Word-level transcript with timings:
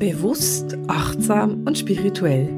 Bewusst, 0.00 0.78
achtsam 0.86 1.62
und 1.66 1.76
spirituell. 1.76 2.48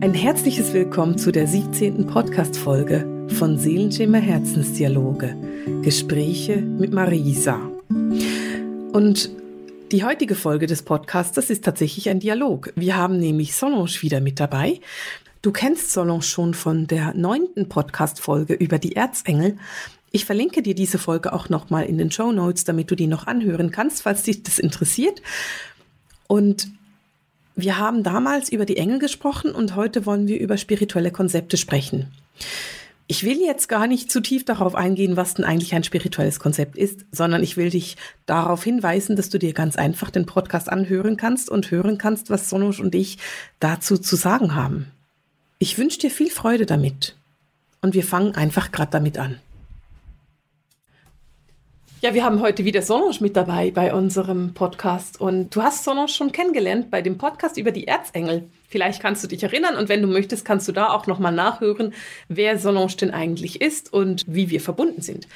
Ein 0.00 0.14
herzliches 0.14 0.72
Willkommen 0.72 1.18
zu 1.18 1.30
der 1.30 1.46
17. 1.46 2.06
Podcast-Folge 2.06 3.28
von 3.36 3.58
Seelenschimmer 3.58 4.16
Herzensdialoge. 4.16 5.36
Gespräche 5.82 6.56
mit 6.56 6.90
Marisa. 6.94 7.60
Und 8.92 9.28
die 9.92 10.04
heutige 10.04 10.34
Folge 10.34 10.66
des 10.66 10.82
Podcasts, 10.82 11.36
ist 11.50 11.66
tatsächlich 11.66 12.08
ein 12.08 12.18
Dialog. 12.18 12.72
Wir 12.76 12.96
haben 12.96 13.18
nämlich 13.18 13.54
Solange 13.54 14.00
wieder 14.00 14.22
mit 14.22 14.40
dabei. 14.40 14.80
Du 15.42 15.52
kennst 15.52 15.92
Solange 15.92 16.22
schon 16.22 16.54
von 16.54 16.86
der 16.86 17.12
neunten 17.12 17.68
Podcast-Folge 17.68 18.54
über 18.54 18.78
die 18.78 18.96
Erzengel. 18.96 19.58
Ich 20.12 20.24
verlinke 20.24 20.62
dir 20.62 20.74
diese 20.74 20.98
Folge 20.98 21.34
auch 21.34 21.50
nochmal 21.50 21.84
in 21.84 21.98
den 21.98 22.10
Show 22.10 22.32
Notes, 22.32 22.64
damit 22.64 22.90
du 22.90 22.96
die 22.96 23.06
noch 23.06 23.26
anhören 23.26 23.70
kannst, 23.70 24.02
falls 24.02 24.22
dich 24.22 24.42
das 24.42 24.58
interessiert. 24.58 25.20
Und 26.30 26.68
wir 27.56 27.76
haben 27.76 28.04
damals 28.04 28.52
über 28.52 28.64
die 28.64 28.76
Engel 28.76 29.00
gesprochen 29.00 29.50
und 29.50 29.74
heute 29.74 30.06
wollen 30.06 30.28
wir 30.28 30.38
über 30.38 30.58
spirituelle 30.58 31.10
Konzepte 31.10 31.56
sprechen. 31.56 32.06
Ich 33.08 33.24
will 33.24 33.40
jetzt 33.40 33.68
gar 33.68 33.88
nicht 33.88 34.12
zu 34.12 34.20
tief 34.20 34.44
darauf 34.44 34.76
eingehen, 34.76 35.16
was 35.16 35.34
denn 35.34 35.44
eigentlich 35.44 35.74
ein 35.74 35.82
spirituelles 35.82 36.38
Konzept 36.38 36.78
ist, 36.78 37.04
sondern 37.10 37.42
ich 37.42 37.56
will 37.56 37.70
dich 37.70 37.96
darauf 38.26 38.62
hinweisen, 38.62 39.16
dass 39.16 39.28
du 39.28 39.40
dir 39.40 39.52
ganz 39.54 39.74
einfach 39.74 40.08
den 40.10 40.24
Podcast 40.24 40.70
anhören 40.70 41.16
kannst 41.16 41.50
und 41.50 41.72
hören 41.72 41.98
kannst, 41.98 42.30
was 42.30 42.48
Sonusch 42.48 42.78
und 42.78 42.94
ich 42.94 43.18
dazu 43.58 43.98
zu 43.98 44.14
sagen 44.14 44.54
haben. 44.54 44.86
Ich 45.58 45.78
wünsche 45.78 45.98
dir 45.98 46.12
viel 46.12 46.30
Freude 46.30 46.64
damit. 46.64 47.16
Und 47.82 47.94
wir 47.94 48.04
fangen 48.04 48.36
einfach 48.36 48.70
gerade 48.70 48.92
damit 48.92 49.18
an. 49.18 49.40
Ja, 52.02 52.14
wir 52.14 52.24
haben 52.24 52.40
heute 52.40 52.64
wieder 52.64 52.80
Solange 52.80 53.14
mit 53.20 53.36
dabei 53.36 53.72
bei 53.72 53.92
unserem 53.92 54.54
Podcast. 54.54 55.20
Und 55.20 55.54
du 55.54 55.62
hast 55.62 55.84
Solange 55.84 56.08
schon 56.08 56.32
kennengelernt 56.32 56.90
bei 56.90 57.02
dem 57.02 57.18
Podcast 57.18 57.58
über 57.58 57.72
die 57.72 57.86
Erzengel. 57.86 58.48
Vielleicht 58.70 59.02
kannst 59.02 59.22
du 59.22 59.28
dich 59.28 59.42
erinnern 59.42 59.76
und 59.76 59.90
wenn 59.90 60.00
du 60.00 60.08
möchtest, 60.08 60.46
kannst 60.46 60.66
du 60.66 60.72
da 60.72 60.94
auch 60.94 61.06
nochmal 61.06 61.32
nachhören, 61.32 61.92
wer 62.28 62.58
Solange 62.58 62.92
denn 62.92 63.10
eigentlich 63.10 63.60
ist 63.60 63.92
und 63.92 64.24
wie 64.26 64.48
wir 64.48 64.62
verbunden 64.62 65.02
sind. 65.02 65.28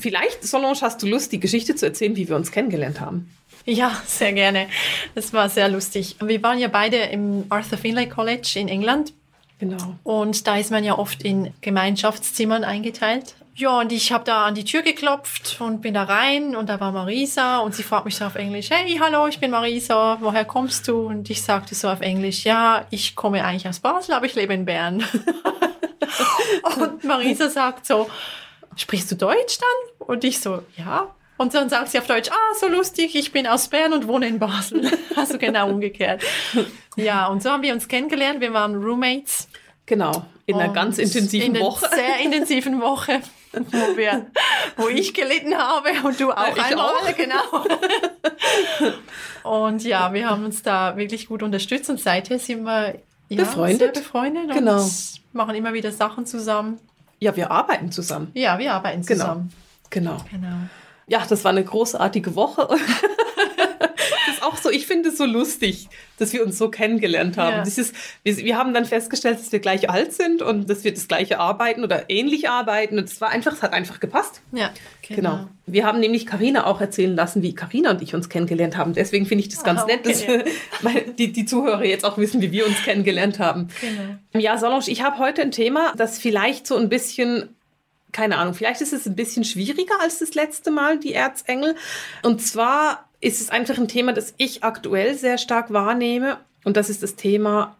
Vielleicht, 0.00 0.42
Solange, 0.42 0.80
hast 0.80 1.00
du 1.04 1.06
Lust, 1.06 1.30
die 1.30 1.38
Geschichte 1.38 1.76
zu 1.76 1.86
erzählen, 1.86 2.16
wie 2.16 2.28
wir 2.28 2.34
uns 2.34 2.50
kennengelernt 2.50 3.00
haben? 3.00 3.30
Ja, 3.64 4.02
sehr 4.04 4.32
gerne. 4.32 4.66
Das 5.14 5.32
war 5.32 5.48
sehr 5.48 5.68
lustig. 5.68 6.16
Wir 6.20 6.42
waren 6.42 6.58
ja 6.58 6.66
beide 6.66 6.96
im 6.96 7.44
Arthur 7.48 7.78
Finlay 7.78 8.08
College 8.08 8.54
in 8.56 8.66
England. 8.66 9.12
Genau. 9.60 9.94
Und 10.02 10.48
da 10.48 10.56
ist 10.56 10.72
man 10.72 10.82
ja 10.82 10.98
oft 10.98 11.22
in 11.22 11.52
Gemeinschaftszimmern 11.60 12.64
eingeteilt. 12.64 13.36
Ja, 13.58 13.80
und 13.80 13.90
ich 13.90 14.12
habe 14.12 14.22
da 14.22 14.44
an 14.44 14.54
die 14.54 14.62
Tür 14.62 14.82
geklopft 14.82 15.56
und 15.58 15.80
bin 15.80 15.94
da 15.94 16.04
rein 16.04 16.54
und 16.54 16.68
da 16.68 16.78
war 16.78 16.92
Marisa 16.92 17.58
und 17.58 17.74
sie 17.74 17.82
fragt 17.82 18.04
mich 18.04 18.14
so 18.14 18.24
auf 18.24 18.36
Englisch, 18.36 18.70
hey, 18.70 18.96
hallo, 19.02 19.26
ich 19.26 19.40
bin 19.40 19.50
Marisa, 19.50 20.18
woher 20.20 20.44
kommst 20.44 20.86
du? 20.86 21.08
Und 21.08 21.28
ich 21.28 21.42
sagte 21.42 21.74
so 21.74 21.88
auf 21.88 22.00
Englisch, 22.00 22.44
ja, 22.44 22.86
ich 22.90 23.16
komme 23.16 23.44
eigentlich 23.44 23.66
aus 23.66 23.80
Basel, 23.80 24.14
aber 24.14 24.26
ich 24.26 24.36
lebe 24.36 24.54
in 24.54 24.64
Bern. 24.64 25.02
und 26.76 27.02
Marisa 27.02 27.48
sagt 27.48 27.84
so, 27.84 28.08
sprichst 28.76 29.10
du 29.10 29.16
Deutsch 29.16 29.58
dann? 29.58 30.06
Und 30.06 30.22
ich 30.22 30.38
so, 30.38 30.62
ja. 30.76 31.12
Und 31.36 31.52
dann 31.52 31.68
sagt 31.68 31.88
sie 31.88 31.98
auf 31.98 32.06
Deutsch, 32.06 32.30
ah, 32.30 32.54
so 32.60 32.68
lustig, 32.68 33.16
ich 33.16 33.32
bin 33.32 33.48
aus 33.48 33.66
Bern 33.66 33.92
und 33.92 34.06
wohne 34.06 34.28
in 34.28 34.38
Basel. 34.38 34.88
Also 35.16 35.36
genau 35.36 35.68
umgekehrt. 35.68 36.22
Ja, 36.94 37.26
und 37.26 37.42
so 37.42 37.50
haben 37.50 37.64
wir 37.64 37.74
uns 37.74 37.88
kennengelernt. 37.88 38.40
Wir 38.40 38.52
waren 38.52 38.76
Roommates. 38.76 39.48
Genau, 39.84 40.26
in 40.46 40.54
einer 40.54 40.72
ganz 40.72 40.98
intensiven 40.98 41.56
in 41.56 41.60
Woche. 41.60 41.88
sehr 41.92 42.20
intensiven 42.20 42.80
Woche 42.80 43.20
wo, 43.52 43.96
wir, 43.96 44.26
wo 44.76 44.88
ich 44.88 45.14
gelitten 45.14 45.54
habe 45.56 45.90
und 46.04 46.18
du 46.20 46.30
auch 46.32 46.56
ich 46.56 46.62
einmal, 46.62 46.86
auch. 46.86 47.16
genau. 47.16 47.64
Und 49.44 49.82
ja, 49.84 50.12
wir 50.12 50.28
haben 50.28 50.44
uns 50.44 50.62
da 50.62 50.96
wirklich 50.96 51.26
gut 51.28 51.42
unterstützt 51.42 51.88
und 51.88 51.98
seither 52.00 52.38
sind 52.38 52.64
wir 52.64 52.96
ja, 53.28 53.36
Befreundet. 53.44 53.78
sehr 53.78 53.88
befreundet 54.02 54.50
Genau. 54.52 54.82
und 54.82 54.92
machen 55.32 55.54
immer 55.54 55.72
wieder 55.72 55.90
Sachen 55.92 56.26
zusammen. 56.26 56.78
Ja, 57.20 57.34
wir 57.36 57.50
arbeiten 57.50 57.90
zusammen. 57.90 58.30
Ja, 58.34 58.58
wir 58.58 58.72
arbeiten 58.74 59.02
Genau. 59.06 59.20
zusammen. 59.24 59.52
Genau. 59.90 60.16
Genau. 60.30 60.56
Ja, 61.06 61.24
das 61.26 61.44
war 61.44 61.50
eine 61.52 61.64
großartige 61.64 62.34
Woche. 62.34 62.68
auch 64.48 64.56
so, 64.56 64.70
ich 64.70 64.86
finde 64.86 65.10
es 65.10 65.18
so 65.18 65.24
lustig, 65.24 65.88
dass 66.18 66.32
wir 66.32 66.44
uns 66.44 66.58
so 66.58 66.68
kennengelernt 66.70 67.36
haben. 67.36 67.58
Ja. 67.58 67.64
Das 67.64 67.78
ist, 67.78 67.94
wir, 68.24 68.36
wir 68.38 68.56
haben 68.56 68.74
dann 68.74 68.84
festgestellt, 68.84 69.38
dass 69.38 69.52
wir 69.52 69.60
gleich 69.60 69.88
alt 69.88 70.12
sind 70.12 70.42
und 70.42 70.68
dass 70.68 70.82
wir 70.84 70.92
das 70.92 71.06
gleiche 71.06 71.38
arbeiten 71.38 71.84
oder 71.84 72.10
ähnlich 72.10 72.48
arbeiten. 72.48 72.98
Und 72.98 73.04
es 73.04 73.20
war 73.20 73.28
einfach, 73.30 73.52
es 73.52 73.62
hat 73.62 73.72
einfach 73.72 74.00
gepasst. 74.00 74.40
Ja, 74.52 74.70
Genau. 75.08 75.48
Wir 75.64 75.86
haben 75.86 76.00
nämlich 76.00 76.26
Karina 76.26 76.66
auch 76.66 76.80
erzählen 76.80 77.14
lassen, 77.16 77.42
wie 77.42 77.54
Karina 77.54 77.90
und 77.92 78.02
ich 78.02 78.14
uns 78.14 78.28
kennengelernt 78.28 78.76
haben. 78.76 78.92
Deswegen 78.94 79.24
finde 79.26 79.44
ich 79.44 79.48
das 79.50 79.64
ganz 79.64 79.80
Ah, 79.82 79.86
nett, 79.86 80.04
dass 80.06 80.22
okay. 80.22 80.44
meine- 80.82 81.02
die, 81.12 81.32
die 81.32 81.44
Zuhörer 81.46 81.84
jetzt 81.84 82.04
auch 82.04 82.18
wissen, 82.18 82.40
wie 82.42 82.52
wir 82.52 82.66
uns 82.66 82.82
kennengelernt 82.82 83.38
haben. 83.38 83.68
Genau. 83.80 84.18
Ja, 84.42 84.58
Solange, 84.58 84.84
ich 84.88 85.02
habe 85.02 85.18
heute 85.18 85.40
ein 85.42 85.50
Thema, 85.50 85.92
das 85.96 86.18
vielleicht 86.18 86.66
so 86.66 86.76
ein 86.76 86.88
bisschen, 86.90 87.54
keine 88.12 88.36
Ahnung, 88.36 88.52
vielleicht 88.54 88.80
ist 88.82 88.92
es 88.92 89.06
ein 89.06 89.16
bisschen 89.16 89.44
schwieriger 89.44 89.94
als 90.02 90.18
das 90.18 90.34
letzte 90.34 90.70
Mal, 90.70 90.98
die 90.98 91.14
Erzengel. 91.14 91.74
Und 92.22 92.42
zwar 92.42 93.07
ist 93.20 93.40
es 93.40 93.50
einfach 93.50 93.78
ein 93.78 93.88
Thema, 93.88 94.12
das 94.12 94.34
ich 94.36 94.64
aktuell 94.64 95.14
sehr 95.14 95.38
stark 95.38 95.72
wahrnehme. 95.72 96.38
Und 96.64 96.76
das 96.76 96.90
ist 96.90 97.02
das 97.02 97.16
Thema 97.16 97.76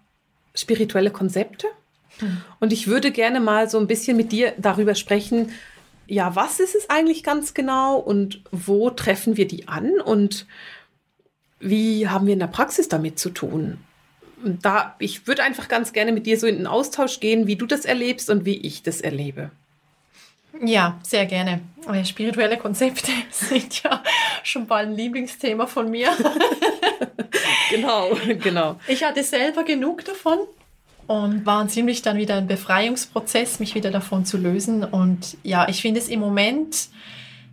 spirituelle 0.55 1.11
Konzepte. 1.11 1.69
Und 2.59 2.73
ich 2.73 2.89
würde 2.89 3.13
gerne 3.13 3.41
mal 3.41 3.69
so 3.71 3.79
ein 3.79 3.87
bisschen 3.87 4.17
mit 4.17 4.33
dir 4.33 4.53
darüber 4.59 4.95
sprechen, 4.95 5.53
ja, 6.07 6.35
was 6.35 6.59
ist 6.59 6.75
es 6.75 6.91
eigentlich 6.91 7.23
ganz 7.23 7.55
genau 7.55 7.99
und 7.99 8.43
wo 8.51 8.91
treffen 8.91 9.37
wir 9.37 9.47
die 9.47 9.69
an 9.69 10.01
und 10.01 10.47
wie 11.61 12.09
haben 12.09 12.27
wir 12.27 12.33
in 12.33 12.39
der 12.41 12.47
Praxis 12.47 12.89
damit 12.89 13.19
zu 13.19 13.31
tun? 13.31 13.79
Und 14.43 14.65
da, 14.65 14.97
ich 14.99 15.27
würde 15.27 15.43
einfach 15.43 15.69
ganz 15.69 15.93
gerne 15.93 16.13
mit 16.13 16.27
dir 16.27 16.39
so 16.39 16.47
in 16.47 16.57
den 16.57 16.67
Austausch 16.67 17.21
gehen, 17.21 17.47
wie 17.47 17.57
du 17.57 17.67
das 17.67 17.85
erlebst 17.85 18.31
und 18.31 18.45
wie 18.45 18.57
ich 18.57 18.83
das 18.83 19.01
erlebe. 19.01 19.51
Ja, 20.65 20.99
sehr 21.03 21.27
gerne. 21.27 21.61
Äh, 21.87 22.05
Spirituelle 22.05 22.57
Konzepte 22.57 23.11
sind 23.31 23.83
ja 23.83 24.03
schon 24.43 24.67
bald 24.67 24.89
ein 24.89 24.97
Lieblingsthema 24.97 25.67
von 25.67 25.91
mir. 25.91 26.11
Genau, 27.71 28.17
genau. 28.43 28.77
Ich 28.89 29.05
hatte 29.05 29.23
selber 29.23 29.63
genug 29.63 30.05
davon 30.05 30.39
und 31.07 31.47
war 31.47 31.67
ziemlich 31.69 32.03
dann 32.03 32.17
wieder 32.17 32.37
ein 32.37 32.47
Befreiungsprozess, 32.47 33.61
mich 33.61 33.75
wieder 33.75 33.91
davon 33.91 34.25
zu 34.25 34.37
lösen. 34.39 34.85
Und 34.85 35.37
ja, 35.43 35.69
ich 35.69 35.83
finde 35.83 36.01
es 36.01 36.09
im 36.09 36.21
Moment 36.21 36.89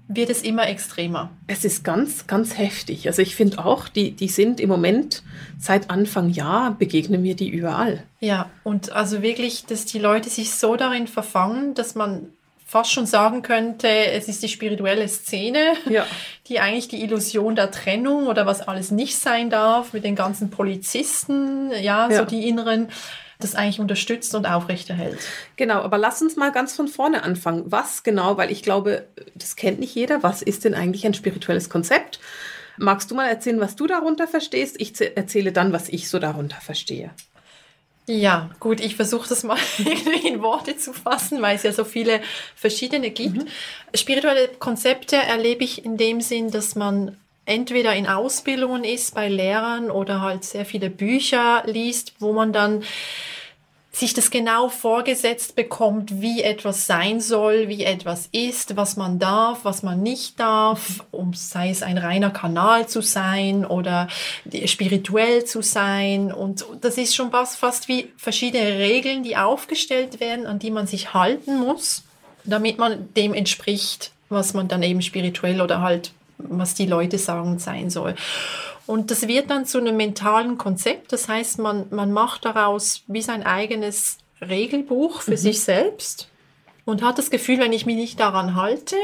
wird 0.07 0.29
es 0.29 0.43
immer 0.43 0.67
extremer. 0.67 1.31
Es 1.47 1.65
ist 1.65 1.83
ganz, 1.83 2.27
ganz 2.27 2.57
heftig. 2.57 3.07
Also 3.07 3.21
ich 3.21 3.35
finde 3.35 3.65
auch, 3.65 3.87
die, 3.87 4.11
die 4.11 4.27
sind 4.27 4.59
im 4.59 4.69
Moment 4.69 5.23
seit 5.57 5.89
Anfang 5.89 6.29
Jahr 6.29 6.71
begegnen 6.75 7.23
mir 7.23 7.35
die 7.35 7.49
überall. 7.49 8.03
Ja, 8.19 8.49
und 8.63 8.91
also 8.91 9.21
wirklich, 9.21 9.65
dass 9.65 9.85
die 9.85 9.99
Leute 9.99 10.29
sich 10.29 10.51
so 10.51 10.75
darin 10.75 11.07
verfangen, 11.07 11.73
dass 11.73 11.95
man 11.95 12.29
fast 12.67 12.91
schon 12.91 13.05
sagen 13.05 13.43
könnte, 13.43 13.87
es 13.87 14.27
ist 14.27 14.41
die 14.43 14.49
spirituelle 14.49 15.07
Szene, 15.07 15.73
Ja. 15.87 16.05
die 16.47 16.59
eigentlich 16.59 16.87
die 16.87 17.01
Illusion 17.03 17.55
der 17.55 17.71
Trennung 17.71 18.27
oder 18.27 18.45
was 18.45 18.61
alles 18.67 18.91
nicht 18.91 19.17
sein 19.17 19.49
darf 19.49 19.93
mit 19.93 20.03
den 20.03 20.15
ganzen 20.15 20.49
Polizisten, 20.49 21.71
ja, 21.71 22.09
Ja. 22.09 22.17
so 22.19 22.25
die 22.25 22.47
inneren, 22.49 22.89
das 23.39 23.53
eigentlich 23.53 23.79
unterstützt 23.79 24.33
und 24.33 24.45
aufrechterhält. 24.47 25.19
Genau, 25.57 25.81
aber 25.81 25.97
lass 25.97 26.21
uns 26.21 26.35
mal 26.37 26.51
ganz 26.51 26.75
von 26.75 26.87
vorne 26.87 27.23
anfangen. 27.23 27.63
Was 27.67 28.03
genau, 28.03 28.37
weil 28.37 28.51
ich 28.51 28.63
glaube, 28.63 29.05
das 29.35 29.55
kennt 29.55 29.79
nicht 29.79 29.93
jeder. 29.93 30.23
Was 30.23 30.41
ist 30.41 30.65
denn 30.65 30.73
eigentlich 30.73 31.05
ein 31.05 31.13
spirituelles 31.13 31.69
Konzept? 31.69 32.19
Magst 32.77 33.11
du 33.11 33.15
mal 33.15 33.27
erzählen, 33.27 33.59
was 33.59 33.75
du 33.75 33.87
darunter 33.87 34.27
verstehst? 34.27 34.75
Ich 34.79 34.93
erzähle 35.15 35.51
dann, 35.51 35.71
was 35.71 35.87
ich 35.89 36.09
so 36.09 36.17
darunter 36.19 36.57
verstehe. 36.61 37.11
Ja, 38.07 38.51
gut, 38.59 38.81
ich 38.81 38.95
versuche 38.95 39.27
das 39.27 39.43
mal 39.43 39.57
in 40.23 40.41
Worte 40.43 40.77
zu 40.77 40.93
fassen, 40.93 41.41
weil 41.41 41.55
es 41.55 41.63
ja 41.63 41.71
so 41.71 41.83
viele 41.83 42.21
verschiedene 42.55 43.09
gibt. 43.09 43.49
Spirituelle 43.95 44.47
Konzepte 44.59 45.15
erlebe 45.15 45.63
ich 45.63 45.83
in 45.85 45.97
dem 45.97 46.21
Sinn, 46.21 46.51
dass 46.51 46.75
man 46.75 47.17
entweder 47.45 47.95
in 47.95 48.05
Ausbildungen 48.07 48.83
ist 48.83 49.15
bei 49.15 49.27
Lehrern 49.27 49.89
oder 49.89 50.21
halt 50.21 50.43
sehr 50.43 50.65
viele 50.65 50.91
Bücher 50.91 51.63
liest, 51.65 52.13
wo 52.19 52.31
man 52.33 52.53
dann 52.53 52.83
sich 53.95 54.13
das 54.13 54.29
genau 54.29 54.67
vorgesetzt 54.67 55.55
bekommt, 55.55 56.19
wie 56.21 56.41
etwas 56.41 56.85
sein 56.85 57.21
soll, 57.21 57.69
wie 57.69 57.85
etwas 57.85 58.27
ist, 58.33 58.75
was 58.75 58.97
man 58.97 59.19
darf, 59.19 59.63
was 59.63 59.83
man 59.83 60.03
nicht 60.03 60.37
darf, 60.37 61.05
um 61.11 61.33
sei 61.33 61.69
es 61.69 61.81
ein 61.81 61.97
reiner 61.97 62.29
Kanal 62.29 62.89
zu 62.89 63.01
sein 63.01 63.65
oder 63.65 64.09
spirituell 64.65 65.45
zu 65.45 65.61
sein. 65.61 66.33
Und 66.33 66.65
das 66.81 66.97
ist 66.97 67.15
schon 67.15 67.31
fast, 67.31 67.57
fast 67.57 67.87
wie 67.87 68.11
verschiedene 68.17 68.79
Regeln, 68.79 69.23
die 69.23 69.37
aufgestellt 69.37 70.19
werden, 70.19 70.45
an 70.45 70.59
die 70.59 70.71
man 70.71 70.87
sich 70.87 71.13
halten 71.13 71.57
muss, 71.57 72.03
damit 72.43 72.77
man 72.77 73.13
dem 73.13 73.33
entspricht, 73.33 74.11
was 74.27 74.53
man 74.53 74.67
dann 74.67 74.83
eben 74.83 75.01
spirituell 75.01 75.61
oder 75.61 75.79
halt, 75.79 76.11
was 76.37 76.73
die 76.73 76.85
Leute 76.85 77.17
sagen, 77.17 77.59
sein 77.59 77.89
soll. 77.89 78.15
Und 78.87 79.11
das 79.11 79.27
wird 79.27 79.49
dann 79.49 79.65
zu 79.65 79.79
einem 79.79 79.97
mentalen 79.97 80.57
Konzept. 80.57 81.11
Das 81.11 81.27
heißt, 81.27 81.59
man, 81.59 81.87
man 81.89 82.11
macht 82.11 82.45
daraus 82.45 83.03
wie 83.07 83.21
sein 83.21 83.43
eigenes 83.43 84.17
Regelbuch 84.41 85.21
für 85.21 85.37
sich 85.37 85.61
selbst 85.61 86.29
und 86.85 87.01
hat 87.01 87.17
das 87.17 87.31
Gefühl, 87.31 87.59
wenn 87.59 87.73
ich 87.73 87.85
mich 87.85 87.95
nicht 87.95 88.19
daran 88.19 88.55
halte, 88.55 88.95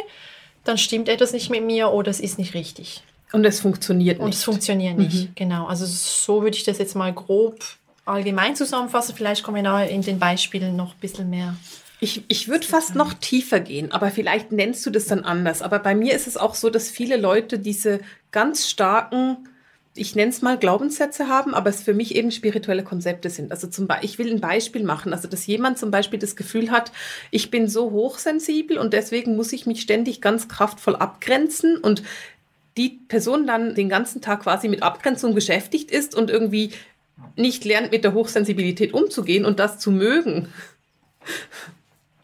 dann 0.64 0.78
stimmt 0.78 1.10
etwas 1.10 1.34
nicht 1.34 1.50
mit 1.50 1.64
mir 1.64 1.92
oder 1.92 2.12
es 2.12 2.20
ist 2.20 2.38
nicht 2.38 2.54
richtig. 2.54 3.04
Und 3.32 3.46
es 3.46 3.62
funktioniert 3.62 4.18
nicht. 4.18 4.26
Und 4.26 4.34
es 4.34 4.44
funktioniert 4.44 4.98
nicht, 4.98 5.30
mhm. 5.30 5.36
genau. 5.36 5.66
Also 5.66 5.86
so 5.86 6.44
würde 6.44 6.58
ich 6.58 6.64
das 6.64 6.78
jetzt 6.78 6.96
mal 6.96 7.14
grob 7.14 7.60
allgemein 8.06 8.56
zusammenfassen. 8.56 9.16
Vielleicht 9.16 9.44
kommen 9.44 9.56
wir 9.56 9.64
nachher 9.64 9.90
in 9.90 10.02
den 10.02 10.20
Beispielen 10.20 10.76
noch 10.76 10.94
ein 10.94 11.00
bisschen 11.00 11.30
mehr. 11.30 11.56
Ich, 12.00 12.24
ich 12.28 12.48
würde 12.48 12.66
fast 12.66 12.96
noch 12.96 13.14
tiefer 13.14 13.60
gehen, 13.60 13.92
aber 13.92 14.10
vielleicht 14.10 14.52
nennst 14.52 14.86
du 14.86 14.90
das 14.90 15.06
dann 15.06 15.24
anders. 15.24 15.62
Aber 15.62 15.80
bei 15.80 15.96
mir 15.96 16.14
ist 16.14 16.28
es 16.28 16.36
auch 16.36 16.56
so, 16.56 16.70
dass 16.70 16.90
viele 16.90 17.16
Leute 17.16 17.60
diese 17.60 18.02
ganz 18.32 18.68
starken 18.68 19.38
ich 19.94 20.16
nenne 20.16 20.32
es 20.32 20.42
mal 20.42 20.58
Glaubenssätze 20.58 21.28
haben, 21.28 21.54
aber 21.54 21.70
es 21.70 21.82
für 21.82 21.94
mich 21.94 22.16
eben 22.16 22.32
spirituelle 22.32 22.84
Konzepte 22.84 23.30
sind. 23.30 23.52
Also 23.52 23.68
zum 23.68 23.88
Beispiel, 23.88 24.10
ich 24.10 24.18
will 24.18 24.32
ein 24.32 24.40
Beispiel 24.40 24.84
machen, 24.84 25.14
also 25.14 25.28
dass 25.28 25.46
jemand 25.48 25.78
zum 25.78 25.92
Beispiel 25.92 26.18
das 26.18 26.36
Gefühl 26.36 26.72
hat, 26.72 26.92
ich 27.30 27.52
bin 27.52 27.68
so 27.68 27.92
hochsensibel 27.92 28.78
und 28.78 28.94
deswegen 28.94 29.36
muss 29.36 29.52
ich 29.52 29.66
mich 29.66 29.82
ständig 29.82 30.22
ganz 30.22 30.48
kraftvoll 30.48 30.96
abgrenzen 30.96 31.78
und 31.78 32.04
die 32.78 33.02
Person 33.10 33.46
dann 33.46 33.76
den 33.76 33.90
ganzen 33.90 34.22
Tag 34.22 34.44
quasi 34.44 34.70
mit 34.70 34.82
Abgrenzung 34.82 35.36
beschäftigt 35.36 35.92
ist 35.92 36.16
und 36.16 36.30
irgendwie 36.30 36.72
nicht 37.36 37.66
lernt, 37.66 37.92
mit 37.92 38.06
der 38.06 38.14
Hochsensibilität 38.14 38.94
umzugehen 38.94 39.46
und 39.46 39.60
das 39.60 39.78
zu 39.78 39.92
mögen. 39.92 40.48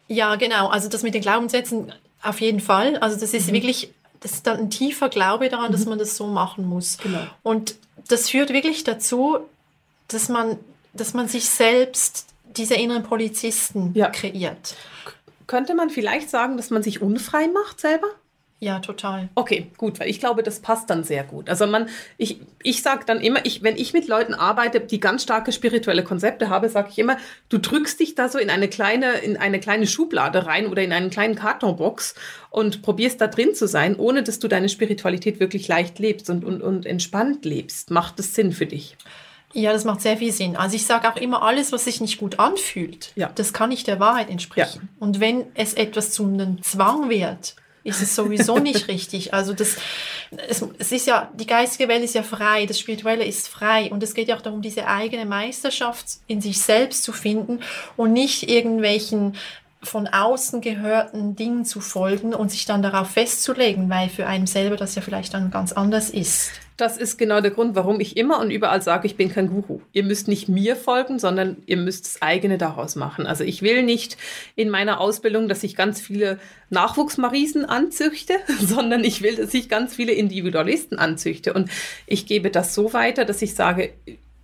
Ja, 0.08 0.36
genau. 0.38 0.70
Also 0.70 0.88
das 0.88 1.04
mit 1.04 1.14
den 1.14 1.22
Glaubenssätzen 1.22 1.92
auf 2.24 2.42
jeden 2.42 2.62
Fall. 2.62 2.98
Also 2.98 3.20
das 3.20 3.34
ist 3.34 3.50
mhm. 3.50 3.54
wirklich 3.54 3.94
das 4.22 4.34
ist 4.34 4.48
dann 4.48 4.58
ein 4.58 4.70
tiefer 4.70 5.10
Glaube 5.10 5.50
daran, 5.50 5.70
mhm. 5.70 5.72
dass 5.74 5.86
man 5.86 6.00
das 6.00 6.16
so 6.16 6.28
machen 6.28 6.68
muss. 6.68 6.98
Genau. 6.98 7.22
Und 7.44 7.76
das 8.08 8.30
führt 8.30 8.52
wirklich 8.52 8.84
dazu, 8.84 9.40
dass 10.08 10.30
man, 10.30 10.58
dass 10.94 11.14
man 11.14 11.28
sich 11.28 11.50
selbst 11.50 12.28
diese 12.46 12.76
inneren 12.76 13.04
Polizisten 13.04 13.92
ja. 13.94 14.10
kreiert. 14.10 14.76
Könnte 15.46 15.76
man 15.76 15.90
vielleicht 15.90 16.30
sagen, 16.30 16.58
dass 16.58 16.70
man 16.70 16.84
sich 16.84 17.02
unfrei 17.02 17.48
macht 17.48 17.80
selber? 17.80 18.08
Ja, 18.60 18.80
total. 18.80 19.30
Okay, 19.36 19.68
gut, 19.78 20.00
weil 20.00 20.10
ich 20.10 20.20
glaube, 20.20 20.42
das 20.42 20.62
passt 20.62 20.90
dann 20.90 21.04
sehr 21.04 21.24
gut. 21.24 21.48
Also 21.48 21.68
man, 21.68 21.90
ich, 22.18 22.40
ich 22.64 22.82
sage 22.82 23.04
dann 23.06 23.22
immer, 23.22 23.46
ich, 23.46 23.62
wenn 23.62 23.78
ich 23.78 23.94
mit 23.94 24.08
Leuten 24.08 24.34
arbeite, 24.34 24.80
die 24.80 25.00
ganz 25.00 25.22
starke 25.22 25.52
spirituelle 25.52 26.04
Konzepte 26.04 26.50
habe, 26.50 26.68
sage 26.68 26.90
ich 26.92 26.98
immer, 26.98 27.18
du 27.50 27.60
drückst 27.60 28.00
dich 28.00 28.16
da 28.16 28.30
so 28.30 28.40
in 28.40 28.50
eine 28.50 28.68
kleine, 28.68 29.14
in 29.20 29.38
eine 29.38 29.60
kleine 29.60 29.86
Schublade 29.86 30.48
rein 30.48 30.66
oder 30.66 30.82
in 30.82 30.92
einen 30.92 31.12
kleinen 31.12 31.36
Kartonbox 31.36 32.16
und 32.50 32.82
probierst 32.82 33.22
da 33.22 33.28
drin 33.28 33.54
zu 33.54 33.68
sein, 33.68 33.96
ohne 33.96 34.24
dass 34.24 34.40
du 34.40 34.48
deine 34.48 34.70
Spiritualität 34.70 35.40
wirklich 35.40 35.68
leicht 35.68 36.00
lebst 36.00 36.28
und, 36.32 36.44
und, 36.44 36.64
und 36.64 36.88
entspannt 36.88 37.46
lebst. 37.46 37.92
Macht 37.92 38.18
das 38.18 38.34
Sinn 38.34 38.52
für 38.54 38.66
dich? 38.66 38.98
Ja, 39.54 39.72
das 39.72 39.86
macht 39.86 40.02
sehr 40.02 40.18
viel 40.18 40.32
Sinn. 40.32 40.56
Also 40.56 40.76
ich 40.76 40.86
sage 40.86 41.08
auch 41.08 41.16
immer, 41.18 41.44
alles, 41.44 41.72
was 41.72 41.86
sich 41.86 42.02
nicht 42.02 42.18
gut 42.18 42.40
anfühlt, 42.40 43.12
ja. 43.16 43.32
das 43.36 43.54
kann 43.54 43.70
nicht 43.70 43.86
der 43.86 44.00
Wahrheit 44.00 44.32
entsprechen. 44.32 44.90
Ja. 44.92 44.98
Und 45.00 45.20
wenn 45.20 45.46
es 45.54 45.76
etwas 45.76 46.12
zu 46.12 46.26
einem 46.26 46.64
Zwang 46.64 47.10
wird, 47.10 47.56
ist 47.88 48.02
es 48.02 48.16
sowieso 48.16 48.60
nicht 48.60 48.88
richtig. 48.88 49.34
Also 49.34 49.54
das, 49.54 49.78
es, 50.48 50.64
es 50.78 50.92
ist 50.92 51.08
ja, 51.08 51.32
die 51.34 51.48
geistige 51.48 51.90
Welt 51.90 52.04
ist 52.04 52.16
ja 52.16 52.24
frei, 52.24 52.66
das 52.66 52.80
Spirituelle 52.80 53.26
ist 53.26 53.48
frei 53.48 53.90
und 53.92 54.04
es 54.04 54.14
geht 54.14 54.28
ja 54.28 54.36
auch 54.36 54.42
darum, 54.42 54.62
diese 54.62 54.88
eigene 54.88 55.26
Meisterschaft 55.26 56.06
in 56.28 56.42
sich 56.42 56.62
selbst 56.62 57.04
zu 57.04 57.14
finden 57.14 57.62
und 57.96 58.14
nicht 58.14 58.50
irgendwelchen 58.50 59.36
von 59.84 60.08
außen 60.08 60.62
gehörten 60.62 61.36
Dingen 61.36 61.66
zu 61.66 61.82
folgen 61.82 62.34
und 62.34 62.52
sich 62.52 62.66
dann 62.66 62.82
darauf 62.82 63.12
festzulegen, 63.12 63.90
weil 63.90 64.10
für 64.10 64.26
einen 64.26 64.48
selber 64.48 64.76
das 64.76 64.96
ja 64.96 65.02
vielleicht 65.02 65.34
dann 65.34 65.52
ganz 65.52 65.72
anders 65.72 66.10
ist. 66.10 66.52
Das 66.78 66.96
ist 66.96 67.18
genau 67.18 67.42
der 67.42 67.50
Grund, 67.50 67.76
warum 67.76 68.00
ich 68.00 68.18
immer 68.18 68.40
und 68.40 68.52
überall 68.52 68.84
sage, 68.84 69.08
ich 69.08 69.16
bin 69.16 69.32
kein 69.32 69.50
Guru. 69.50 69.82
Ihr 69.94 70.04
müsst 70.04 70.28
nicht 70.28 70.48
mir 70.48 70.76
folgen, 70.76 71.18
sondern 71.18 71.58
ihr 71.66 71.78
müsst 71.78 72.06
das 72.06 72.22
eigene 72.22 72.60
daraus 72.60 72.96
machen. 72.96 73.26
Also 73.26 73.44
ich 73.44 73.64
will 73.64 73.82
nicht 73.82 74.16
in 74.56 74.70
meiner 74.70 75.00
Ausbildung, 75.00 75.48
dass 75.48 75.64
ich 75.64 75.76
ganz 75.76 76.00
viele 76.00 76.38
Nachwuchsmarisen 76.70 77.66
anzüchte, 77.66 78.34
sondern 78.62 79.04
ich 79.04 79.24
will, 79.24 79.36
dass 79.38 79.56
ich 79.56 79.70
ganz 79.70 79.96
viele 79.96 80.12
Individualisten 80.12 81.00
anzüchte. 81.00 81.54
Und 81.54 81.72
ich 82.06 82.28
gebe 82.28 82.52
das 82.52 82.76
so 82.76 82.94
weiter, 82.94 83.26
dass 83.26 83.42
ich 83.42 83.56
sage, 83.56 83.94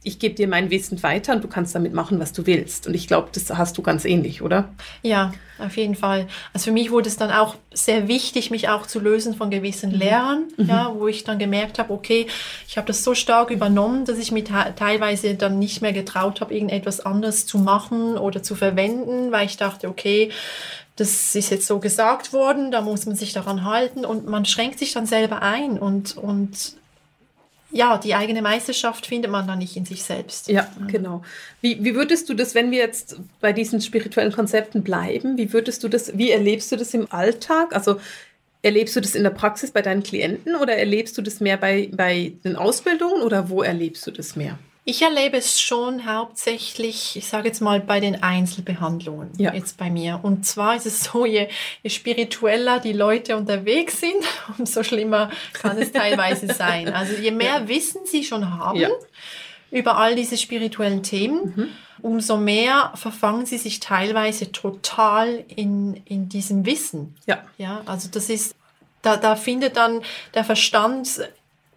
ich 0.03 0.19
gebe 0.19 0.35
dir 0.35 0.47
mein 0.47 0.69
Wissen 0.69 1.01
weiter 1.01 1.33
und 1.33 1.43
du 1.43 1.47
kannst 1.47 1.73
damit 1.75 1.93
machen, 1.93 2.19
was 2.19 2.33
du 2.33 2.45
willst. 2.45 2.87
Und 2.87 2.93
ich 2.93 3.07
glaube, 3.07 3.29
das 3.33 3.49
hast 3.49 3.77
du 3.77 3.81
ganz 3.81 4.03
ähnlich, 4.03 4.41
oder? 4.41 4.69
Ja, 5.01 5.31
auf 5.59 5.77
jeden 5.77 5.95
Fall. 5.95 6.27
Also 6.53 6.65
für 6.65 6.71
mich 6.71 6.91
wurde 6.91 7.07
es 7.07 7.15
dann 7.15 7.31
auch 7.31 7.55
sehr 7.73 8.07
wichtig, 8.09 8.51
mich 8.51 8.67
auch 8.67 8.85
zu 8.85 8.99
lösen 8.99 9.33
von 9.33 9.49
gewissen 9.49 9.91
mhm. 9.91 9.97
Lehrern, 9.97 10.43
mhm. 10.57 10.65
ja, 10.67 10.93
wo 10.93 11.07
ich 11.07 11.23
dann 11.23 11.39
gemerkt 11.39 11.79
habe, 11.79 11.93
okay, 11.93 12.27
ich 12.67 12.77
habe 12.77 12.87
das 12.87 13.03
so 13.03 13.15
stark 13.15 13.49
übernommen, 13.49 14.03
dass 14.03 14.17
ich 14.17 14.31
mich 14.31 14.45
teilweise 14.75 15.35
dann 15.35 15.57
nicht 15.57 15.81
mehr 15.81 15.93
getraut 15.93 16.41
habe, 16.41 16.53
irgendetwas 16.53 16.99
anderes 16.99 17.45
zu 17.45 17.57
machen 17.57 18.17
oder 18.17 18.43
zu 18.43 18.55
verwenden, 18.55 19.31
weil 19.31 19.45
ich 19.45 19.57
dachte, 19.57 19.87
okay, 19.87 20.31
das 20.95 21.33
ist 21.35 21.49
jetzt 21.49 21.65
so 21.65 21.79
gesagt 21.79 22.33
worden, 22.33 22.71
da 22.71 22.81
muss 22.81 23.05
man 23.05 23.15
sich 23.15 23.33
daran 23.33 23.63
halten 23.63 24.05
und 24.05 24.27
man 24.27 24.45
schränkt 24.45 24.79
sich 24.79 24.93
dann 24.93 25.05
selber 25.05 25.41
ein 25.41 25.79
und, 25.79 26.17
und 26.17 26.75
ja, 27.73 27.97
die 27.97 28.13
eigene 28.13 28.41
Meisterschaft 28.41 29.07
findet 29.07 29.31
man 29.31 29.47
dann 29.47 29.57
nicht 29.57 29.75
in 29.75 29.85
sich 29.85 30.03
selbst. 30.03 30.47
Ja, 30.47 30.67
genau. 30.87 31.23
Wie, 31.59 31.83
wie 31.83 31.95
würdest 31.95 32.29
du 32.29 32.35
das, 32.35 32.53
wenn 32.53 32.69
wir 32.69 32.77
jetzt 32.77 33.19
bei 33.41 33.51
diesen 33.51 33.81
spirituellen 33.81 34.31
Konzepten 34.31 34.83
bleiben, 34.83 35.37
wie 35.37 35.51
würdest 35.51 35.83
du 35.83 35.89
das, 35.89 36.15
wie 36.15 36.29
erlebst 36.29 36.71
du 36.71 36.75
das 36.75 36.93
im 36.93 37.11
Alltag? 37.11 37.75
Also 37.75 37.99
erlebst 38.61 38.95
du 38.95 39.01
das 39.01 39.15
in 39.15 39.23
der 39.23 39.31
Praxis 39.31 39.71
bei 39.71 39.81
deinen 39.81 40.03
Klienten 40.03 40.55
oder 40.55 40.75
erlebst 40.77 41.17
du 41.17 41.23
das 41.23 41.39
mehr 41.39 41.57
bei, 41.57 41.89
bei 41.91 42.33
den 42.43 42.55
Ausbildungen 42.55 43.23
oder 43.23 43.49
wo 43.49 43.63
erlebst 43.63 44.05
du 44.05 44.11
das 44.11 44.35
mehr? 44.35 44.59
Ich 44.85 45.01
erlebe 45.01 45.37
es 45.37 45.61
schon 45.61 46.05
hauptsächlich, 46.05 47.15
ich 47.15 47.27
sage 47.27 47.47
jetzt 47.47 47.61
mal, 47.61 47.79
bei 47.79 48.01
den 48.01 48.21
Einzelbehandlungen 48.21 49.31
ja. 49.37 49.53
jetzt 49.53 49.77
bei 49.77 49.89
mir. 49.89 50.19
Und 50.21 50.45
zwar 50.45 50.75
ist 50.75 50.85
es 50.85 51.05
so, 51.05 51.25
je, 51.25 51.47
je 51.83 51.89
spiritueller 51.89 52.79
die 52.79 52.91
Leute 52.91 53.37
unterwegs 53.37 54.01
sind, 54.01 54.21
umso 54.57 54.83
schlimmer 54.83 55.31
kann 55.53 55.77
es 55.77 55.93
teilweise 55.93 56.47
sein. 56.53 56.93
Also 56.93 57.13
je 57.13 57.31
mehr 57.31 57.59
ja. 57.59 57.67
Wissen 57.69 58.01
sie 58.05 58.25
schon 58.25 58.57
haben 58.57 58.77
ja. 58.77 58.89
über 59.71 59.97
all 59.97 60.15
diese 60.15 60.37
spirituellen 60.37 61.01
Themen, 61.01 61.53
mhm. 61.55 61.69
umso 62.01 62.35
mehr 62.35 62.91
verfangen 62.95 63.45
sie 63.45 63.59
sich 63.59 63.79
teilweise 63.79 64.51
total 64.51 65.45
in, 65.47 66.01
in 66.03 66.27
diesem 66.27 66.65
Wissen. 66.65 67.15
Ja. 67.25 67.45
Ja, 67.57 67.83
also 67.85 68.09
das 68.11 68.29
ist, 68.29 68.53
da, 69.01 69.15
da 69.15 69.37
findet 69.37 69.77
dann 69.77 70.01
der 70.33 70.43
Verstand 70.43 71.21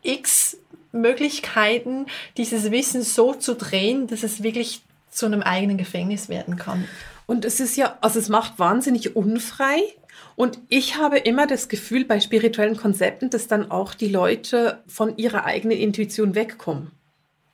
x 0.03 0.57
Möglichkeiten, 0.97 2.07
dieses 2.37 2.71
Wissen 2.71 3.03
so 3.03 3.35
zu 3.35 3.55
drehen, 3.55 4.07
dass 4.07 4.23
es 4.23 4.43
wirklich 4.43 4.83
zu 5.11 5.27
einem 5.27 5.43
eigenen 5.43 5.79
Gefängnis 5.79 6.29
werden 6.29 6.57
kann. 6.57 6.87
Und 7.27 7.45
es 7.45 7.61
ist 7.61 7.77
ja, 7.77 7.99
also 8.01 8.19
es 8.19 8.29
macht 8.29 8.59
wahnsinnig 8.59 9.17
unfrei. 9.17 9.81
Und 10.37 10.59
ich 10.69 10.97
habe 10.97 11.19
immer 11.19 11.47
das 11.47 11.69
Gefühl 11.69 12.05
bei 12.05 12.21
spirituellen 12.21 12.77
Konzepten, 12.77 13.31
dass 13.31 13.49
dann 13.49 13.71
auch 13.71 13.95
die 13.95 14.09
Leute 14.09 14.83
von 14.87 15.17
ihrer 15.17 15.45
eigenen 15.45 15.79
Intuition 15.79 16.35
wegkommen. 16.35 16.91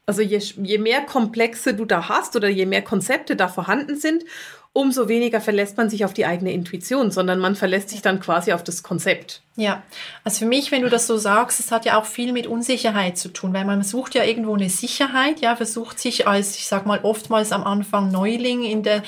Also 0.04 0.20
je, 0.20 0.38
je 0.38 0.78
mehr 0.78 1.02
Komplexe 1.02 1.74
du 1.74 1.84
da 1.84 2.08
hast 2.08 2.34
oder 2.34 2.48
je 2.48 2.66
mehr 2.66 2.82
Konzepte 2.82 3.36
da 3.36 3.46
vorhanden 3.48 3.96
sind, 3.96 4.24
umso 4.72 5.08
weniger 5.08 5.40
verlässt 5.40 5.76
man 5.76 5.90
sich 5.90 6.04
auf 6.04 6.12
die 6.12 6.26
eigene 6.26 6.52
Intuition, 6.52 7.10
sondern 7.10 7.38
man 7.38 7.54
verlässt 7.54 7.90
sich 7.90 8.02
dann 8.02 8.20
quasi 8.20 8.52
auf 8.52 8.64
das 8.64 8.82
Konzept. 8.82 9.42
Ja, 9.54 9.82
also 10.24 10.38
für 10.38 10.46
mich, 10.46 10.72
wenn 10.72 10.80
du 10.80 10.88
das 10.88 11.06
so 11.06 11.18
sagst, 11.18 11.60
es 11.60 11.70
hat 11.70 11.84
ja 11.84 11.98
auch 11.98 12.06
viel 12.06 12.32
mit 12.32 12.46
Unsicherheit 12.46 13.18
zu 13.18 13.28
tun, 13.28 13.52
weil 13.52 13.66
man 13.66 13.82
sucht 13.82 14.14
ja 14.14 14.24
irgendwo 14.24 14.54
eine 14.54 14.70
Sicherheit, 14.70 15.40
ja, 15.40 15.56
versucht 15.56 15.98
sich 15.98 16.26
als, 16.26 16.56
ich 16.56 16.66
sag 16.66 16.86
mal, 16.86 17.00
oftmals 17.02 17.52
am 17.52 17.62
Anfang 17.62 18.10
Neuling 18.10 18.62
in 18.62 18.82
der 18.82 19.02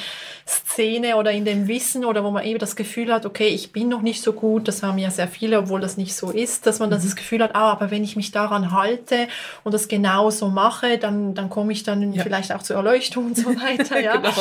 Szene 0.46 1.16
oder 1.16 1.32
in 1.32 1.46
dem 1.46 1.66
Wissen 1.66 2.04
oder 2.04 2.24
wo 2.24 2.30
man 2.30 2.44
eben 2.44 2.58
das 2.58 2.76
Gefühl 2.76 3.10
hat, 3.10 3.24
okay, 3.24 3.48
ich 3.48 3.72
bin 3.72 3.88
noch 3.88 4.02
nicht 4.02 4.22
so 4.22 4.34
gut, 4.34 4.68
das 4.68 4.82
haben 4.82 4.98
ja 4.98 5.10
sehr 5.10 5.28
viele, 5.28 5.58
obwohl 5.58 5.80
das 5.80 5.96
nicht 5.96 6.14
so 6.14 6.30
ist, 6.30 6.66
dass 6.66 6.78
man 6.78 6.90
mhm. 6.90 6.94
das 6.94 7.16
Gefühl 7.16 7.42
hat, 7.42 7.54
ah, 7.54 7.72
aber 7.72 7.90
wenn 7.90 8.04
ich 8.04 8.14
mich 8.14 8.30
daran 8.30 8.70
halte 8.70 9.28
und 9.62 9.72
das 9.72 9.88
genau 9.88 10.28
so 10.28 10.48
mache, 10.48 10.98
dann, 10.98 11.34
dann 11.34 11.48
komme 11.48 11.72
ich 11.72 11.84
dann 11.84 12.12
ja. 12.12 12.22
vielleicht 12.22 12.52
auch 12.52 12.62
zur 12.62 12.76
Erleuchtung 12.76 13.28
und 13.28 13.36
so 13.38 13.46
weiter, 13.46 13.98
ja. 14.02 14.16
genau. 14.18 14.34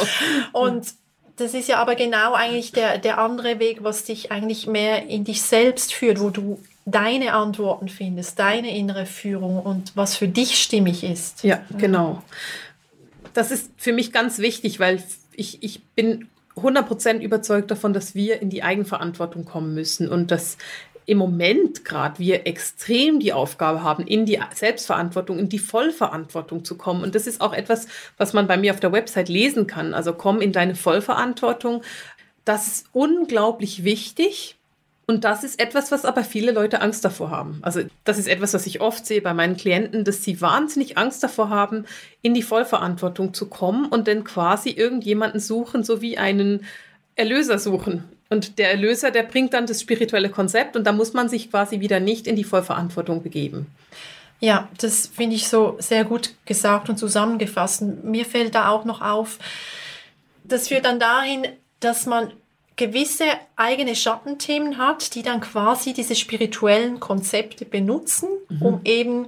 Und 0.51 0.85
das 1.37 1.53
ist 1.53 1.67
ja 1.67 1.77
aber 1.77 1.95
genau 1.95 2.33
eigentlich 2.33 2.71
der, 2.71 2.97
der 2.97 3.17
andere 3.17 3.59
Weg, 3.59 3.83
was 3.83 4.03
dich 4.03 4.31
eigentlich 4.31 4.67
mehr 4.67 5.07
in 5.07 5.23
dich 5.23 5.41
selbst 5.41 5.93
führt, 5.93 6.19
wo 6.19 6.29
du 6.29 6.59
deine 6.85 7.33
Antworten 7.33 7.87
findest, 7.87 8.39
deine 8.39 8.75
innere 8.75 9.05
Führung 9.05 9.59
und 9.59 9.95
was 9.95 10.15
für 10.15 10.27
dich 10.27 10.61
stimmig 10.61 11.03
ist. 11.03 11.43
Ja, 11.43 11.61
genau. 11.77 12.21
Das 13.33 13.51
ist 13.51 13.71
für 13.77 13.93
mich 13.93 14.11
ganz 14.11 14.39
wichtig, 14.39 14.79
weil 14.79 15.01
ich, 15.33 15.63
ich 15.63 15.81
bin 15.95 16.27
100% 16.55 17.19
überzeugt 17.19 17.71
davon, 17.71 17.93
dass 17.93 18.13
wir 18.13 18.41
in 18.41 18.49
die 18.49 18.63
Eigenverantwortung 18.63 19.45
kommen 19.45 19.73
müssen 19.73 20.07
und 20.07 20.29
dass 20.29 20.57
im 21.05 21.17
Moment 21.17 21.85
gerade 21.85 22.19
wir 22.19 22.47
extrem 22.47 23.19
die 23.19 23.33
Aufgabe 23.33 23.83
haben, 23.83 24.05
in 24.05 24.25
die 24.25 24.39
Selbstverantwortung, 24.53 25.39
in 25.39 25.49
die 25.49 25.59
Vollverantwortung 25.59 26.63
zu 26.63 26.77
kommen. 26.77 27.03
Und 27.03 27.15
das 27.15 27.27
ist 27.27 27.41
auch 27.41 27.53
etwas, 27.53 27.87
was 28.17 28.33
man 28.33 28.47
bei 28.47 28.57
mir 28.57 28.73
auf 28.73 28.79
der 28.79 28.91
Website 28.91 29.29
lesen 29.29 29.67
kann. 29.67 29.93
Also 29.93 30.13
komm 30.13 30.41
in 30.41 30.51
deine 30.51 30.75
Vollverantwortung. 30.75 31.83
Das 32.45 32.67
ist 32.67 32.85
unglaublich 32.93 33.83
wichtig. 33.83 34.57
Und 35.05 35.25
das 35.25 35.43
ist 35.43 35.59
etwas, 35.59 35.91
was 35.91 36.05
aber 36.05 36.23
viele 36.23 36.53
Leute 36.53 36.81
Angst 36.81 37.03
davor 37.03 37.29
haben. 37.29 37.59
Also 37.61 37.81
das 38.05 38.17
ist 38.17 38.27
etwas, 38.27 38.53
was 38.53 38.65
ich 38.65 38.79
oft 38.79 39.05
sehe 39.05 39.21
bei 39.21 39.33
meinen 39.33 39.57
Klienten, 39.57 40.05
dass 40.05 40.23
sie 40.23 40.39
wahnsinnig 40.39 40.97
Angst 40.97 41.21
davor 41.21 41.49
haben, 41.49 41.85
in 42.21 42.33
die 42.33 42.41
Vollverantwortung 42.41 43.33
zu 43.33 43.49
kommen 43.49 43.85
und 43.87 44.07
dann 44.07 44.23
quasi 44.23 44.69
irgendjemanden 44.69 45.41
suchen, 45.41 45.83
so 45.83 46.01
wie 46.01 46.17
einen 46.17 46.65
Erlöser 47.15 47.59
suchen 47.59 48.05
Und 48.33 48.57
der 48.57 48.71
Erlöser, 48.71 49.11
der 49.11 49.21
bringt 49.21 49.53
dann 49.53 49.67
das 49.67 49.79
spirituelle 49.79 50.29
Konzept 50.29 50.75
und 50.75 50.85
da 50.85 50.91
muss 50.91 51.13
man 51.13 51.29
sich 51.29 51.51
quasi 51.51 51.79
wieder 51.79 51.99
nicht 51.99 52.25
in 52.25 52.35
die 52.35 52.43
Vollverantwortung 52.43 53.21
begeben. 53.21 53.67
Ja, 54.39 54.67
das 54.81 55.05
finde 55.05 55.35
ich 55.35 55.47
so 55.47 55.77
sehr 55.79 56.03
gut 56.03 56.33
gesagt 56.45 56.89
und 56.89 56.97
zusammengefasst. 56.97 57.83
Mir 57.83 58.25
fällt 58.25 58.55
da 58.55 58.69
auch 58.69 58.85
noch 58.85 59.01
auf, 59.01 59.37
das 60.43 60.67
führt 60.67 60.85
dann 60.85 60.99
dahin, 60.99 61.47
dass 61.79 62.07
man 62.07 62.33
gewisse 62.75 63.25
eigene 63.55 63.95
Schattenthemen 63.95 64.79
hat, 64.79 65.13
die 65.13 65.21
dann 65.21 65.39
quasi 65.39 65.93
diese 65.93 66.15
spirituellen 66.15 66.99
Konzepte 66.99 67.65
benutzen, 67.65 68.29
mhm. 68.49 68.61
um 68.63 68.81
eben 68.83 69.27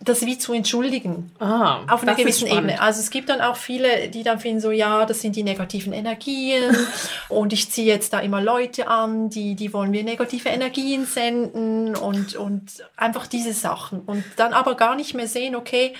das 0.00 0.24
wie 0.24 0.38
zu 0.38 0.52
entschuldigen. 0.52 1.32
Ah, 1.40 1.80
auf 1.88 2.02
einer 2.02 2.14
gewissen 2.14 2.46
Ebene. 2.46 2.80
Also 2.80 3.00
es 3.00 3.10
gibt 3.10 3.28
dann 3.28 3.40
auch 3.40 3.56
viele, 3.56 4.08
die 4.08 4.22
dann 4.22 4.38
finden 4.38 4.60
so, 4.60 4.70
ja, 4.70 5.04
das 5.06 5.20
sind 5.20 5.34
die 5.34 5.42
negativen 5.42 5.92
Energien 5.92 6.76
und 7.28 7.52
ich 7.52 7.70
ziehe 7.70 7.86
jetzt 7.86 8.12
da 8.12 8.20
immer 8.20 8.40
Leute 8.40 8.86
an, 8.86 9.28
die, 9.28 9.56
die 9.56 9.72
wollen 9.72 9.90
mir 9.90 10.04
negative 10.04 10.50
Energien 10.50 11.04
senden 11.04 11.96
und, 11.96 12.36
und 12.36 12.84
einfach 12.96 13.26
diese 13.26 13.52
Sachen. 13.52 14.00
Und 14.00 14.24
dann 14.36 14.52
aber 14.52 14.76
gar 14.76 14.94
nicht 14.94 15.14
mehr 15.14 15.26
sehen, 15.26 15.56
okay, 15.56 15.94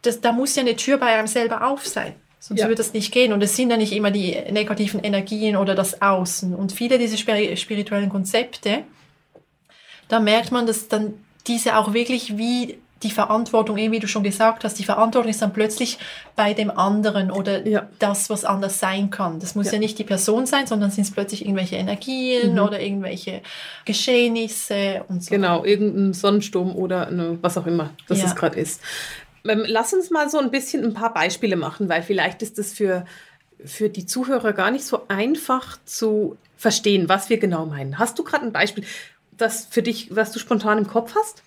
das, 0.00 0.20
da 0.20 0.32
muss 0.32 0.56
ja 0.56 0.62
eine 0.62 0.76
Tür 0.76 0.96
bei 0.96 1.06
einem 1.06 1.26
selber 1.26 1.66
auf 1.66 1.86
sein. 1.86 2.14
Sonst 2.40 2.60
ja. 2.60 2.66
würde 2.66 2.76
das 2.76 2.92
nicht 2.92 3.12
gehen. 3.12 3.32
Und 3.32 3.42
es 3.42 3.54
sind 3.54 3.70
ja 3.70 3.76
nicht 3.76 3.92
immer 3.92 4.10
die 4.10 4.36
negativen 4.50 5.00
Energien 5.04 5.54
oder 5.54 5.76
das 5.76 6.02
Außen. 6.02 6.54
Und 6.54 6.72
viele 6.72 6.98
dieser 6.98 7.16
spirituellen 7.16 8.08
Konzepte, 8.08 8.82
da 10.08 10.18
merkt 10.18 10.50
man, 10.50 10.66
dass 10.66 10.88
dann 10.88 11.14
diese 11.46 11.76
auch 11.76 11.92
wirklich 11.92 12.36
wie 12.38 12.78
die 13.02 13.10
Verantwortung, 13.10 13.76
wie 13.76 13.98
du 13.98 14.06
schon 14.06 14.22
gesagt 14.22 14.64
hast, 14.64 14.78
die 14.78 14.84
Verantwortung 14.84 15.30
ist 15.30 15.42
dann 15.42 15.52
plötzlich 15.52 15.98
bei 16.36 16.54
dem 16.54 16.70
anderen 16.70 17.30
oder 17.30 17.66
ja. 17.66 17.88
das, 17.98 18.30
was 18.30 18.44
anders 18.44 18.78
sein 18.78 19.10
kann. 19.10 19.40
Das 19.40 19.54
muss 19.54 19.66
ja, 19.66 19.74
ja 19.74 19.78
nicht 19.78 19.98
die 19.98 20.04
Person 20.04 20.46
sein, 20.46 20.66
sondern 20.66 20.90
sind 20.90 21.04
es 21.04 21.10
plötzlich 21.10 21.42
irgendwelche 21.42 21.76
Energien 21.76 22.52
mhm. 22.52 22.58
oder 22.60 22.80
irgendwelche 22.80 23.42
Geschehnisse 23.84 25.04
und 25.08 25.22
so. 25.22 25.30
Genau, 25.30 25.64
irgendein 25.64 26.12
Sonnensturm 26.12 26.74
oder 26.74 27.08
eine, 27.08 27.38
was 27.42 27.58
auch 27.58 27.66
immer 27.66 27.90
das 28.08 28.20
ja. 28.20 28.26
es 28.26 28.36
gerade 28.36 28.58
ist. 28.58 28.80
Ähm, 29.44 29.64
lass 29.66 29.92
uns 29.92 30.10
mal 30.10 30.30
so 30.30 30.38
ein 30.38 30.50
bisschen 30.50 30.84
ein 30.84 30.94
paar 30.94 31.12
Beispiele 31.12 31.56
machen, 31.56 31.88
weil 31.88 32.02
vielleicht 32.02 32.42
ist 32.42 32.58
es 32.58 32.72
für, 32.72 33.04
für 33.64 33.88
die 33.88 34.06
Zuhörer 34.06 34.52
gar 34.52 34.70
nicht 34.70 34.84
so 34.84 35.02
einfach 35.08 35.78
zu 35.84 36.36
verstehen, 36.56 37.08
was 37.08 37.28
wir 37.28 37.38
genau 37.38 37.66
meinen. 37.66 37.98
Hast 37.98 38.18
du 38.18 38.24
gerade 38.24 38.46
ein 38.46 38.52
Beispiel, 38.52 38.84
das 39.36 39.66
für 39.68 39.82
dich, 39.82 40.14
was 40.14 40.30
du 40.30 40.38
spontan 40.38 40.78
im 40.78 40.86
Kopf 40.86 41.14
hast? 41.16 41.42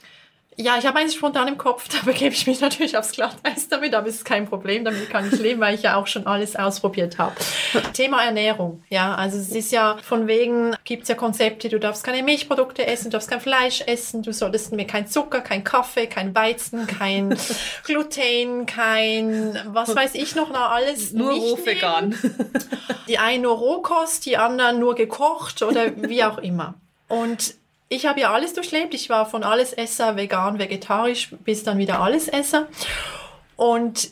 Ja, 0.58 0.78
ich 0.78 0.86
habe 0.86 1.00
eins 1.00 1.14
spontan 1.14 1.50
im 1.50 1.58
Kopf, 1.58 1.88
da 1.90 1.98
begebe 2.06 2.34
ich 2.34 2.48
mich 2.48 2.62
natürlich 2.62 2.98
aufs 2.98 3.12
Glatteis 3.12 3.68
damit, 3.68 3.94
aber 3.94 4.08
es 4.08 4.16
ist 4.16 4.26
kein 4.26 4.48
Problem, 4.48 4.86
damit 4.86 5.10
kann 5.10 5.28
ich 5.32 5.40
leben, 5.40 5.60
weil 5.60 5.76
ich 5.76 5.84
ja 5.84 5.98
auch 5.98 6.08
schon 6.08 6.28
alles 6.28 6.56
ausprobiert 6.56 7.18
habe. 7.18 7.36
Thema 7.94 8.24
Ernährung, 8.24 8.84
ja, 8.90 9.16
also 9.16 9.38
es 9.38 9.52
ist 9.52 9.72
ja 9.72 9.98
von 10.02 10.28
wegen, 10.28 10.76
gibt's 10.86 11.10
ja 11.10 11.16
Konzepte, 11.16 11.68
du 11.68 11.80
darfst 11.80 12.04
keine 12.04 12.24
Milchprodukte 12.24 12.86
essen, 12.88 13.06
du 13.06 13.10
darfst 13.12 13.30
kein 13.30 13.42
Fleisch 13.42 13.82
essen, 13.86 14.24
du 14.24 14.32
solltest 14.32 14.72
mir 14.72 14.88
kein 14.88 15.08
Zucker, 15.08 15.42
kein 15.42 15.64
Kaffee, 15.64 16.08
kein 16.08 16.34
Weizen, 16.34 16.88
kein 16.88 17.38
Gluten, 17.84 18.66
kein, 18.66 19.60
was 19.68 19.94
weiß 19.94 20.16
ich 20.16 20.36
noch, 20.36 20.50
noch 20.50 20.72
alles. 20.72 21.12
Nur 21.12 21.34
rohvegan. 21.34 22.16
Die 23.08 23.18
einen 23.18 23.44
nur 23.44 23.56
Rohkost, 23.56 24.26
die 24.26 24.38
anderen 24.38 24.80
nur 24.80 24.96
gekocht 24.96 25.62
oder 25.62 25.92
wie 25.96 26.24
auch 26.24 26.38
immer. 26.38 26.76
Und 27.08 27.56
ich 27.96 28.06
habe 28.06 28.20
ja 28.20 28.34
alles 28.34 28.54
durchlebt. 28.54 28.94
Ich 28.94 29.10
war 29.10 29.26
von 29.26 29.44
Allesesser, 29.44 30.16
vegan, 30.16 30.60
vegetarisch 30.60 31.32
bis 31.44 31.64
dann 31.64 31.78
wieder 31.78 32.00
Allesesser. 32.02 32.68
Und 33.56 34.10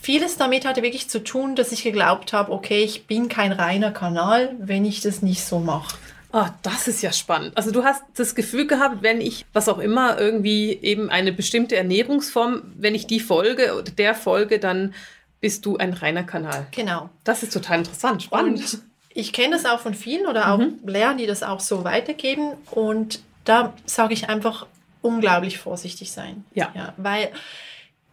vieles 0.00 0.36
damit 0.36 0.64
hatte 0.64 0.82
wirklich 0.82 1.08
zu 1.10 1.22
tun, 1.22 1.56
dass 1.56 1.72
ich 1.72 1.82
geglaubt 1.82 2.32
habe, 2.32 2.52
okay, 2.52 2.82
ich 2.82 3.06
bin 3.06 3.28
kein 3.28 3.52
reiner 3.52 3.90
Kanal, 3.90 4.54
wenn 4.58 4.84
ich 4.84 5.00
das 5.00 5.22
nicht 5.22 5.44
so 5.44 5.58
mache. 5.58 5.96
Ah, 6.30 6.50
das 6.62 6.88
ist 6.88 7.02
ja 7.02 7.12
spannend. 7.12 7.56
Also 7.56 7.70
du 7.70 7.84
hast 7.84 8.02
das 8.14 8.34
Gefühl 8.34 8.66
gehabt, 8.66 9.02
wenn 9.02 9.20
ich, 9.20 9.46
was 9.54 9.68
auch 9.68 9.78
immer, 9.78 10.18
irgendwie 10.18 10.72
eben 10.72 11.08
eine 11.08 11.32
bestimmte 11.32 11.76
Ernährungsform, 11.76 12.62
wenn 12.76 12.94
ich 12.94 13.06
die 13.06 13.20
folge 13.20 13.74
oder 13.74 13.90
der 13.90 14.14
folge, 14.14 14.58
dann 14.58 14.94
bist 15.40 15.64
du 15.64 15.78
ein 15.78 15.94
reiner 15.94 16.24
Kanal. 16.24 16.66
Genau. 16.72 17.08
Das 17.24 17.42
ist 17.42 17.52
total 17.52 17.78
interessant, 17.78 18.22
spannend. 18.24 18.58
Und 18.58 18.82
ich 19.18 19.32
kenne 19.32 19.56
das 19.56 19.66
auch 19.66 19.80
von 19.80 19.94
vielen 19.94 20.28
oder 20.28 20.52
auch 20.52 20.58
mhm. 20.58 20.78
Lehrern, 20.86 21.18
die 21.18 21.26
das 21.26 21.42
auch 21.42 21.58
so 21.58 21.82
weitergeben. 21.82 22.52
Und 22.70 23.20
da 23.44 23.72
sage 23.84 24.14
ich 24.14 24.28
einfach 24.28 24.66
unglaublich 25.02 25.58
vorsichtig 25.58 26.12
sein. 26.12 26.44
Ja. 26.54 26.70
ja. 26.76 26.92
Weil 26.98 27.32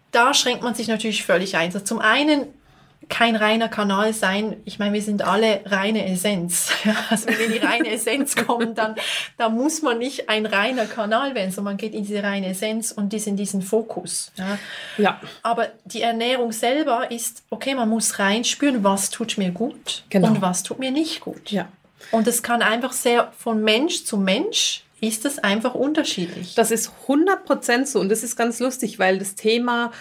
da 0.09 0.33
schränkt 0.33 0.63
man 0.63 0.73
sich 0.73 0.87
natürlich 0.87 1.23
völlig 1.23 1.57
ein. 1.57 1.67
Also 1.67 1.79
zum 1.81 1.99
einen 1.99 2.47
kein 3.09 3.35
reiner 3.35 3.69
Kanal 3.69 4.13
sein. 4.13 4.57
Ich 4.65 4.79
meine, 4.79 4.93
wir 4.93 5.01
sind 5.01 5.21
alle 5.21 5.61
reine 5.65 6.05
Essenz. 6.11 6.69
Also 7.09 7.27
wenn 7.27 7.37
wir 7.37 7.45
in 7.45 7.51
die 7.53 7.57
reine 7.59 7.89
Essenz 7.91 8.35
kommen, 8.35 8.73
dann, 8.73 8.95
dann 9.37 9.53
muss 9.53 9.81
man 9.81 9.97
nicht 9.97 10.29
ein 10.29 10.45
reiner 10.45 10.85
Kanal 10.85 11.35
werden, 11.35 11.51
sondern 11.51 11.73
man 11.73 11.77
geht 11.77 11.93
in 11.93 12.03
diese 12.03 12.23
reine 12.23 12.47
Essenz 12.47 12.91
und 12.91 13.13
ist 13.13 13.27
in 13.27 13.37
diesen 13.37 13.61
Fokus. 13.61 14.31
Ja. 14.37 14.57
ja. 14.97 15.21
Aber 15.43 15.67
die 15.85 16.01
Ernährung 16.01 16.51
selber 16.51 17.11
ist, 17.11 17.43
okay, 17.49 17.75
man 17.75 17.89
muss 17.89 18.19
reinspüren, 18.19 18.83
was 18.83 19.09
tut 19.09 19.37
mir 19.37 19.51
gut 19.51 20.03
genau. 20.09 20.29
und 20.29 20.41
was 20.41 20.63
tut 20.63 20.79
mir 20.79 20.91
nicht 20.91 21.21
gut. 21.21 21.51
Ja. 21.51 21.67
Und 22.11 22.27
es 22.27 22.43
kann 22.43 22.61
einfach 22.61 22.93
sehr 22.93 23.31
von 23.37 23.63
Mensch 23.63 24.05
zu 24.05 24.17
Mensch 24.17 24.83
ist 25.01 25.25
das 25.25 25.39
einfach 25.39 25.75
unterschiedlich. 25.75 26.55
Das 26.55 26.71
ist 26.71 26.91
100% 27.07 27.85
so 27.85 27.99
und 27.99 28.09
das 28.09 28.23
ist 28.23 28.35
ganz 28.35 28.59
lustig, 28.59 28.97
weil 28.97 29.19
das 29.19 29.35
Thema 29.35 29.91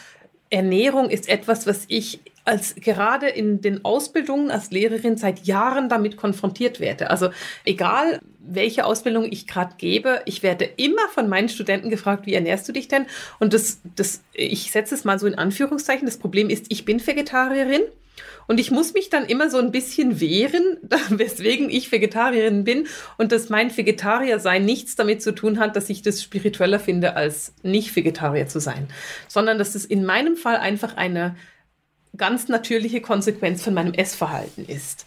Ernährung 0.50 1.10
ist 1.10 1.28
etwas, 1.28 1.66
was 1.66 1.84
ich 1.88 2.20
als 2.44 2.74
gerade 2.76 3.28
in 3.28 3.60
den 3.60 3.84
Ausbildungen 3.84 4.50
als 4.50 4.70
Lehrerin 4.70 5.16
seit 5.16 5.46
Jahren 5.46 5.88
damit 5.88 6.16
konfrontiert 6.16 6.78
werde. 6.78 7.10
Also 7.10 7.30
egal, 7.64 8.20
welche 8.38 8.84
Ausbildung 8.84 9.26
ich 9.30 9.46
gerade 9.46 9.74
gebe, 9.78 10.20
ich 10.26 10.42
werde 10.42 10.64
immer 10.76 11.08
von 11.08 11.28
meinen 11.28 11.48
Studenten 11.48 11.88
gefragt, 11.88 12.26
wie 12.26 12.34
ernährst 12.34 12.68
du 12.68 12.72
dich 12.72 12.88
denn? 12.88 13.06
Und 13.38 13.54
das, 13.54 13.80
das, 13.96 14.22
ich 14.34 14.70
setze 14.70 14.94
es 14.94 15.04
mal 15.04 15.18
so 15.18 15.26
in 15.26 15.36
Anführungszeichen. 15.36 16.06
Das 16.06 16.18
Problem 16.18 16.50
ist, 16.50 16.66
ich 16.68 16.84
bin 16.84 17.04
Vegetarierin. 17.04 17.82
Und 18.46 18.60
ich 18.60 18.70
muss 18.70 18.92
mich 18.92 19.08
dann 19.08 19.24
immer 19.24 19.48
so 19.48 19.58
ein 19.58 19.72
bisschen 19.72 20.20
wehren, 20.20 20.78
weswegen 21.08 21.70
ich 21.70 21.90
Vegetarierin 21.90 22.62
bin 22.62 22.86
und 23.16 23.32
dass 23.32 23.48
mein 23.48 23.74
Vegetarier-Sein 23.74 24.64
nichts 24.64 24.96
damit 24.96 25.22
zu 25.22 25.34
tun 25.34 25.58
hat, 25.58 25.76
dass 25.76 25.88
ich 25.88 26.02
das 26.02 26.22
spiritueller 26.22 26.78
finde, 26.78 27.16
als 27.16 27.54
nicht 27.62 27.96
Vegetarier 27.96 28.46
zu 28.46 28.60
sein, 28.60 28.88
sondern 29.28 29.58
dass 29.58 29.74
es 29.74 29.84
in 29.84 30.04
meinem 30.04 30.36
Fall 30.36 30.56
einfach 30.56 30.96
eine 30.96 31.36
ganz 32.16 32.48
natürliche 32.48 33.00
Konsequenz 33.00 33.62
von 33.62 33.74
meinem 33.74 33.94
Essverhalten 33.94 34.66
ist. 34.66 35.06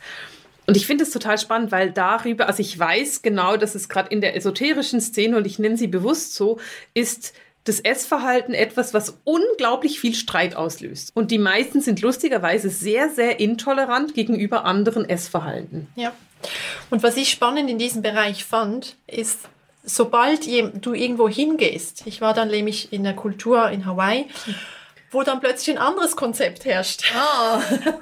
Und 0.65 0.75
ich 0.75 0.85
finde 0.85 1.05
es 1.05 1.11
total 1.11 1.37
spannend, 1.37 1.71
weil 1.71 1.91
darüber, 1.91 2.47
also 2.47 2.61
ich 2.61 2.77
weiß 2.77 3.21
genau, 3.21 3.55
dass 3.55 3.73
es 3.73 3.87
gerade 3.87 4.09
in 4.09 4.19
der 4.19 4.35
esoterischen 4.35 4.99
Szene, 4.99 5.37
und 5.37 5.47
ich 5.47 5.59
nenne 5.59 5.77
sie 5.77 5.87
bewusst 5.87 6.35
so, 6.35 6.59
ist 6.93 7.33
das 7.63 7.79
Essverhalten 7.79 8.53
etwas, 8.53 8.93
was 8.93 9.17
unglaublich 9.23 9.99
viel 9.99 10.13
Streit 10.13 10.55
auslöst. 10.55 11.11
Und 11.15 11.31
die 11.31 11.37
meisten 11.37 11.81
sind 11.81 12.01
lustigerweise 12.01 12.69
sehr, 12.69 13.09
sehr 13.09 13.39
intolerant 13.39 14.13
gegenüber 14.13 14.65
anderen 14.65 15.07
Essverhalten. 15.07 15.87
Ja. 15.95 16.13
Und 16.89 17.03
was 17.03 17.17
ich 17.17 17.29
spannend 17.29 17.69
in 17.69 17.77
diesem 17.77 18.01
Bereich 18.01 18.45
fand, 18.45 18.95
ist, 19.07 19.39
sobald 19.83 20.45
du 20.45 20.93
irgendwo 20.93 21.27
hingehst, 21.27 22.03
ich 22.05 22.21
war 22.21 22.33
dann 22.33 22.49
nämlich 22.49 22.93
in 22.93 23.03
der 23.03 23.15
Kultur 23.15 23.69
in 23.69 23.85
Hawaii, 23.85 24.27
wo 25.11 25.23
dann 25.23 25.39
plötzlich 25.39 25.75
ein 25.75 25.81
anderes 25.81 26.15
Konzept 26.15 26.65
herrscht. 26.65 27.03
Ah. 27.15 27.61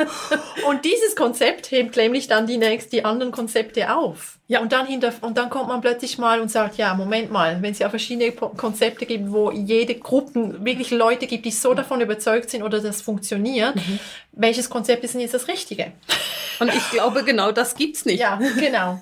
und 0.67 0.85
dieses 0.85 1.15
Konzept 1.15 1.69
hebt 1.69 1.95
nämlich 1.95 2.27
dann 2.27 2.47
die, 2.47 2.57
nächst, 2.57 2.91
die 2.91 3.05
anderen 3.05 3.31
Konzepte 3.31 3.95
auf. 3.95 4.39
Ja. 4.47 4.59
Und 4.62 4.71
dann, 4.71 4.88
hinter, 4.88 5.13
und 5.21 5.38
dann 5.38 5.50
kommt 5.50 5.67
man 5.67 5.81
plötzlich 5.81 6.17
mal 6.17 6.41
und 6.41 6.50
sagt, 6.50 6.77
ja, 6.77 6.93
Moment 6.95 7.31
mal, 7.31 7.62
wenn 7.62 7.71
es 7.71 7.79
ja 7.79 7.89
verschiedene 7.89 8.31
Konzepte 8.31 9.05
gibt, 9.05 9.31
wo 9.31 9.51
jede 9.51 9.95
Gruppe 9.95 10.63
wirklich 10.65 10.89
Leute 10.91 11.27
gibt, 11.27 11.45
die 11.45 11.51
so 11.51 11.74
davon 11.74 12.01
überzeugt 12.01 12.50
sind 12.50 12.63
oder 12.63 12.79
das 12.79 13.01
funktioniert, 13.01 13.75
mhm. 13.75 14.00
welches 14.31 14.69
Konzept 14.69 15.03
ist 15.03 15.13
denn 15.13 15.21
jetzt 15.21 15.33
das 15.33 15.47
Richtige? 15.47 15.91
Und 16.59 16.74
ich 16.74 16.89
glaube, 16.89 17.24
genau 17.24 17.51
das 17.51 17.75
gibt's 17.75 18.05
nicht. 18.05 18.19
Ja, 18.19 18.39
genau. 18.59 19.00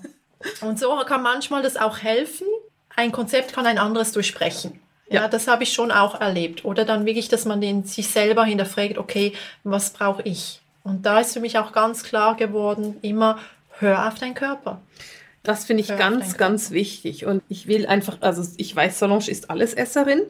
Und 0.62 0.78
so 0.78 0.98
kann 1.06 1.24
manchmal 1.24 1.62
das 1.62 1.78
auch 1.78 2.00
helfen. 2.00 2.48
Ein 2.96 3.12
Konzept 3.12 3.54
kann 3.54 3.66
ein 3.66 3.78
anderes 3.78 4.12
durchsprechen. 4.12 4.83
Ja, 5.10 5.28
das 5.28 5.48
habe 5.48 5.64
ich 5.64 5.74
schon 5.74 5.92
auch 5.92 6.20
erlebt. 6.20 6.66
Oder 6.66 6.86
dann 6.86 7.06
wirklich, 7.06 7.30
dass 7.30 7.46
man 7.46 7.62
den 7.62 7.84
sich 7.84 8.08
selber 8.08 8.46
hinterfragt, 8.46 8.98
okay, 8.98 9.34
was 9.64 9.92
brauche 9.92 10.24
ich? 10.24 10.62
Und 10.84 11.06
da 11.06 11.20
ist 11.20 11.34
für 11.34 11.40
mich 11.40 11.58
auch 11.58 11.72
ganz 11.72 12.04
klar 12.04 12.36
geworden, 12.36 12.98
immer 13.02 13.40
hör 13.80 14.08
auf 14.08 14.16
deinen 14.16 14.34
Körper. 14.34 14.82
Das 15.44 15.66
finde 15.66 15.84
ich 15.84 15.90
hör 15.90 15.98
ganz, 15.98 16.38
ganz 16.38 16.72
wichtig. 16.72 17.26
Und 17.26 17.44
ich 17.50 17.68
will 17.68 17.86
einfach, 17.86 18.18
also 18.22 18.44
ich 18.58 18.76
weiß, 18.76 19.00
Solange 19.00 19.28
ist 19.30 19.50
alles 19.50 19.74
Esserin, 19.74 20.22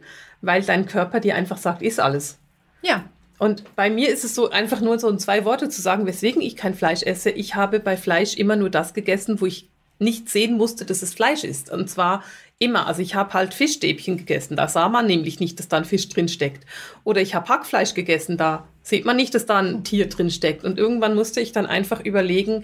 weil 0.42 0.64
dein 0.64 0.86
Körper 0.86 1.20
dir 1.20 1.36
einfach 1.36 1.58
sagt, 1.58 1.82
ist 1.82 2.00
alles. 2.00 2.38
Ja. 2.82 3.04
Und 3.40 3.76
bei 3.76 3.90
mir 3.90 4.10
ist 4.10 4.24
es 4.24 4.36
so 4.36 4.52
einfach 4.52 4.80
nur 4.80 5.00
so 5.00 5.10
in 5.10 5.20
zwei 5.20 5.44
Worte 5.44 5.68
zu 5.68 5.82
sagen, 5.82 6.06
weswegen 6.06 6.42
ich 6.42 6.56
kein 6.56 6.76
Fleisch 6.76 7.04
esse. 7.04 7.30
Ich 7.30 7.56
habe 7.56 7.80
bei 7.80 7.98
Fleisch 7.98 8.36
immer 8.36 8.56
nur 8.56 8.70
das 8.70 8.94
gegessen, 8.94 9.42
wo 9.42 9.46
ich 9.46 9.68
nicht 10.00 10.30
sehen 10.30 10.58
musste, 10.58 10.86
dass 10.86 11.02
es 11.02 11.14
Fleisch 11.14 11.44
ist. 11.44 11.72
Und 11.72 11.90
zwar 11.90 12.24
immer. 12.64 12.88
Also 12.88 13.02
ich 13.02 13.16
habe 13.16 13.34
halt 13.34 13.54
Fischstäbchen 13.54 14.18
gegessen. 14.18 14.56
Da 14.56 14.68
sah 14.68 14.90
man 14.90 15.06
nämlich 15.06 15.40
nicht, 15.40 15.60
dass 15.60 15.68
da 15.68 15.78
ein 15.78 15.86
Fisch 15.86 16.10
drin 16.10 16.28
steckt. 16.28 16.66
Oder 17.04 17.22
ich 17.22 17.36
habe 17.36 17.50
Hackfleisch 17.50 17.94
gegessen. 17.94 18.38
Da 18.38 18.68
sieht 18.82 19.06
man 19.06 19.16
nicht, 19.16 19.36
dass 19.36 19.46
da 19.46 19.60
ein 19.60 19.84
Tier 19.84 20.08
drin 20.08 20.30
steckt. 20.30 20.64
Und 20.64 20.78
irgendwann 20.78 21.16
musste 21.16 21.42
ich 21.42 21.52
dann 21.52 21.66
einfach 21.66 22.04
überlegen, 22.04 22.64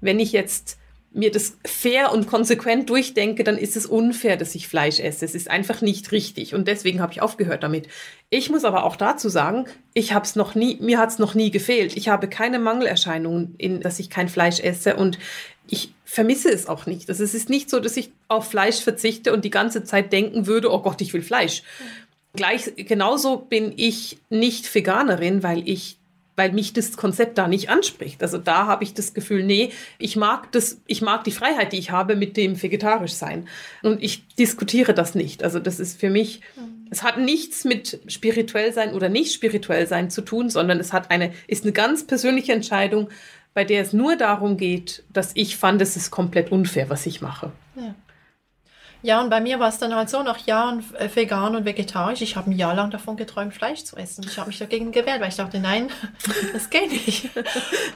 wenn 0.00 0.20
ich 0.20 0.32
jetzt 0.32 0.78
mir 1.14 1.30
das 1.30 1.58
fair 1.66 2.12
und 2.12 2.26
konsequent 2.26 2.88
durchdenke, 2.88 3.44
dann 3.44 3.58
ist 3.58 3.76
es 3.76 3.86
unfair, 3.86 4.36
dass 4.36 4.54
ich 4.54 4.66
Fleisch 4.68 4.98
esse. 4.98 5.24
Es 5.24 5.34
ist 5.34 5.50
einfach 5.50 5.82
nicht 5.82 6.10
richtig 6.10 6.54
und 6.54 6.68
deswegen 6.68 7.00
habe 7.00 7.12
ich 7.12 7.20
aufgehört 7.20 7.62
damit. 7.62 7.86
Ich 8.30 8.48
muss 8.48 8.64
aber 8.64 8.84
auch 8.84 8.96
dazu 8.96 9.28
sagen, 9.28 9.66
ich 9.92 10.14
habe 10.14 10.26
noch 10.36 10.54
nie, 10.54 10.78
mir 10.80 10.98
hat 10.98 11.10
es 11.10 11.18
noch 11.18 11.34
nie 11.34 11.50
gefehlt. 11.50 11.96
Ich 11.96 12.08
habe 12.08 12.28
keine 12.28 12.58
Mangelerscheinungen, 12.58 13.54
in, 13.58 13.80
dass 13.80 13.98
ich 13.98 14.08
kein 14.08 14.28
Fleisch 14.28 14.60
esse 14.60 14.96
und 14.96 15.18
ich 15.68 15.92
vermisse 16.12 16.50
es 16.50 16.66
auch 16.66 16.84
nicht. 16.84 17.08
Also 17.08 17.24
es 17.24 17.32
ist 17.32 17.48
nicht 17.48 17.70
so, 17.70 17.80
dass 17.80 17.96
ich 17.96 18.12
auf 18.28 18.50
Fleisch 18.50 18.80
verzichte 18.80 19.32
und 19.32 19.46
die 19.46 19.50
ganze 19.50 19.82
Zeit 19.82 20.12
denken 20.12 20.46
würde, 20.46 20.70
oh 20.70 20.80
Gott, 20.80 21.00
ich 21.00 21.14
will 21.14 21.22
Fleisch. 21.22 21.62
Gleich 22.34 22.70
genauso 22.76 23.38
bin 23.38 23.72
ich 23.76 24.18
nicht 24.28 24.72
Veganerin, 24.74 25.42
weil 25.42 25.66
ich 25.66 25.96
weil 26.34 26.52
mich 26.52 26.72
das 26.72 26.96
Konzept 26.96 27.36
da 27.36 27.46
nicht 27.46 27.68
anspricht. 27.68 28.22
Also 28.22 28.38
da 28.38 28.66
habe 28.66 28.84
ich 28.84 28.94
das 28.94 29.12
Gefühl, 29.12 29.42
nee, 29.42 29.70
ich 29.98 30.16
mag 30.16 30.50
das, 30.52 30.80
ich 30.86 31.02
mag 31.02 31.24
die 31.24 31.30
Freiheit, 31.30 31.72
die 31.72 31.78
ich 31.78 31.90
habe 31.90 32.16
mit 32.16 32.38
dem 32.38 32.62
vegetarisch 32.62 33.12
sein. 33.12 33.48
Und 33.82 34.02
ich 34.02 34.26
diskutiere 34.36 34.94
das 34.94 35.14
nicht. 35.14 35.44
Also 35.44 35.58
das 35.58 35.78
ist 35.78 36.00
für 36.00 36.08
mich, 36.08 36.40
es 36.90 37.02
hat 37.02 37.18
nichts 37.18 37.64
mit 37.64 38.00
spirituell 38.06 38.72
sein 38.72 38.94
oder 38.94 39.10
nicht 39.10 39.32
spirituell 39.34 39.86
sein 39.86 40.10
zu 40.10 40.22
tun, 40.22 40.48
sondern 40.48 40.80
es 40.80 40.92
hat 40.94 41.10
eine, 41.10 41.32
ist 41.48 41.64
eine 41.64 41.72
ganz 41.72 42.06
persönliche 42.06 42.52
Entscheidung, 42.52 43.08
bei 43.54 43.64
der 43.64 43.82
es 43.82 43.92
nur 43.92 44.16
darum 44.16 44.56
geht, 44.56 45.04
dass 45.10 45.32
ich 45.34 45.56
fand, 45.56 45.80
es 45.82 45.96
ist 45.96 46.10
komplett 46.10 46.50
unfair, 46.50 46.88
was 46.90 47.06
ich 47.06 47.20
mache. 47.20 47.52
Ja. 47.76 47.94
Ja, 49.04 49.20
und 49.20 49.30
bei 49.30 49.40
mir 49.40 49.58
war 49.58 49.68
es 49.68 49.78
dann 49.78 49.94
halt 49.94 50.08
so, 50.08 50.22
nach 50.22 50.46
Jahren 50.46 50.84
äh, 50.96 51.08
vegan 51.12 51.56
und 51.56 51.64
vegetarisch, 51.64 52.22
ich 52.22 52.36
habe 52.36 52.50
ein 52.50 52.56
Jahr 52.56 52.74
lang 52.74 52.90
davon 52.92 53.16
geträumt, 53.16 53.52
Fleisch 53.52 53.82
zu 53.82 53.96
essen. 53.96 54.24
Ich 54.24 54.38
habe 54.38 54.46
mich 54.46 54.58
dagegen 54.58 54.92
gewehrt, 54.92 55.20
weil 55.20 55.28
ich 55.28 55.36
dachte, 55.36 55.58
nein, 55.58 55.90
das 56.52 56.70
geht 56.70 56.92
nicht. 56.92 57.30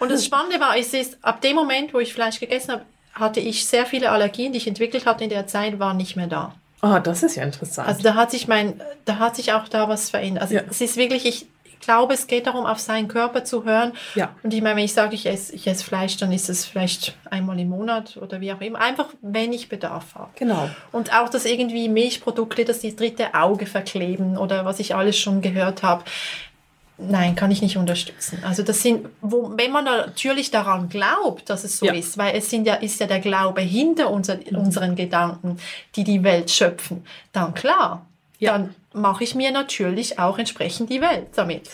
Und 0.01 0.11
das 0.11 0.25
Spannende 0.25 0.59
war, 0.59 0.77
es 0.77 0.93
ist, 0.93 1.19
ab 1.23 1.41
dem 1.43 1.55
Moment, 1.55 1.95
wo 1.95 2.01
ich 2.01 2.13
Fleisch 2.13 2.41
gegessen 2.41 2.73
habe, 2.73 2.83
hatte 3.13 3.39
ich 3.39 3.67
sehr 3.67 3.87
viele 3.87 4.11
Allergien, 4.11 4.53
die 4.53 4.59
ich 4.59 4.67
entwickelt 4.67 5.07
hatte 5.07 5.23
in 5.23 5.31
der 5.31 5.47
Zeit, 5.47 5.79
waren 5.79 5.97
nicht 5.97 6.17
mehr 6.17 6.27
da. 6.27 6.55
Ah, 6.81 6.97
oh, 6.97 6.99
das 6.99 7.23
ist 7.23 7.37
ja 7.37 7.45
interessant. 7.45 7.89
Also 7.89 8.03
da 8.03 8.15
hat 8.15 8.33
sich 8.33 8.49
mein, 8.49 8.83
da 9.05 9.19
hat 9.19 9.37
sich 9.37 9.53
auch 9.53 9.69
da 9.69 9.89
was 9.89 10.11
verändert. 10.11 10.43
Also 10.43 10.57
ja. 10.57 10.63
es 10.69 10.81
ist 10.81 10.97
wirklich, 10.97 11.25
ich, 11.25 11.47
glaube, 11.81 12.15
es 12.15 12.27
geht 12.27 12.47
darum, 12.47 12.67
auf 12.67 12.79
seinen 12.79 13.09
Körper 13.09 13.45
zu 13.45 13.65
hören. 13.65 13.93
Ja. 14.15 14.35
Und 14.43 14.53
ich 14.53 14.63
meine, 14.63 14.77
wenn 14.77 14.85
ich 14.85 14.93
sage, 14.93 15.15
ich 15.15 15.27
esse, 15.27 15.55
ich 15.55 15.67
esse 15.67 15.85
Fleisch, 15.85 16.17
dann 16.17 16.33
ist 16.33 16.49
es 16.49 16.65
vielleicht 16.65 17.17
einmal 17.31 17.59
im 17.59 17.69
Monat 17.69 18.17
oder 18.17 18.41
wie 18.41 18.53
auch 18.53 18.61
immer. 18.61 18.81
Einfach, 18.81 19.09
wenn 19.23 19.53
ich 19.53 19.69
Bedarf 19.69 20.15
habe. 20.15 20.31
Genau. 20.37 20.69
Und 20.93 21.13
auch, 21.15 21.29
dass 21.29 21.45
irgendwie 21.45 21.89
Milchprodukte, 21.89 22.65
dass 22.65 22.81
die 22.81 22.95
dritte 22.95 23.35
Auge 23.35 23.67
verkleben 23.67 24.37
oder 24.37 24.65
was 24.65 24.81
ich 24.81 24.95
alles 24.95 25.19
schon 25.19 25.41
gehört 25.41 25.83
habe. 25.83 26.05
Nein, 26.99 27.35
kann 27.35 27.51
ich 27.51 27.61
nicht 27.61 27.77
unterstützen. 27.77 28.39
Also 28.43 28.63
das 28.63 28.83
sind, 28.83 29.07
wo, 29.21 29.53
wenn 29.55 29.71
man 29.71 29.85
natürlich 29.85 30.51
daran 30.51 30.89
glaubt, 30.89 31.51
dass 31.51 31.63
es 31.63 31.79
so 31.79 31.87
ja. 31.87 31.93
ist, 31.93 32.17
weil 32.17 32.35
es 32.35 32.49
sind 32.49 32.67
ja, 32.67 32.75
ist 32.75 32.99
ja 33.01 33.07
der 33.07 33.21
Glaube 33.21 33.61
hinter 33.61 34.11
unser, 34.11 34.37
mhm. 34.37 34.57
unseren 34.57 34.97
Gedanken, 34.97 35.59
die 35.95 36.05
die 36.05 36.23
Welt 36.23 36.51
schöpfen, 36.51 37.05
dann 37.33 37.53
klar, 37.53 38.07
ja. 38.39 38.53
dann 38.53 38.75
mache 38.97 39.25
ich 39.25 39.35
mir 39.35 39.51
natürlich 39.51 40.19
auch 40.19 40.39
entsprechend 40.39 40.91
die 40.91 41.01
Welt 41.01 41.29
damit. 41.37 41.69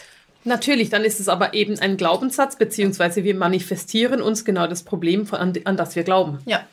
Natürlich, 0.44 0.90
dann 0.90 1.04
ist 1.04 1.20
es 1.20 1.28
aber 1.28 1.54
eben 1.54 1.78
ein 1.78 1.96
Glaubenssatz, 1.96 2.56
beziehungsweise 2.56 3.22
wir 3.22 3.34
manifestieren 3.34 4.20
uns 4.20 4.44
genau 4.44 4.66
das 4.66 4.82
Problem, 4.82 5.26
an, 5.30 5.52
an 5.64 5.76
das 5.76 5.94
wir 5.94 6.02
glauben. 6.02 6.40
Ja. 6.46 6.66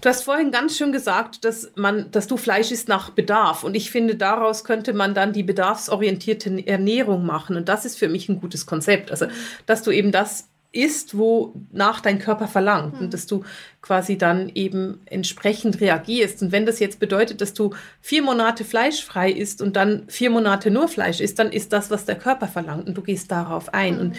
Du 0.00 0.08
hast 0.08 0.24
vorhin 0.24 0.50
ganz 0.50 0.76
schön 0.76 0.92
gesagt, 0.92 1.44
dass 1.44 1.72
man, 1.76 2.10
dass 2.10 2.26
du 2.26 2.36
Fleisch 2.36 2.70
isst 2.70 2.88
nach 2.88 3.10
Bedarf. 3.10 3.64
Und 3.64 3.74
ich 3.74 3.90
finde, 3.90 4.16
daraus 4.16 4.64
könnte 4.64 4.92
man 4.92 5.14
dann 5.14 5.32
die 5.32 5.42
bedarfsorientierte 5.42 6.66
Ernährung 6.66 7.24
machen. 7.24 7.56
Und 7.56 7.68
das 7.68 7.84
ist 7.84 7.98
für 7.98 8.08
mich 8.08 8.28
ein 8.28 8.40
gutes 8.40 8.66
Konzept. 8.66 9.10
Also, 9.10 9.26
dass 9.64 9.82
du 9.82 9.92
eben 9.92 10.12
das 10.12 10.48
ist, 10.76 11.16
wonach 11.16 12.00
dein 12.00 12.18
Körper 12.18 12.46
verlangt 12.46 12.94
mhm. 12.94 13.00
und 13.00 13.14
dass 13.14 13.26
du 13.26 13.42
quasi 13.80 14.18
dann 14.18 14.50
eben 14.50 15.00
entsprechend 15.06 15.80
reagierst. 15.80 16.42
Und 16.42 16.52
wenn 16.52 16.66
das 16.66 16.78
jetzt 16.78 17.00
bedeutet, 17.00 17.40
dass 17.40 17.54
du 17.54 17.70
vier 18.00 18.22
Monate 18.22 18.64
fleischfrei 18.64 19.30
isst 19.30 19.62
und 19.62 19.76
dann 19.76 20.04
vier 20.08 20.30
Monate 20.30 20.70
nur 20.70 20.88
Fleisch 20.88 21.20
isst, 21.20 21.38
dann 21.38 21.50
ist 21.50 21.72
das, 21.72 21.90
was 21.90 22.04
der 22.04 22.16
Körper 22.16 22.46
verlangt 22.46 22.86
und 22.86 22.96
du 22.96 23.02
gehst 23.02 23.30
darauf 23.30 23.72
ein. 23.72 23.94
Mhm. 23.94 24.00
Und 24.00 24.16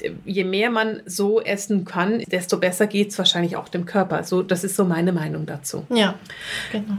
äh, 0.00 0.12
je 0.24 0.44
mehr 0.44 0.70
man 0.70 1.02
so 1.06 1.40
essen 1.40 1.84
kann, 1.84 2.20
desto 2.20 2.58
besser 2.58 2.86
geht 2.86 3.10
es 3.10 3.18
wahrscheinlich 3.18 3.56
auch 3.56 3.68
dem 3.68 3.84
Körper. 3.84 4.22
So, 4.24 4.42
das 4.42 4.64
ist 4.64 4.76
so 4.76 4.84
meine 4.84 5.12
Meinung 5.12 5.46
dazu. 5.46 5.84
Ja, 5.88 6.14
genau. 6.72 6.96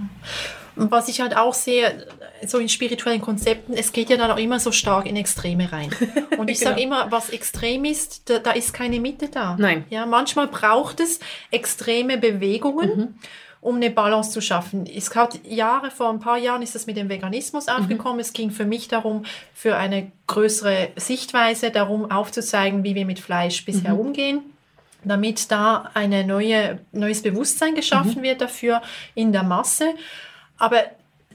Was 0.78 1.08
ich 1.08 1.22
halt 1.22 1.36
auch 1.36 1.54
sehe, 1.54 2.08
so 2.46 2.60
in 2.60 2.70
spirituellen 2.70 3.22
Konzepten, 3.22 3.74
es 3.74 3.92
geht 3.92 4.10
ja 4.10 4.18
dann 4.18 4.32
auch 4.32 4.38
immer 4.38 4.60
so 4.60 4.72
stark 4.72 5.06
in 5.06 5.16
Extreme 5.16 5.72
rein. 5.72 5.90
Und 6.38 6.50
ich 6.50 6.60
genau. 6.60 6.72
sage 6.72 6.82
immer, 6.82 7.12
was 7.12 7.30
extrem 7.30 7.86
ist, 7.86 8.30
da, 8.30 8.40
da, 8.40 8.52
ist 8.52 8.74
keine 8.74 9.00
Mitte 9.00 9.30
da. 9.30 9.56
Nein. 9.58 9.86
Ja, 9.90 10.06
manchmal 10.06 10.48
braucht 10.48 11.00
es 11.00 11.20
extreme 11.52 12.18
Bewegungen. 12.18 12.98
Mhm 12.98 13.16
um 13.60 13.78
eine 13.78 13.90
Balance 13.90 14.32
zu 14.32 14.40
schaffen. 14.40 14.86
Es 14.86 15.14
hat 15.16 15.40
Jahre, 15.46 15.92
vor 15.92 16.10
ein 16.10 16.20
paar 16.20 16.38
Jahren 16.38 16.62
ist 16.62 16.76
das 16.76 16.86
mit 16.86 16.96
dem 16.96 17.10
Veganismus 17.10 17.66
mhm. 17.66 17.74
aufgekommen. 17.74 18.16
Mhm. 18.16 18.22
Es 18.22 18.32
ging 18.32 18.52
für 18.52 18.66
mich 18.66 18.88
darum, 18.88 19.26
für 19.54 19.76
eine 19.76 20.12
größere 20.28 20.90
Sichtweise 20.96 21.72
darum 21.72 22.10
aufzuzeigen, 22.10 22.84
wie 22.84 22.96
wir 22.96 23.06
mit 23.06 23.20
Fleisch 23.20 23.66
bisher 23.66 23.94
mhm. 23.94 24.00
umgehen 24.00 24.42
damit 25.04 25.52
da 25.52 25.90
ein 25.94 26.28
neues 26.92 27.22
Bewusstsein 27.22 27.76
geschaffen 27.76 28.18
mhm. 28.18 28.24
wird 28.24 28.42
dafür 28.42 28.82
in 29.16 29.32
der 29.32 29.44
Masse. 29.44 29.94
Aber 30.58 30.84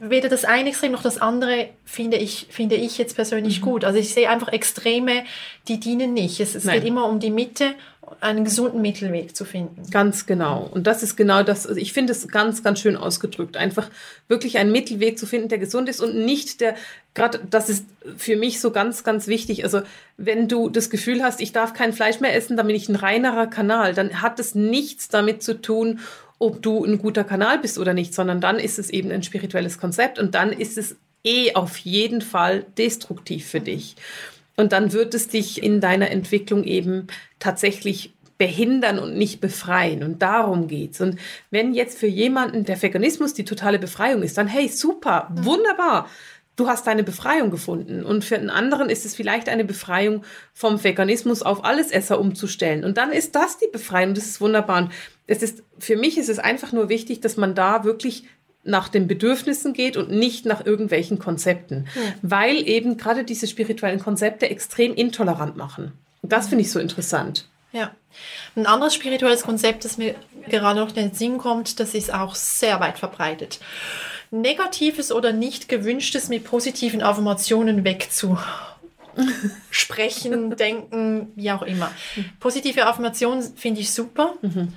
weder 0.01 0.29
das 0.29 0.45
eine 0.45 0.71
Extrem 0.71 0.93
noch 0.93 1.03
das 1.03 1.19
andere 1.19 1.69
finde 1.85 2.17
ich, 2.17 2.49
finde 2.51 2.75
ich 2.75 2.99
jetzt 2.99 3.15
persönlich 3.15 3.61
mhm. 3.61 3.65
gut. 3.65 3.85
Also 3.85 3.99
ich 3.99 4.13
sehe 4.13 4.29
einfach 4.29 4.49
Extreme, 4.49 5.25
die 5.69 5.79
dienen 5.79 6.13
nicht. 6.13 6.41
Es, 6.41 6.55
es 6.55 6.67
geht 6.67 6.85
immer 6.85 7.07
um 7.07 7.21
die 7.21 7.31
Mitte, 7.31 7.75
einen 8.21 8.45
gesunden 8.45 8.83
Mittelweg 8.83 9.35
zu 9.37 9.45
finden. 9.45 9.89
Ganz 9.91 10.27
genau. 10.27 10.69
Und 10.71 10.87
das 10.87 11.03
ist 11.03 11.17
genau 11.17 11.43
das. 11.43 11.67
Also 11.67 11.81
ich 11.81 11.93
finde 11.93 12.13
es 12.13 12.27
ganz, 12.29 12.63
ganz 12.63 12.81
schön 12.81 12.97
ausgedrückt. 12.97 13.57
Einfach 13.57 13.89
wirklich 14.29 14.59
einen 14.59 14.73
Mittelweg 14.73 15.19
zu 15.19 15.27
finden, 15.27 15.49
der 15.49 15.59
gesund 15.59 15.89
ist 15.89 16.01
und 16.01 16.17
nicht 16.17 16.61
der, 16.61 16.75
gerade 17.15 17.41
das 17.49 17.69
ist 17.69 17.87
für 18.17 18.37
mich 18.37 18.61
so 18.61 18.71
ganz, 18.71 19.05
ganz 19.05 19.29
wichtig. 19.29 19.65
Also 19.65 19.83
wenn 20.17 20.49
du 20.49 20.69
das 20.69 20.91
Gefühl 20.91 21.23
hast, 21.23 21.41
ich 21.41 21.53
darf 21.53 21.75
kein 21.75 21.93
Fleisch 21.93 22.21
mehr 22.21 22.35
essen, 22.35 22.57
dann 22.57 22.67
bin 22.67 22.77
ich 22.77 22.89
ein 22.89 22.97
reinerer 22.97 23.47
Kanal, 23.47 23.95
dann 23.95 24.21
hat 24.21 24.39
es 24.41 24.55
nichts 24.55 25.09
damit 25.09 25.43
zu 25.43 25.61
tun, 25.61 26.01
ob 26.43 26.61
du 26.61 26.85
ein 26.85 26.99
guter 26.99 27.23
Kanal 27.23 27.59
bist 27.59 27.79
oder 27.79 27.95
nicht, 27.95 28.15
sondern 28.15 28.41
dann 28.41 28.59
ist 28.59 28.79
es 28.79 28.91
eben 28.91 29.13
ein 29.13 29.23
spirituelles 29.23 29.79
Konzept 29.79 30.19
und 30.19 30.35
dann 30.35 30.51
ist 30.53 30.77
es 30.77 30.97
eh 31.25 31.55
auf 31.55 31.79
jeden 31.79 32.21
Fall 32.21 32.65
destruktiv 32.77 33.47
für 33.47 33.61
dich. 33.61 33.95
Und 34.57 34.73
dann 34.73 34.93
wird 34.93 35.15
es 35.15 35.29
dich 35.29 35.63
in 35.63 35.81
deiner 35.81 36.11
Entwicklung 36.11 36.65
eben 36.65 37.07
tatsächlich 37.39 38.13
behindern 38.39 38.99
und 38.99 39.17
nicht 39.17 39.41
befreien. 39.41 40.03
Und 40.03 40.21
darum 40.21 40.67
geht's. 40.67 41.01
Und 41.01 41.19
wenn 41.51 41.75
jetzt 41.75 41.97
für 41.97 42.09
jemanden 42.09 42.65
der 42.65 42.83
Veganismus 42.83 43.35
die 43.35 43.45
totale 43.45 43.79
Befreiung 43.79 44.23
ist, 44.23 44.37
dann 44.37 44.49
hey, 44.49 44.69
super, 44.69 45.29
wunderbar 45.31 46.09
du 46.63 46.69
hast 46.69 46.87
deine 46.87 47.03
Befreiung 47.03 47.51
gefunden. 47.51 48.05
Und 48.05 48.25
für 48.25 48.37
einen 48.37 48.51
anderen 48.51 48.89
ist 48.89 49.05
es 49.05 49.15
vielleicht 49.15 49.49
eine 49.49 49.65
Befreiung 49.65 50.25
vom 50.55 50.83
Veganismus 50.83 51.43
auf 51.43 51.65
Allesesser 51.65 52.21
umzustellen. 52.21 52.85
Und 52.85 52.97
dann 52.97 53.13
ist 53.13 53.35
das 53.35 53.59
die 53.59 53.69
Befreiung. 53.71 54.15
Das 54.15 54.27
ist 54.27 54.41
wunderbar. 54.41 54.83
Und 54.83 54.93
es 55.27 55.43
ist, 55.43 55.63
für 55.79 55.97
mich 55.97 56.19
ist 56.19 56.29
es 56.29 56.39
einfach 56.39 56.73
nur 56.73 56.89
wichtig, 56.89 57.21
dass 57.21 57.37
man 57.37 57.55
da 57.55 57.85
wirklich 57.85 58.25
nach 58.65 58.89
den 58.89 59.09
Bedürfnissen 59.09 59.73
geht 59.73 59.97
und 59.97 60.11
nicht 60.11 60.47
nach 60.47 60.65
irgendwelchen 60.65 61.19
Konzepten. 61.19 61.89
Ja. 61.97 62.01
Weil 62.23 62.69
eben 62.69 62.97
gerade 62.97 63.25
diese 63.25 63.49
spirituellen 63.49 63.99
Konzepte 63.99 64.49
extrem 64.49 64.95
intolerant 64.95 65.57
machen. 65.57 65.93
Und 66.23 66.31
das 66.31 66.49
finde 66.49 66.63
ich 66.63 66.71
so 66.71 66.79
interessant. 66.79 67.49
Ja. 67.73 67.91
Ein 68.55 68.67
anderes 68.67 68.95
spirituelles 68.95 69.43
Konzept, 69.43 69.85
das 69.85 69.99
mir 69.99 70.15
gerade 70.49 70.79
noch 70.79 70.91
in 70.91 70.95
den 70.95 71.15
Sinn 71.15 71.39
kommt, 71.39 71.81
das 71.81 71.95
ist 71.95 72.15
auch 72.15 72.37
sehr 72.37 72.79
weit 72.79 72.99
verbreitet. 72.99 73.59
Negatives 74.33 75.13
oder 75.13 75.33
nicht 75.33 75.69
gewünschtes 75.69 76.29
mit 76.31 76.43
positiven 76.45 77.03
Affirmationen 77.03 77.85
wegzusprechen, 77.85 80.51
denken, 80.57 81.31
wie 81.37 81.53
auch 81.53 81.63
immer. 81.63 81.93
Positive 82.41 82.87
Affirmationen 82.87 83.43
finde 83.57 83.83
ich 83.83 83.93
super. 83.93 84.35
Mhm. 84.41 84.73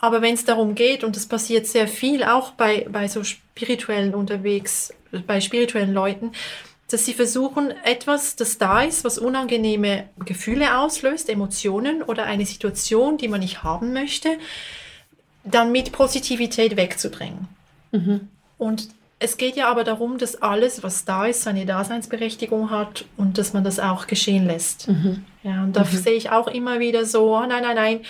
Aber 0.00 0.20
wenn 0.20 0.34
es 0.34 0.44
darum 0.44 0.74
geht, 0.74 1.04
und 1.04 1.16
das 1.16 1.24
passiert 1.26 1.66
sehr 1.66 1.88
viel 1.88 2.24
auch 2.24 2.50
bei, 2.52 2.86
bei 2.90 3.08
so 3.08 3.24
spirituellen 3.24 4.14
unterwegs, 4.14 4.92
bei 5.26 5.40
spirituellen 5.40 5.94
Leuten, 5.94 6.32
dass 6.90 7.04
sie 7.04 7.14
versuchen, 7.14 7.72
etwas, 7.84 8.34
das 8.34 8.58
da 8.58 8.82
ist, 8.82 9.04
was 9.04 9.18
unangenehme 9.18 10.08
Gefühle 10.24 10.78
auslöst, 10.78 11.28
Emotionen 11.28 12.02
oder 12.02 12.24
eine 12.24 12.46
Situation, 12.46 13.18
die 13.18 13.28
man 13.28 13.40
nicht 13.40 13.62
haben 13.62 13.92
möchte, 13.92 14.38
dann 15.44 15.70
mit 15.70 15.92
Positivität 15.92 16.76
wegzudrängen. 16.76 17.46
Mhm. 17.92 18.28
Und 18.58 18.88
es 19.20 19.36
geht 19.36 19.56
ja 19.56 19.68
aber 19.68 19.84
darum, 19.84 20.18
dass 20.18 20.42
alles, 20.42 20.82
was 20.82 21.04
da 21.04 21.26
ist, 21.26 21.42
seine 21.42 21.66
Daseinsberechtigung 21.66 22.70
hat 22.70 23.04
und 23.16 23.38
dass 23.38 23.52
man 23.52 23.64
das 23.64 23.80
auch 23.80 24.06
geschehen 24.06 24.46
lässt. 24.46 24.88
Mhm. 24.88 25.24
Ja, 25.42 25.62
und 25.62 25.76
da 25.76 25.84
mhm. 25.84 25.88
sehe 25.88 26.14
ich 26.14 26.30
auch 26.30 26.46
immer 26.46 26.78
wieder 26.78 27.04
so, 27.04 27.36
oh, 27.36 27.46
nein, 27.46 27.62
nein, 27.62 27.74
nein, 27.74 28.00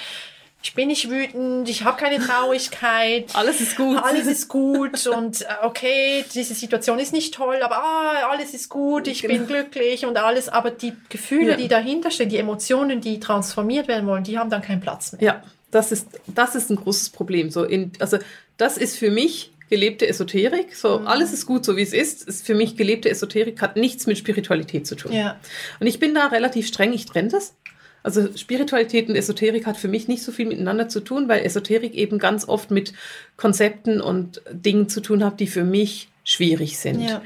ich 0.61 0.75
bin 0.75 0.89
nicht 0.89 1.09
wütend, 1.09 1.69
ich 1.69 1.85
habe 1.85 1.97
keine 1.97 2.19
Traurigkeit. 2.19 3.31
alles 3.35 3.61
ist 3.61 3.77
gut. 3.77 4.03
Alles 4.03 4.27
ist 4.27 4.49
gut 4.49 5.07
und 5.07 5.43
äh, 5.43 5.47
okay, 5.63 6.25
diese 6.35 6.53
Situation 6.55 6.99
ist 6.99 7.13
nicht 7.13 7.33
toll, 7.33 7.61
aber 7.63 7.77
ah, 7.77 8.31
alles 8.33 8.55
ist 8.55 8.69
gut, 8.69 9.07
ich 9.07 9.23
genau. 9.23 9.35
bin 9.35 9.47
glücklich 9.47 10.05
und 10.05 10.17
alles. 10.17 10.49
Aber 10.49 10.71
die 10.71 10.95
Gefühle, 11.09 11.53
ja. 11.53 11.57
die 11.57 11.69
dahinter 11.69 12.11
stehen, 12.11 12.29
die 12.29 12.39
Emotionen, 12.39 13.01
die 13.01 13.21
transformiert 13.21 13.87
werden 13.87 14.07
wollen, 14.09 14.25
die 14.25 14.39
haben 14.39 14.51
dann 14.51 14.63
keinen 14.63 14.81
Platz 14.81 15.13
mehr. 15.13 15.23
Ja, 15.23 15.43
Das 15.71 15.93
ist, 15.93 16.09
das 16.27 16.57
ist 16.57 16.71
ein 16.71 16.77
großes 16.77 17.11
Problem. 17.11 17.51
So 17.51 17.63
in, 17.63 17.93
also 18.01 18.19
das 18.57 18.77
ist 18.77 18.99
für 18.99 19.13
mich 19.13 19.53
gelebte 19.69 20.09
Esoterik. 20.09 20.75
So, 20.75 21.01
mhm. 21.01 21.07
alles 21.07 21.33
ist 21.33 21.47
gut, 21.47 21.65
so 21.65 21.77
wie 21.77 21.83
es 21.83 21.93
ist. 21.93 22.27
Ist 22.27 22.47
für 22.47 22.55
mich 22.55 22.77
gelebte 22.77 23.11
Esoterik, 23.11 23.61
hat 23.61 23.77
nichts 23.77 24.07
mit 24.07 24.19
Spiritualität 24.19 24.87
zu 24.87 24.95
tun. 24.95 25.13
Ja. 25.13 25.39
Und 25.81 25.87
ich 25.87 25.99
bin 25.99 26.15
da 26.15 26.27
relativ 26.27 26.67
streng, 26.67 26.93
ich 26.93 27.07
trenne 27.07 27.29
das. 27.29 27.55
Also 28.03 28.37
Spiritualität 28.37 29.09
und 29.09 29.17
Esoterik 29.17 29.67
hat 29.67 29.77
für 29.77 29.89
mich 29.89 30.09
nicht 30.09 30.23
so 30.23 30.33
viel 30.33 30.47
miteinander 30.47 30.89
zu 30.89 31.01
tun, 31.01 31.29
weil 31.29 31.45
Esoterik 31.45 31.95
eben 31.95 32.19
ganz 32.19 32.49
oft 32.49 32.71
mit 32.71 32.93
Konzepten 33.37 34.01
und 34.01 34.41
Dingen 34.53 34.89
zu 34.89 35.01
tun 35.01 35.25
hat, 35.25 35.41
die 35.41 35.47
für 35.47 35.65
mich 35.65 36.09
schwierig 36.25 36.79
sind. 36.79 37.01
Ja. 37.01 37.23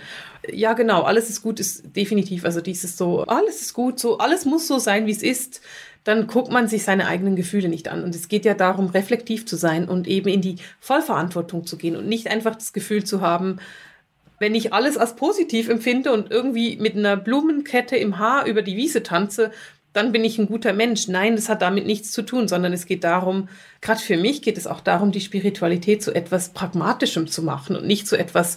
ja, 0.50 0.72
genau, 0.72 1.02
alles 1.02 1.28
ist 1.28 1.42
gut, 1.42 1.60
ist 1.60 1.94
definitiv, 1.94 2.44
also 2.44 2.60
dieses 2.60 2.96
so, 2.96 3.22
alles 3.24 3.60
ist 3.60 3.74
gut, 3.74 3.98
so, 3.98 4.18
alles 4.18 4.44
muss 4.44 4.66
so 4.66 4.78
sein, 4.78 5.06
wie 5.06 5.12
es 5.12 5.22
ist 5.22 5.60
dann 6.04 6.26
guckt 6.26 6.50
man 6.50 6.68
sich 6.68 6.84
seine 6.84 7.06
eigenen 7.06 7.36
Gefühle 7.36 7.68
nicht 7.68 7.88
an. 7.88 8.02
Und 8.02 8.14
es 8.14 8.28
geht 8.28 8.44
ja 8.44 8.54
darum, 8.54 8.86
reflektiv 8.86 9.46
zu 9.46 9.56
sein 9.56 9.88
und 9.88 10.08
eben 10.08 10.28
in 10.28 10.40
die 10.40 10.56
Vollverantwortung 10.80 11.66
zu 11.66 11.76
gehen 11.76 11.96
und 11.96 12.08
nicht 12.08 12.28
einfach 12.28 12.54
das 12.54 12.72
Gefühl 12.72 13.04
zu 13.04 13.20
haben, 13.20 13.58
wenn 14.38 14.56
ich 14.56 14.72
alles 14.72 14.96
als 14.96 15.14
positiv 15.14 15.68
empfinde 15.68 16.12
und 16.12 16.32
irgendwie 16.32 16.76
mit 16.76 16.96
einer 16.96 17.16
Blumenkette 17.16 17.96
im 17.96 18.18
Haar 18.18 18.46
über 18.46 18.62
die 18.62 18.76
Wiese 18.76 19.04
tanze, 19.04 19.52
dann 19.92 20.10
bin 20.10 20.24
ich 20.24 20.38
ein 20.38 20.46
guter 20.46 20.72
Mensch. 20.72 21.06
Nein, 21.06 21.36
das 21.36 21.48
hat 21.48 21.62
damit 21.62 21.86
nichts 21.86 22.10
zu 22.10 22.22
tun, 22.22 22.48
sondern 22.48 22.72
es 22.72 22.86
geht 22.86 23.04
darum, 23.04 23.48
gerade 23.80 24.00
für 24.00 24.16
mich 24.16 24.42
geht 24.42 24.58
es 24.58 24.66
auch 24.66 24.80
darum, 24.80 25.12
die 25.12 25.20
Spiritualität 25.20 26.02
zu 26.02 26.12
etwas 26.12 26.48
Pragmatischem 26.48 27.28
zu 27.28 27.42
machen 27.42 27.76
und 27.76 27.86
nicht 27.86 28.08
zu 28.08 28.18
etwas 28.18 28.56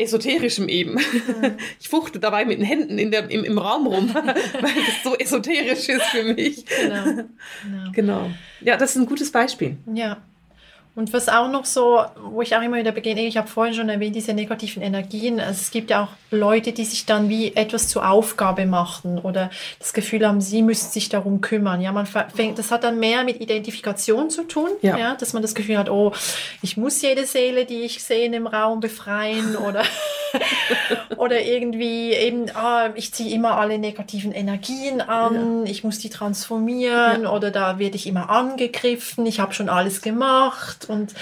Esoterischem 0.00 0.68
eben. 0.68 0.94
Mhm. 0.94 1.56
Ich 1.78 1.88
fuchte 1.88 2.18
dabei 2.18 2.44
mit 2.44 2.58
den 2.58 2.64
Händen 2.64 2.98
in 2.98 3.10
der, 3.10 3.30
im, 3.30 3.44
im 3.44 3.58
Raum 3.58 3.86
rum, 3.86 4.14
weil 4.14 4.34
das 4.62 5.02
so 5.04 5.16
esoterisch 5.16 5.88
ist 5.88 6.02
für 6.04 6.24
mich. 6.24 6.64
Genau. 6.66 7.04
genau. 7.04 7.92
genau. 7.92 8.30
Ja, 8.60 8.76
das 8.76 8.90
ist 8.90 8.96
ein 8.96 9.06
gutes 9.06 9.30
Beispiel. 9.30 9.76
Ja. 9.92 10.22
Und 10.96 11.12
was 11.12 11.28
auch 11.28 11.48
noch 11.50 11.66
so, 11.66 12.04
wo 12.20 12.42
ich 12.42 12.56
auch 12.56 12.62
immer 12.62 12.76
wieder 12.76 12.90
beginne, 12.90 13.22
ich 13.22 13.36
habe 13.36 13.46
vorhin 13.46 13.74
schon 13.74 13.88
erwähnt, 13.88 14.16
diese 14.16 14.34
negativen 14.34 14.82
Energien. 14.82 15.38
Also 15.38 15.60
es 15.60 15.70
gibt 15.70 15.90
ja 15.90 16.04
auch 16.04 16.08
Leute, 16.30 16.72
die 16.72 16.84
sich 16.84 17.06
dann 17.06 17.28
wie 17.28 17.54
etwas 17.54 17.88
zur 17.88 18.08
Aufgabe 18.08 18.66
machen 18.66 19.18
oder 19.18 19.50
das 19.78 19.92
Gefühl 19.92 20.26
haben, 20.26 20.40
sie 20.40 20.62
müssen 20.62 20.90
sich 20.90 21.08
darum 21.08 21.40
kümmern. 21.40 21.80
Ja, 21.80 21.92
man 21.92 22.06
fängt, 22.06 22.58
das 22.58 22.70
hat 22.72 22.82
dann 22.82 22.98
mehr 22.98 23.22
mit 23.22 23.40
Identifikation 23.40 24.30
zu 24.30 24.42
tun, 24.42 24.70
ja. 24.82 24.98
ja 24.98 25.14
dass 25.14 25.32
man 25.32 25.42
das 25.42 25.54
Gefühl 25.54 25.78
hat, 25.78 25.88
oh, 25.88 26.12
ich 26.60 26.76
muss 26.76 27.00
jede 27.02 27.24
Seele, 27.24 27.66
die 27.66 27.82
ich 27.82 28.02
sehe 28.02 28.26
im 28.26 28.46
Raum 28.46 28.80
befreien 28.80 29.56
oder, 29.56 29.82
oder 31.16 31.42
irgendwie 31.42 32.12
eben, 32.12 32.50
ah, 32.54 32.90
ich 32.94 33.12
ziehe 33.12 33.34
immer 33.34 33.56
alle 33.58 33.78
negativen 33.78 34.32
Energien 34.32 35.00
an, 35.00 35.64
ja. 35.64 35.70
ich 35.70 35.84
muss 35.84 35.98
die 35.98 36.10
transformieren 36.10 37.22
ja. 37.22 37.32
oder 37.32 37.50
da 37.50 37.78
werde 37.78 37.96
ich 37.96 38.06
immer 38.06 38.30
angegriffen, 38.30 39.26
ich 39.26 39.40
habe 39.40 39.54
schon 39.54 39.68
alles 39.68 40.02
gemacht 40.02 40.50
macht 40.50 40.88
und, 40.88 41.14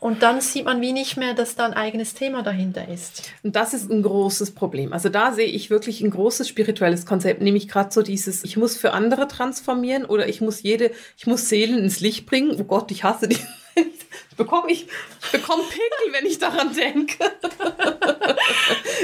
und 0.00 0.22
dann 0.22 0.40
sieht 0.40 0.64
man 0.64 0.80
wie 0.80 0.92
nicht 0.92 1.16
mehr, 1.16 1.34
dass 1.34 1.56
da 1.56 1.66
ein 1.66 1.74
eigenes 1.74 2.14
Thema 2.14 2.42
dahinter 2.42 2.88
ist. 2.88 3.30
Und 3.42 3.56
das 3.56 3.74
ist 3.74 3.90
ein 3.90 4.02
großes 4.02 4.52
Problem. 4.52 4.92
Also 4.92 5.08
da 5.08 5.32
sehe 5.32 5.46
ich 5.46 5.70
wirklich 5.70 6.00
ein 6.00 6.10
großes 6.10 6.48
spirituelles 6.48 7.06
Konzept, 7.06 7.42
nämlich 7.42 7.68
gerade 7.68 7.92
so 7.92 8.02
dieses, 8.02 8.44
ich 8.44 8.56
muss 8.56 8.76
für 8.76 8.92
andere 8.92 9.28
transformieren 9.28 10.04
oder 10.04 10.28
ich 10.28 10.40
muss 10.40 10.62
jede, 10.62 10.90
ich 11.16 11.26
muss 11.26 11.48
Seelen 11.48 11.78
ins 11.78 12.00
Licht 12.00 12.26
bringen. 12.26 12.56
Oh 12.58 12.64
Gott, 12.64 12.90
ich 12.90 13.04
hasse 13.04 13.28
die. 13.28 13.38
Bekomme 14.36 14.70
ich, 14.70 14.86
ich 15.22 15.30
bekomme 15.30 15.62
Pickel, 15.64 16.12
wenn 16.12 16.26
ich 16.26 16.38
daran 16.38 16.74
denke. 16.74 17.16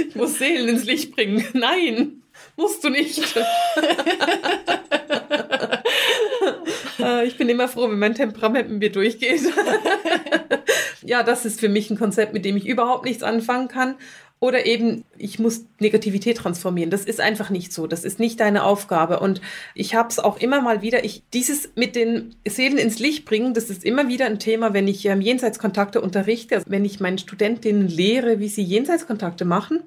Ich 0.08 0.14
muss 0.14 0.38
Seelen 0.38 0.68
ins 0.68 0.84
Licht 0.84 1.14
bringen. 1.14 1.44
Nein, 1.52 2.22
musst 2.56 2.82
du 2.84 2.88
nicht. 2.88 3.22
Äh, 6.98 7.26
ich 7.26 7.38
bin 7.38 7.48
immer 7.48 7.66
froh, 7.68 7.90
wenn 7.90 7.98
mein 7.98 8.14
Temperament 8.14 8.68
mit 8.68 8.78
mir 8.78 8.92
durchgeht. 8.92 9.40
ja, 11.02 11.22
das 11.22 11.46
ist 11.46 11.60
für 11.60 11.68
mich 11.68 11.90
ein 11.90 11.98
Konzept, 11.98 12.34
mit 12.34 12.44
dem 12.44 12.56
ich 12.58 12.66
überhaupt 12.66 13.04
nichts 13.06 13.22
anfangen 13.22 13.68
kann. 13.68 13.96
Oder 14.42 14.64
eben, 14.64 15.04
ich 15.18 15.38
muss 15.38 15.66
Negativität 15.80 16.38
transformieren. 16.38 16.90
Das 16.90 17.04
ist 17.04 17.20
einfach 17.20 17.50
nicht 17.50 17.74
so. 17.74 17.86
Das 17.86 18.04
ist 18.04 18.18
nicht 18.18 18.40
deine 18.40 18.64
Aufgabe. 18.64 19.20
Und 19.20 19.42
ich 19.74 19.94
habe 19.94 20.08
es 20.08 20.18
auch 20.18 20.38
immer 20.38 20.62
mal 20.62 20.80
wieder, 20.80 21.04
ich, 21.04 21.22
dieses 21.34 21.70
mit 21.74 21.94
den 21.94 22.34
Seelen 22.48 22.78
ins 22.78 22.98
Licht 22.98 23.26
bringen, 23.26 23.52
das 23.52 23.68
ist 23.68 23.84
immer 23.84 24.08
wieder 24.08 24.24
ein 24.24 24.38
Thema, 24.38 24.72
wenn 24.72 24.88
ich 24.88 25.04
ähm, 25.04 25.20
Jenseitskontakte 25.20 26.00
unterrichte, 26.00 26.54
also 26.56 26.70
wenn 26.70 26.86
ich 26.86 27.00
meinen 27.00 27.18
Studentinnen 27.18 27.86
lehre, 27.86 28.40
wie 28.40 28.48
sie 28.48 28.62
Jenseitskontakte 28.62 29.44
machen. 29.44 29.80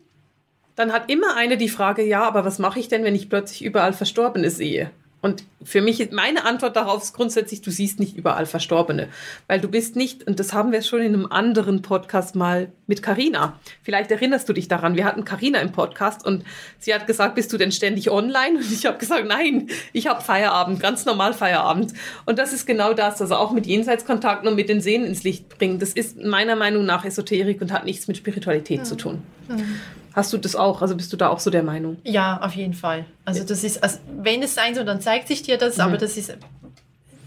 Dann 0.76 0.94
hat 0.94 1.10
immer 1.12 1.36
eine 1.36 1.58
die 1.58 1.70
Frage, 1.70 2.04
ja, 2.04 2.24
aber 2.24 2.46
was 2.46 2.60
mache 2.60 2.80
ich 2.80 2.88
denn, 2.88 3.04
wenn 3.04 3.16
ich 3.16 3.30
plötzlich 3.30 3.64
überall 3.64 3.94
Verstorbene 3.94 4.52
sehe? 4.52 4.92
Und 5.24 5.46
für 5.64 5.82
mich 5.82 6.02
ist 6.02 6.12
meine 6.12 6.44
Antwort 6.44 6.76
darauf 6.76 7.02
ist 7.02 7.14
grundsätzlich, 7.14 7.62
du 7.62 7.72
siehst 7.72 7.98
nicht 7.98 8.18
überall 8.18 8.46
Verstorbene, 8.46 9.08
weil 9.48 9.62
du 9.62 9.70
bist 9.70 9.96
nicht, 9.96 10.28
und 10.28 10.38
das 10.38 10.52
haben 10.52 10.74
wir 10.74 10.82
schon 10.82 11.00
in 11.00 11.14
einem 11.14 11.28
anderen 11.28 11.82
Podcast 11.82 12.36
mal 12.36 12.74
mit 12.88 13.02
Karina. 13.02 13.58
Vielleicht 13.84 14.12
erinnerst 14.12 14.50
du 14.50 14.54
dich 14.54 14.68
daran. 14.68 14.98
Wir 14.98 15.06
hatten 15.06 15.24
Karina 15.24 15.60
im 15.60 15.72
Podcast 15.72 16.28
und 16.28 16.44
sie 16.78 16.94
hat 16.94 17.08
gesagt, 17.08 17.36
bist 17.36 17.54
du 17.54 17.58
denn 17.58 17.72
ständig 17.72 18.12
online? 18.12 18.58
Und 18.58 18.70
ich 18.70 18.86
habe 18.86 18.98
gesagt, 18.98 19.26
nein, 19.26 19.70
ich 19.94 20.08
habe 20.08 20.22
Feierabend, 20.22 20.82
ganz 20.82 21.06
normal 21.06 21.34
Feierabend. 21.34 21.94
Und 22.26 22.38
das 22.38 22.52
ist 22.52 22.66
genau 22.66 22.94
das, 22.94 23.22
also 23.22 23.36
auch 23.36 23.54
mit 23.54 23.66
Jenseitskontakten 23.66 24.50
und 24.50 24.56
mit 24.56 24.68
den 24.68 24.82
Sehnen 24.82 25.06
ins 25.06 25.24
Licht 25.24 25.58
bringen. 25.58 25.80
Das 25.80 25.94
ist 25.94 26.22
meiner 26.22 26.58
Meinung 26.58 26.84
nach 26.84 27.06
Esoterik 27.06 27.62
und 27.62 27.72
hat 27.72 27.86
nichts 27.86 28.10
mit 28.10 28.18
Spiritualität 28.18 28.82
mhm. 28.82 28.86
zu 28.86 28.96
tun. 28.98 29.24
Mhm. 29.48 29.80
Hast 30.14 30.32
du 30.32 30.38
das 30.38 30.56
auch? 30.56 30.82
Also 30.82 30.96
bist 30.96 31.12
du 31.12 31.18
da 31.18 31.30
auch 31.30 31.40
so 31.40 31.50
der 31.50 31.64
Meinung? 31.64 31.98
Ja, 32.04 32.40
auf 32.42 32.54
jeden 32.56 32.74
Fall. 32.74 33.06
Also 33.26 33.44
das 33.44 33.64
ist, 33.64 33.82
also 33.84 33.98
wenn 34.22 34.44
es 34.44 34.56
sein 34.56 34.76
soll, 34.76 34.86
dann 34.86 35.02
zeigt 35.02 35.28
sich 35.28 35.42
dir 35.42 35.58
das, 35.58 35.78
mhm. 35.78 35.84
aber 35.84 35.98
das 35.98 36.18
ist 36.18 36.38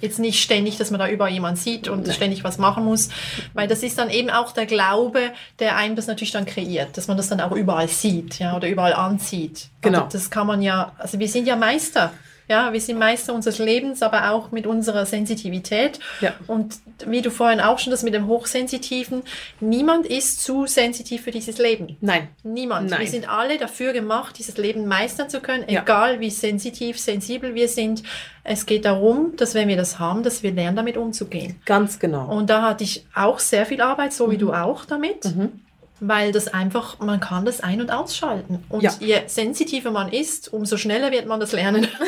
jetzt 0.01 0.19
nicht 0.19 0.43
ständig, 0.43 0.77
dass 0.77 0.91
man 0.91 1.01
da 1.01 1.09
überall 1.09 1.31
jemanden 1.31 1.59
sieht 1.59 1.89
und 1.89 2.07
Nein. 2.07 2.15
ständig 2.15 2.45
was 2.45 2.59
machen 2.59 2.85
muss, 2.85 3.09
weil 3.55 3.67
das 3.67 3.83
ist 3.83 3.99
dann 3.99 4.11
eben 4.11 4.31
auch 4.31 4.53
der 4.53 4.67
Glaube, 4.67 5.33
der 5.59 5.77
einem 5.77 5.97
das 5.97 6.07
natürlich 6.07 6.33
dann 6.33 6.47
kreiert, 6.47 6.97
dass 6.97 7.09
man 7.09 7.17
das 7.17 7.29
dann 7.29 7.41
auch 7.41 7.53
überall 7.53 7.89
sieht, 7.89 8.39
ja, 8.39 8.55
oder 8.57 8.69
überall 8.69 8.93
anzieht. 8.93 9.69
Genau. 9.81 10.05
Also 10.05 10.19
das 10.19 10.31
kann 10.31 10.47
man 10.47 10.63
ja, 10.63 10.93
also 10.99 11.19
wir 11.19 11.29
sind 11.29 11.47
ja 11.47 11.57
Meister 11.57 12.13
ja, 12.49 12.73
wir 12.73 12.81
sind 12.81 12.99
Meister 12.99 13.35
unseres 13.35 13.59
Lebens, 13.59 14.03
aber 14.03 14.31
auch 14.31 14.53
mit 14.53 14.67
unserer 14.67 15.05
Sensitivität. 15.05 15.99
Ja. 16.21 16.35
Und 16.47 16.77
wie 17.07 17.21
du 17.23 17.31
vorhin 17.31 17.61
auch 17.61 17.79
schon 17.79 17.91
das 17.91 18.03
mit 18.03 18.15
dem 18.15 18.29
Hochsensitiven, 18.29 19.23
niemand 19.61 20.07
ist 20.07 20.43
zu 20.43 20.67
sensitiv 20.67 21.23
für 21.23 21.33
dieses 21.33 21.59
Leben. 21.59 21.97
Nein. 22.01 22.29
Niemand. 22.45 22.91
Nein. 22.91 23.01
Wir 23.01 23.09
sind 23.09 23.29
alle 23.29 23.59
dafür 23.59 23.93
gemacht, 23.93 24.39
dieses 24.39 24.57
Leben 24.57 24.87
meistern 24.87 25.29
zu 25.29 25.41
können, 25.41 25.65
ja. 25.69 25.83
egal 25.83 26.21
wie 26.21 26.31
sensitiv, 26.31 27.01
sensibel 27.01 27.55
wir 27.55 27.69
sind. 27.69 28.03
Es 28.45 28.65
geht 28.65 28.85
darum, 28.85 29.35
dass 29.37 29.55
wenn 29.55 29.67
wir 29.67 29.77
das 29.77 29.99
haben, 29.99 30.23
dass 30.23 30.45
wir 30.45 30.53
lernen, 30.53 30.77
damit 30.77 30.97
umzugehen. 30.97 31.61
Ganz 31.65 31.99
genau. 31.99 32.29
Und 32.29 32.49
da 32.49 32.63
hatte 32.63 32.85
ich 32.85 33.05
auch 33.13 33.41
sehr 33.41 33.67
viel 33.67 33.81
Arbeit, 33.81 34.13
so 34.13 34.31
wie 34.31 34.37
mhm. 34.37 34.41
du 34.41 34.53
auch 34.53 34.85
damit. 34.85 35.25
Mhm 35.25 35.66
weil 36.01 36.33
das 36.33 36.49
einfach, 36.49 36.99
man 36.99 37.21
kann 37.21 37.45
das 37.45 37.61
ein- 37.61 37.81
und 37.81 37.91
ausschalten. 37.91 38.65
Und 38.69 38.83
ja. 38.83 38.93
je 39.01 39.23
sensitiver 39.27 39.91
man 39.91 40.13
ist, 40.13 40.53
umso 40.53 40.77
schneller 40.77 41.11
wird 41.11 41.27
man 41.27 41.41
das 41.41 41.53
lernen. 41.53 41.89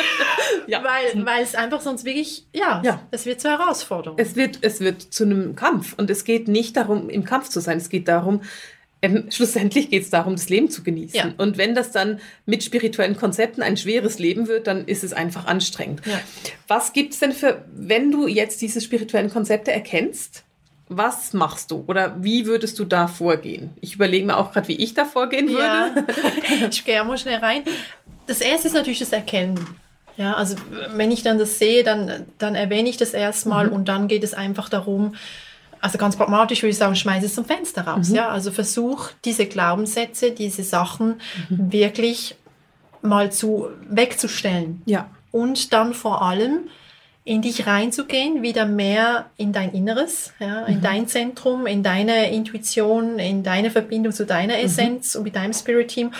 ja. 0.66 0.82
Weil, 0.82 1.24
weil 1.24 1.42
es 1.42 1.54
einfach 1.54 1.80
sonst 1.80 2.04
wirklich, 2.04 2.46
ja, 2.52 2.82
ja, 2.84 3.02
es 3.10 3.26
wird 3.26 3.40
zur 3.40 3.52
Herausforderung. 3.52 4.18
Es 4.18 4.36
wird, 4.36 4.58
es 4.62 4.80
wird 4.80 5.02
zu 5.02 5.24
einem 5.24 5.56
Kampf. 5.56 5.94
Und 5.96 6.10
es 6.10 6.24
geht 6.24 6.48
nicht 6.48 6.76
darum, 6.76 7.08
im 7.08 7.24
Kampf 7.24 7.48
zu 7.48 7.60
sein. 7.60 7.78
Es 7.78 7.88
geht 7.88 8.08
darum, 8.08 8.42
ähm, 9.00 9.26
schlussendlich 9.30 9.90
geht 9.90 10.02
es 10.02 10.10
darum, 10.10 10.36
das 10.36 10.48
Leben 10.48 10.70
zu 10.70 10.82
genießen. 10.82 11.16
Ja. 11.16 11.34
Und 11.38 11.58
wenn 11.58 11.74
das 11.74 11.90
dann 11.92 12.20
mit 12.46 12.62
spirituellen 12.62 13.16
Konzepten 13.16 13.62
ein 13.62 13.76
schweres 13.76 14.18
Leben 14.18 14.48
wird, 14.48 14.66
dann 14.66 14.86
ist 14.86 15.04
es 15.04 15.12
einfach 15.12 15.46
anstrengend. 15.46 16.02
Ja. 16.06 16.20
Was 16.68 16.92
gibt 16.92 17.14
es 17.14 17.20
denn 17.20 17.32
für, 17.32 17.64
wenn 17.74 18.10
du 18.10 18.26
jetzt 18.26 18.60
diese 18.60 18.80
spirituellen 18.80 19.30
Konzepte 19.30 19.72
erkennst, 19.72 20.44
was 20.96 21.32
machst 21.32 21.70
du 21.70 21.84
oder 21.86 22.22
wie 22.22 22.46
würdest 22.46 22.78
du 22.78 22.84
da 22.84 23.06
vorgehen? 23.06 23.70
Ich 23.80 23.94
überlege 23.94 24.26
mir 24.26 24.36
auch 24.36 24.52
gerade, 24.52 24.68
wie 24.68 24.76
ich 24.76 24.94
da 24.94 25.04
vorgehen 25.04 25.48
würde. 25.48 25.62
Ja. 25.62 26.68
ich 26.70 26.84
gehe 26.84 27.02
mal 27.04 27.18
schnell 27.18 27.38
rein. 27.38 27.62
Das 28.26 28.40
erste 28.40 28.68
ist 28.68 28.74
natürlich 28.74 29.00
das 29.00 29.12
Erkennen. 29.12 29.58
Ja, 30.16 30.34
also 30.34 30.56
wenn 30.94 31.10
ich 31.10 31.22
dann 31.22 31.38
das 31.38 31.58
sehe, 31.58 31.84
dann, 31.84 32.26
dann 32.38 32.54
erwähne 32.54 32.88
ich 32.88 32.96
das 32.96 33.14
erstmal 33.14 33.68
mhm. 33.68 33.72
und 33.72 33.88
dann 33.88 34.08
geht 34.08 34.24
es 34.24 34.34
einfach 34.34 34.68
darum, 34.68 35.14
also 35.80 35.98
ganz 35.98 36.16
pragmatisch 36.16 36.62
würde 36.62 36.70
ich 36.70 36.78
sagen, 36.78 36.94
schmeiße 36.94 37.26
es 37.26 37.34
zum 37.34 37.44
Fenster 37.44 37.82
raus. 37.82 38.10
Mhm. 38.10 38.14
Ja, 38.14 38.28
also 38.28 38.52
versuch 38.52 39.10
diese 39.24 39.46
Glaubenssätze, 39.46 40.30
diese 40.30 40.62
Sachen 40.62 41.20
mhm. 41.48 41.72
wirklich 41.72 42.36
mal 43.00 43.32
zu 43.32 43.68
wegzustellen. 43.88 44.82
Ja. 44.86 45.10
Und 45.32 45.72
dann 45.72 45.92
vor 45.92 46.22
allem 46.22 46.68
in 47.24 47.40
dich 47.40 47.66
reinzugehen, 47.66 48.42
wieder 48.42 48.66
mehr 48.66 49.30
in 49.36 49.52
dein 49.52 49.72
Inneres, 49.72 50.32
ja, 50.40 50.64
in 50.66 50.78
mhm. 50.78 50.82
dein 50.82 51.06
Zentrum, 51.06 51.66
in 51.66 51.82
deine 51.82 52.32
Intuition, 52.32 53.18
in 53.18 53.42
deine 53.44 53.70
Verbindung 53.70 54.12
zu 54.12 54.26
deiner 54.26 54.56
mhm. 54.56 54.64
Essenz 54.64 55.14
mhm. 55.14 55.18
und 55.18 55.24
mit 55.24 55.36
deinem 55.36 55.52
Spirit-Team 55.52 56.12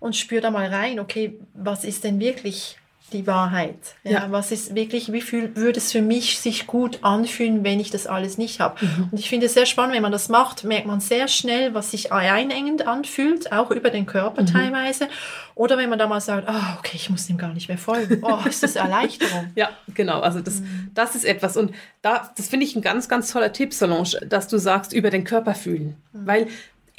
und 0.00 0.16
spür 0.16 0.40
da 0.40 0.50
mal 0.50 0.68
rein, 0.68 1.00
okay, 1.00 1.38
was 1.54 1.84
ist 1.84 2.04
denn 2.04 2.18
wirklich 2.20 2.78
die 3.12 3.26
Wahrheit. 3.26 3.78
Ja, 4.04 4.10
ja. 4.10 4.26
Was 4.30 4.52
ist 4.52 4.74
wirklich, 4.74 5.12
wie 5.12 5.20
viel 5.20 5.56
würde 5.56 5.78
es 5.78 5.92
für 5.92 6.02
mich 6.02 6.38
sich 6.38 6.66
gut 6.66 6.98
anfühlen, 7.02 7.64
wenn 7.64 7.80
ich 7.80 7.90
das 7.90 8.06
alles 8.06 8.38
nicht 8.38 8.60
habe? 8.60 8.84
Mhm. 8.84 9.08
Und 9.10 9.18
ich 9.18 9.28
finde 9.28 9.46
es 9.46 9.54
sehr 9.54 9.66
spannend, 9.66 9.94
wenn 9.94 10.02
man 10.02 10.12
das 10.12 10.28
macht, 10.28 10.64
merkt 10.64 10.86
man 10.86 11.00
sehr 11.00 11.28
schnell, 11.28 11.74
was 11.74 11.90
sich 11.90 12.12
einengend 12.12 12.86
anfühlt, 12.86 13.52
auch 13.52 13.70
über 13.70 13.90
den 13.90 14.06
Körper 14.06 14.42
mhm. 14.42 14.46
teilweise. 14.46 15.08
Oder 15.54 15.76
wenn 15.76 15.90
man 15.90 15.98
da 15.98 16.06
mal 16.06 16.20
sagt, 16.20 16.48
oh, 16.48 16.78
okay, 16.78 16.94
ich 16.94 17.10
muss 17.10 17.26
dem 17.26 17.36
gar 17.36 17.52
nicht 17.52 17.68
mehr 17.68 17.78
folgen. 17.78 18.22
Oh, 18.22 18.38
ist 18.48 18.62
das 18.62 18.76
Erleichterung. 18.76 19.50
ja, 19.56 19.70
genau. 19.94 20.20
Also 20.20 20.40
das, 20.40 20.60
mhm. 20.60 20.90
das 20.94 21.14
ist 21.14 21.24
etwas. 21.24 21.56
Und 21.56 21.72
da, 22.02 22.32
das 22.36 22.48
finde 22.48 22.64
ich 22.64 22.76
ein 22.76 22.82
ganz, 22.82 23.08
ganz 23.08 23.32
toller 23.32 23.52
Tipp, 23.52 23.74
Solange, 23.74 24.08
dass 24.26 24.48
du 24.48 24.58
sagst, 24.58 24.92
über 24.92 25.10
den 25.10 25.24
Körper 25.24 25.54
fühlen. 25.54 25.96
Mhm. 26.12 26.26
Weil 26.26 26.46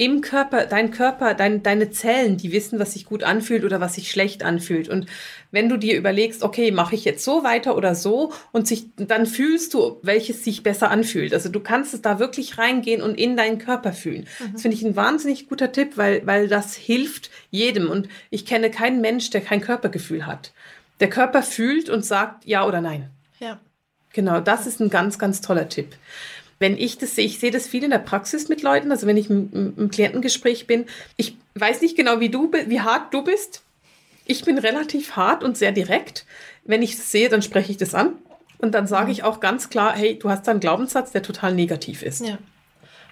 im 0.00 0.22
Körper, 0.22 0.64
dein 0.64 0.92
Körper, 0.92 1.34
dein, 1.34 1.62
deine 1.62 1.90
Zellen, 1.90 2.38
die 2.38 2.52
wissen, 2.52 2.78
was 2.78 2.94
sich 2.94 3.04
gut 3.04 3.22
anfühlt 3.22 3.64
oder 3.64 3.82
was 3.82 3.96
sich 3.96 4.10
schlecht 4.10 4.42
anfühlt. 4.42 4.88
Und 4.88 5.04
wenn 5.50 5.68
du 5.68 5.76
dir 5.76 5.94
überlegst, 5.94 6.42
okay, 6.42 6.70
mache 6.70 6.94
ich 6.94 7.04
jetzt 7.04 7.22
so 7.22 7.44
weiter 7.44 7.76
oder 7.76 7.94
so 7.94 8.32
und 8.50 8.66
sich, 8.66 8.86
dann 8.96 9.26
fühlst 9.26 9.74
du, 9.74 9.98
welches 10.00 10.42
sich 10.42 10.62
besser 10.62 10.90
anfühlt. 10.90 11.34
Also 11.34 11.50
du 11.50 11.60
kannst 11.60 11.92
es 11.92 12.00
da 12.00 12.18
wirklich 12.18 12.56
reingehen 12.56 13.02
und 13.02 13.18
in 13.18 13.36
deinen 13.36 13.58
Körper 13.58 13.92
fühlen. 13.92 14.26
Mhm. 14.38 14.52
Das 14.54 14.62
finde 14.62 14.78
ich 14.78 14.82
ein 14.82 14.96
wahnsinnig 14.96 15.50
guter 15.50 15.70
Tipp, 15.70 15.98
weil, 15.98 16.26
weil 16.26 16.48
das 16.48 16.74
hilft 16.74 17.30
jedem. 17.50 17.90
Und 17.90 18.08
ich 18.30 18.46
kenne 18.46 18.70
keinen 18.70 19.02
Mensch, 19.02 19.28
der 19.28 19.42
kein 19.42 19.60
Körpergefühl 19.60 20.24
hat. 20.24 20.54
Der 21.00 21.10
Körper 21.10 21.42
fühlt 21.42 21.90
und 21.90 22.06
sagt 22.06 22.46
ja 22.46 22.66
oder 22.66 22.80
nein. 22.80 23.10
Ja. 23.38 23.60
Genau, 24.14 24.40
das 24.40 24.66
ist 24.66 24.80
ein 24.80 24.88
ganz, 24.88 25.18
ganz 25.18 25.42
toller 25.42 25.68
Tipp 25.68 25.94
wenn 26.60 26.76
ich 26.76 26.98
das 26.98 27.16
sehe, 27.16 27.24
ich 27.24 27.40
sehe 27.40 27.50
das 27.50 27.66
viel 27.66 27.82
in 27.82 27.90
der 27.90 27.98
Praxis 27.98 28.48
mit 28.48 28.62
Leuten, 28.62 28.92
also 28.92 29.06
wenn 29.06 29.16
ich 29.16 29.30
im, 29.30 29.90
Klientengespräch 29.90 30.66
bin, 30.66 30.84
ich 31.16 31.34
weiß 31.54 31.80
nicht 31.80 31.96
genau, 31.96 32.20
wie 32.20 32.28
du, 32.28 32.52
wie 32.52 32.80
hart 32.82 33.12
du 33.12 33.24
bist. 33.24 33.62
Ich 34.26 34.44
bin 34.44 34.58
relativ 34.58 35.16
hart 35.16 35.42
und 35.42 35.56
sehr 35.56 35.72
direkt. 35.72 36.26
Wenn 36.64 36.82
ich 36.82 36.94
es 36.94 37.10
sehe, 37.10 37.30
dann 37.30 37.42
spreche 37.42 37.72
ich 37.72 37.78
das 37.78 37.94
an. 37.94 38.12
Und 38.58 38.74
dann 38.74 38.86
sage 38.86 39.06
mhm. 39.06 39.12
ich 39.12 39.22
auch 39.24 39.40
ganz 39.40 39.70
klar, 39.70 39.94
hey, 39.96 40.18
du 40.18 40.28
hast 40.28 40.46
da 40.46 40.50
einen 40.50 40.60
Glaubenssatz, 40.60 41.12
der 41.12 41.22
total 41.22 41.54
negativ 41.54 42.02
ist. 42.02 42.24
Ja, 42.24 42.38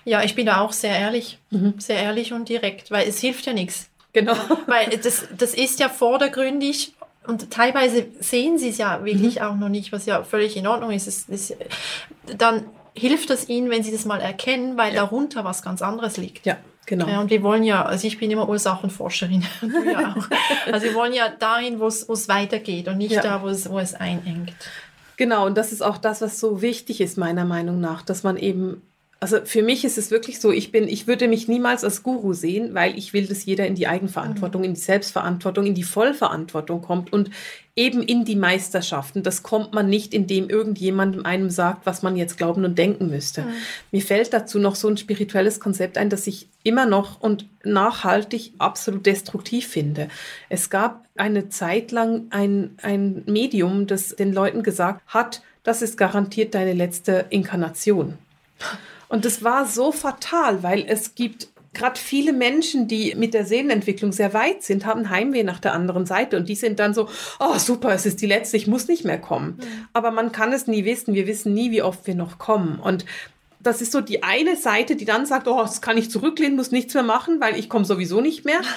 ja 0.05 0.23
ich 0.23 0.35
bin 0.35 0.45
da 0.45 0.61
auch 0.61 0.73
sehr 0.73 0.97
ehrlich, 0.97 1.39
mhm. 1.51 1.75
sehr 1.79 1.97
ehrlich 1.97 2.35
und 2.35 2.51
direkt, 2.51 2.91
weil 2.91 3.09
es 3.09 3.19
hilft 3.19 3.47
ja 3.47 3.55
nichts. 3.55 3.89
Genau. 4.13 4.37
Weil 4.67 4.91
das, 5.03 5.27
das 5.37 5.55
ist 5.55 5.81
ja 5.81 5.89
vordergründig 5.89 6.93
und 7.27 7.51
teilweise 7.51 8.07
sehen 8.21 8.59
sie 8.59 8.69
es 8.71 8.79
ja 8.79 9.05
wirklich 9.05 9.37
mhm. 9.37 9.43
auch 9.43 9.57
noch 9.57 9.69
nicht, 9.69 9.91
was 9.91 10.07
ja 10.07 10.23
völlig 10.23 10.57
in 10.57 10.67
Ordnung 10.67 10.91
ist. 10.91 11.07
Es, 11.07 11.27
es, 11.29 11.55
dann 12.37 12.65
hilft 12.99 13.31
es 13.31 13.49
ihnen, 13.49 13.71
wenn 13.71 13.83
sie 13.83 13.93
das 13.93 14.05
mal 14.05 14.21
erkennen, 14.21 14.77
weil 14.77 14.95
ja. 14.95 15.03
darunter 15.03 15.45
was 15.45 15.63
ganz 15.63 15.83
anderes 15.83 16.17
liegt. 16.17 16.47
Ja, 16.47 16.57
genau. 16.87 17.09
Ja, 17.09 17.21
und 17.21 17.31
wir 17.31 17.43
wollen 17.43 17.65
ja, 17.65 17.85
also 17.85 18.07
ich 18.07 18.19
bin 18.19 18.31
immer 18.31 18.49
Ursachenforscherin, 18.49 19.45
ja 19.93 20.15
auch. 20.15 20.73
Also 20.73 20.87
wir 20.87 20.95
wollen 20.95 21.13
ja 21.13 21.29
dahin, 21.29 21.81
wo 21.81 21.87
es 21.87 22.29
weitergeht 22.29 22.89
und 22.89 22.99
nicht 22.99 23.13
ja. 23.13 23.23
da, 23.23 23.43
wo 23.43 23.49
es, 23.49 23.71
wo 23.71 23.79
es 23.79 23.95
einengt. 23.95 24.53
Genau, 25.17 25.47
und 25.47 25.59
das 25.59 25.73
ist 25.73 25.83
auch 25.83 25.99
das, 25.99 26.21
was 26.21 26.39
so 26.39 26.63
wichtig 26.63 27.01
ist, 27.01 27.19
meiner 27.19 27.45
Meinung 27.45 27.81
nach, 27.81 28.03
dass 28.03 28.23
man 28.23 28.37
eben 28.37 28.83
also 29.21 29.39
für 29.45 29.63
mich 29.63 29.85
ist 29.85 29.99
es 29.99 30.11
wirklich 30.11 30.41
so, 30.41 30.53
ich 30.53 30.71
bin, 30.71 30.87
ich 30.87 31.09
würde 31.09 31.27
mich 31.27 31.49
niemals 31.49 31.83
als 31.83 32.03
Guru 32.03 32.35
sehen, 32.35 32.75
weil 32.75 32.97
ich 32.97 33.13
will, 33.13 33.27
dass 33.27 33.45
jeder 33.45 33.67
in 33.67 33.75
die 33.75 33.89
Eigenverantwortung, 33.89 34.61
mhm. 34.61 34.69
in 34.69 34.75
die 34.75 34.81
Selbstverantwortung, 34.81 35.67
in 35.67 35.75
die 35.75 35.83
Vollverantwortung 35.83 36.83
kommt 36.83 37.13
und 37.13 37.31
eben 37.79 38.03
in 38.03 38.25
die 38.25 38.35
Meisterschaften. 38.35 39.23
Das 39.23 39.45
kommt 39.45 39.73
man 39.73 39.89
nicht, 39.89 40.13
indem 40.13 40.51
irgendjemandem 40.51 41.25
einem 41.25 41.49
sagt, 41.49 41.87
was 41.87 42.03
man 42.03 42.17
jetzt 42.17 42.37
glauben 42.37 42.65
und 42.65 42.77
denken 42.77 43.09
müsste. 43.09 43.43
Mhm. 43.43 43.53
Mir 43.93 44.03
fällt 44.03 44.33
dazu 44.33 44.59
noch 44.59 44.75
so 44.75 44.89
ein 44.89 44.97
spirituelles 44.97 45.61
Konzept 45.61 45.97
ein, 45.97 46.11
das 46.11 46.27
ich 46.27 46.49
immer 46.65 46.87
noch 46.87 47.21
und 47.21 47.47
nachhaltig 47.63 48.53
absolut 48.59 49.07
destruktiv 49.07 49.69
finde. 49.69 50.09
Es 50.49 50.71
gab 50.71 51.05
eine 51.17 51.51
Zeit 51.51 51.93
lang 51.93 52.27
ein, 52.31 52.77
ein 52.83 53.23
Medium, 53.27 53.87
das 53.87 54.09
den 54.09 54.33
Leuten 54.33 54.65
gesagt 54.65 55.01
hat, 55.07 55.41
das 55.63 55.81
ist 55.81 55.97
garantiert 55.97 56.55
deine 56.55 56.73
letzte 56.73 57.27
Inkarnation. 57.31 58.19
Und 59.09 59.25
das 59.25 59.45
war 59.45 59.67
so 59.67 59.93
fatal, 59.93 60.65
weil 60.65 60.85
es 60.89 61.15
gibt 61.15 61.49
gerade 61.75 61.99
viele 61.99 62.33
Menschen, 62.33 62.89
die 62.89 63.15
mit 63.15 63.35
der 63.35 63.45
Seelenentwicklung 63.45 64.13
sehr 64.13 64.33
weit 64.35 64.63
sind, 64.63 64.87
haben 64.87 65.11
Heimweh 65.11 65.43
nach 65.43 65.61
der 65.61 65.75
anderen 65.75 66.07
Seite 66.07 66.37
und 66.37 66.49
die 66.49 66.55
sind 66.55 66.79
dann 66.79 66.95
so, 66.95 67.09
oh 67.39 67.59
super, 67.59 67.93
es 67.93 68.07
ist 68.07 68.21
die 68.21 68.27
letzte, 68.27 68.57
ich 68.57 68.67
muss 68.67 68.89
nicht 68.89 69.05
mehr 69.05 69.19
kommen. 69.19 69.59
Mhm. 69.59 69.89
Aber 69.93 70.11
man 70.11 70.33
kann 70.33 70.53
es 70.53 70.67
nie 70.67 70.85
wissen, 70.85 71.15
wir 71.15 71.27
wissen 71.27 71.55
nie, 71.55 71.71
wie 71.71 71.83
oft 71.83 72.07
wir 72.07 72.15
noch 72.15 72.39
kommen. 72.39 72.79
Und 72.79 73.05
das 73.61 73.83
ist 73.83 73.93
so 73.93 74.01
die 74.01 74.23
eine 74.23 74.57
Seite, 74.57 74.97
die 74.97 75.05
dann 75.05 75.27
sagt, 75.27 75.49
oh, 75.49 75.61
das 75.61 75.81
kann 75.81 75.99
ich 75.99 76.11
zurücklehnen, 76.11 76.57
muss 76.57 76.71
nichts 76.71 76.95
mehr 76.95 77.03
machen, 77.03 77.41
weil 77.41 77.59
ich 77.59 77.69
komme 77.69 77.85
sowieso 77.85 78.21
nicht 78.21 78.45
mehr. 78.45 78.61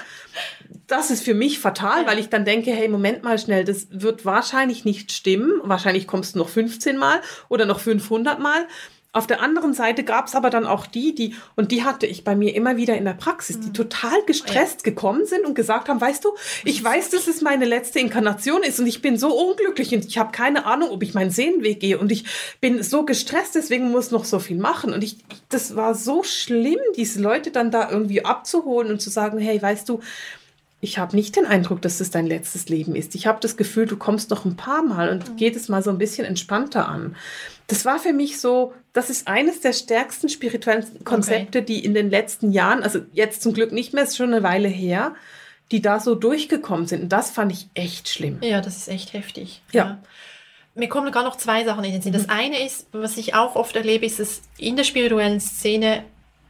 Das 0.87 1.09
ist 1.09 1.23
für 1.23 1.33
mich 1.33 1.59
fatal, 1.59 2.05
weil 2.05 2.19
ich 2.19 2.27
dann 2.27 2.43
denke, 2.43 2.71
hey, 2.71 2.89
Moment 2.89 3.23
mal 3.23 3.39
schnell, 3.39 3.63
das 3.63 3.87
wird 3.91 4.25
wahrscheinlich 4.25 4.83
nicht 4.83 5.13
stimmen. 5.13 5.61
Wahrscheinlich 5.63 6.05
kommst 6.05 6.35
du 6.35 6.39
noch 6.39 6.49
15 6.49 6.97
Mal 6.97 7.21
oder 7.47 7.65
noch 7.65 7.79
500 7.79 8.39
Mal. 8.39 8.67
Auf 9.13 9.27
der 9.27 9.41
anderen 9.41 9.73
Seite 9.73 10.05
gab 10.05 10.27
es 10.27 10.35
aber 10.35 10.49
dann 10.49 10.65
auch 10.65 10.85
die, 10.85 11.13
die, 11.13 11.35
und 11.57 11.73
die 11.73 11.83
hatte 11.83 12.05
ich 12.05 12.23
bei 12.23 12.33
mir 12.33 12.55
immer 12.55 12.77
wieder 12.77 12.95
in 12.95 13.03
der 13.03 13.13
Praxis, 13.13 13.59
die 13.59 13.67
mhm. 13.67 13.73
total 13.73 14.23
gestresst 14.25 14.85
ja. 14.85 14.91
gekommen 14.91 15.25
sind 15.25 15.45
und 15.45 15.53
gesagt 15.53 15.89
haben, 15.89 15.99
weißt 15.99 16.23
du, 16.23 16.29
ich 16.63 16.81
weiß, 16.81 17.09
dass 17.09 17.27
es 17.27 17.41
meine 17.41 17.65
letzte 17.65 17.99
Inkarnation 17.99 18.63
ist 18.63 18.79
und 18.79 18.87
ich 18.87 19.01
bin 19.01 19.17
so 19.17 19.35
unglücklich 19.35 19.93
und 19.93 20.05
ich 20.05 20.17
habe 20.17 20.31
keine 20.31 20.65
Ahnung, 20.65 20.91
ob 20.91 21.03
ich 21.03 21.13
meinen 21.13 21.29
Seelenweg 21.29 21.81
gehe 21.81 21.97
und 21.97 22.09
ich 22.09 22.23
bin 22.61 22.81
so 22.83 23.03
gestresst, 23.03 23.55
deswegen 23.55 23.91
muss 23.91 24.11
noch 24.11 24.23
so 24.23 24.39
viel 24.39 24.57
machen. 24.57 24.93
Und 24.93 25.03
ich, 25.03 25.17
das 25.49 25.75
war 25.75 25.93
so 25.93 26.23
schlimm, 26.23 26.79
diese 26.95 27.21
Leute 27.21 27.51
dann 27.51 27.69
da 27.69 27.91
irgendwie 27.91 28.23
abzuholen 28.23 28.91
und 28.91 29.01
zu 29.01 29.09
sagen, 29.09 29.39
hey, 29.39 29.61
weißt 29.61 29.89
du, 29.89 29.99
ich 30.79 30.97
habe 30.97 31.17
nicht 31.17 31.35
den 31.35 31.45
Eindruck, 31.45 31.81
dass 31.81 31.99
es 31.99 32.11
dein 32.11 32.25
letztes 32.25 32.69
Leben 32.69 32.95
ist. 32.95 33.13
Ich 33.13 33.27
habe 33.27 33.39
das 33.41 33.57
Gefühl, 33.57 33.85
du 33.85 33.97
kommst 33.97 34.29
noch 34.29 34.45
ein 34.45 34.55
paar 34.55 34.83
Mal 34.83 35.09
und 35.09 35.31
mhm. 35.31 35.35
geht 35.35 35.57
es 35.57 35.67
mal 35.67 35.83
so 35.83 35.91
ein 35.91 35.97
bisschen 35.97 36.25
entspannter 36.25 36.87
an 36.87 37.15
das 37.71 37.85
war 37.85 37.99
für 37.99 38.11
mich 38.11 38.41
so, 38.41 38.73
das 38.91 39.09
ist 39.09 39.29
eines 39.29 39.61
der 39.61 39.71
stärksten 39.71 40.27
spirituellen 40.27 41.05
Konzepte, 41.05 41.59
okay. 41.59 41.65
die 41.65 41.85
in 41.85 41.93
den 41.93 42.09
letzten 42.09 42.51
Jahren, 42.51 42.83
also 42.83 42.99
jetzt 43.13 43.41
zum 43.41 43.53
Glück 43.53 43.71
nicht 43.71 43.93
mehr, 43.93 44.03
ist 44.03 44.17
schon 44.17 44.33
eine 44.33 44.43
Weile 44.43 44.67
her, 44.67 45.15
die 45.71 45.81
da 45.81 46.01
so 46.01 46.13
durchgekommen 46.15 46.85
sind. 46.85 47.03
Und 47.03 47.09
das 47.09 47.31
fand 47.31 47.53
ich 47.53 47.69
echt 47.73 48.09
schlimm. 48.09 48.39
Ja, 48.41 48.59
das 48.59 48.75
ist 48.75 48.89
echt 48.89 49.13
heftig. 49.13 49.61
Ja. 49.71 49.85
ja. 49.85 50.03
Mir 50.75 50.89
kommen 50.89 51.13
gar 51.13 51.23
noch 51.23 51.37
zwei 51.37 51.63
Sachen 51.63 51.85
in 51.85 51.93
den 51.93 52.01
Sinn. 52.01 52.11
Das 52.11 52.27
mhm. 52.27 52.33
eine 52.33 52.65
ist, 52.65 52.87
was 52.91 53.15
ich 53.15 53.35
auch 53.35 53.55
oft 53.55 53.73
erlebe, 53.77 54.05
ist, 54.05 54.19
dass 54.19 54.41
in 54.57 54.75
der 54.75 54.83
spirituellen 54.83 55.39
Szene 55.39 56.03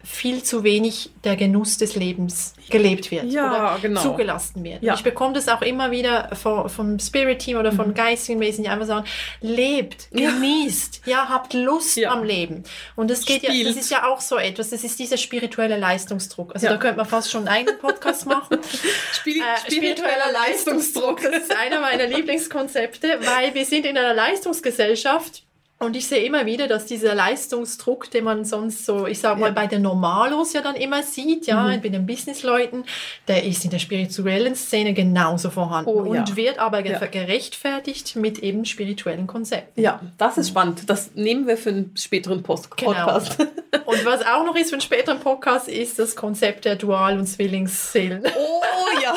viel 0.04 0.44
zu 0.44 0.64
wenig 0.64 1.12
der 1.24 1.36
Genuss 1.36 1.78
des 1.78 1.96
Lebens 1.96 2.54
gelebt 2.70 3.12
wird 3.12 3.26
ja, 3.26 3.76
oder 3.76 3.80
genau. 3.82 4.02
zugelassen 4.02 4.64
wird. 4.64 4.82
Ja. 4.82 4.96
Ich 4.96 5.04
bekomme 5.04 5.34
das 5.34 5.48
auch 5.48 5.62
immer 5.62 5.92
wieder 5.92 6.30
vom, 6.36 6.70
vom 6.70 7.00
Spirit-Team 7.00 7.58
oder 7.58 7.72
von 7.72 7.90
mhm. 7.90 7.94
geistigen 7.94 8.40
Wesen, 8.40 8.64
die 8.64 8.70
einfach 8.70 8.88
sagen, 8.88 9.06
lebt, 9.42 10.10
genießt, 10.12 11.02
ja, 11.06 11.12
ja 11.12 11.30
habt 11.30 11.54
Lust 11.54 12.04
am 12.06 12.24
Leben. 12.24 12.64
Und 12.96 13.12
das 13.12 13.26
geht 13.26 13.44
Spielt. 13.44 13.54
ja, 13.54 13.68
das 13.68 13.78
ist 13.78 13.92
ja 13.92 14.08
auch 14.08 14.22
so 14.22 14.38
etwas, 14.38 14.70
das 14.70 14.84
ist 14.84 14.98
dieser 15.00 15.18
spirituelle 15.18 15.78
Leistungsdruck. 15.78 16.54
Also 16.56 16.68
da 16.68 16.78
könnte 16.78 16.98
man 16.98 17.06
fast 17.06 17.30
schon 17.30 17.48
einen 17.48 17.78
Podcast 17.80 18.26
machen. 18.26 18.60
Spiel, 19.14 19.42
äh, 19.42 19.72
spiritueller 19.72 20.32
Leistungsdruck. 20.34 21.22
Das 21.22 21.44
ist 21.44 21.56
einer 21.56 21.80
meiner 21.80 22.08
Lieblingskonzepte, 22.16 23.20
weil 23.22 23.54
wir 23.54 23.66
sind 23.66 23.86
in 23.86 23.98
einer 23.98 24.14
Leistungsgesellschaft, 24.14 25.44
und 25.82 25.96
ich 25.96 26.08
sehe 26.08 26.24
immer 26.24 26.46
wieder, 26.46 26.68
dass 26.68 26.86
dieser 26.86 27.16
Leistungsdruck, 27.16 28.12
den 28.12 28.24
man 28.24 28.46
sonst 28.46 28.86
so, 28.86 29.08
ich 29.08 29.20
sage 29.20 29.40
mal, 29.40 29.48
ja. 29.48 29.54
bei 29.54 29.66
den 29.66 29.82
Normalos 29.82 30.54
ja 30.54 30.62
dann 30.62 30.76
immer 30.76 31.02
sieht, 31.02 31.48
ja, 31.48 31.64
mhm. 31.64 31.82
bei 31.82 31.90
den 31.90 32.06
Businessleuten, 32.06 32.86
der 33.28 33.44
ist 33.44 33.66
in 33.66 33.72
der 33.72 33.80
spirituellen 33.80 34.56
Szene 34.56 34.94
genauso 34.94 35.50
vorhanden 35.50 35.90
oh, 35.90 36.04
und 36.04 36.30
ja. 36.30 36.36
wird 36.36 36.60
aber 36.60 36.86
ja. 36.86 37.00
gerechtfertigt 37.00 38.16
mit 38.16 38.38
eben 38.40 38.66
spirituellen 38.66 39.26
Konzepten. 39.26 39.82
Ja, 39.82 40.02
das 40.20 40.38
ist 40.38 40.50
spannend. 40.50 40.88
Das 40.88 41.16
nehmen 41.16 41.48
wir 41.48 41.58
für 41.58 41.70
einen 41.70 41.98
späteren 41.98 42.44
Post 42.44 42.78
genau. 42.78 42.92
Podcast. 42.94 43.38
Genau. 43.40 43.50
Und 43.86 44.06
was 44.06 44.26
auch 44.26 44.46
noch 44.46 44.56
ist 44.56 44.70
für 44.70 44.76
einen 44.76 44.82
späteren 44.82 45.20
Podcast, 45.20 45.68
ist 45.68 45.98
das 45.98 46.16
Konzept 46.16 46.66
der 46.66 46.76
Dual- 46.76 47.18
und 47.18 47.26
Zwillingsseelen. 47.26 48.22
Oh 48.26 48.62
ja. 49.02 49.16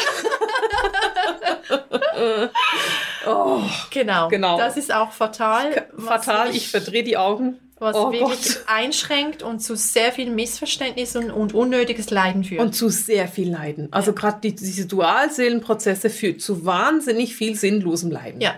oh, 3.27 3.63
genau. 3.91 4.29
genau. 4.29 4.59
Das 4.59 4.77
ist 4.77 4.93
auch 4.93 5.13
fatal. 5.13 5.87
Fatal 5.99 6.51
ich 6.51 6.69
verdrehe 6.69 7.03
die 7.05 7.17
Augen. 7.17 7.59
Was 7.79 7.97
oh 7.97 8.13
wirklich 8.13 8.55
Gott. 8.55 8.65
einschränkt 8.67 9.43
und 9.43 9.59
zu 9.59 9.77
sehr 9.77 10.13
viel 10.13 10.31
Missverständnissen 10.31 11.31
und 11.31 11.55
unnötiges 11.55 12.11
Leiden 12.11 12.45
führt. 12.45 12.61
Und 12.61 12.73
zu 12.75 12.89
sehr 12.89 13.27
viel 13.27 13.51
Leiden. 13.51 13.89
Also 13.91 14.13
ja. 14.13 14.17
gerade 14.17 14.39
die, 14.43 14.55
diese 14.55 14.87
Dualseelenprozesse 14.87 16.09
führen 16.09 16.39
zu 16.39 16.65
wahnsinnig 16.65 17.35
viel 17.35 17.57
sinnlosem 17.57 18.13
Leiden. 18.13 18.41
Ja, 18.41 18.55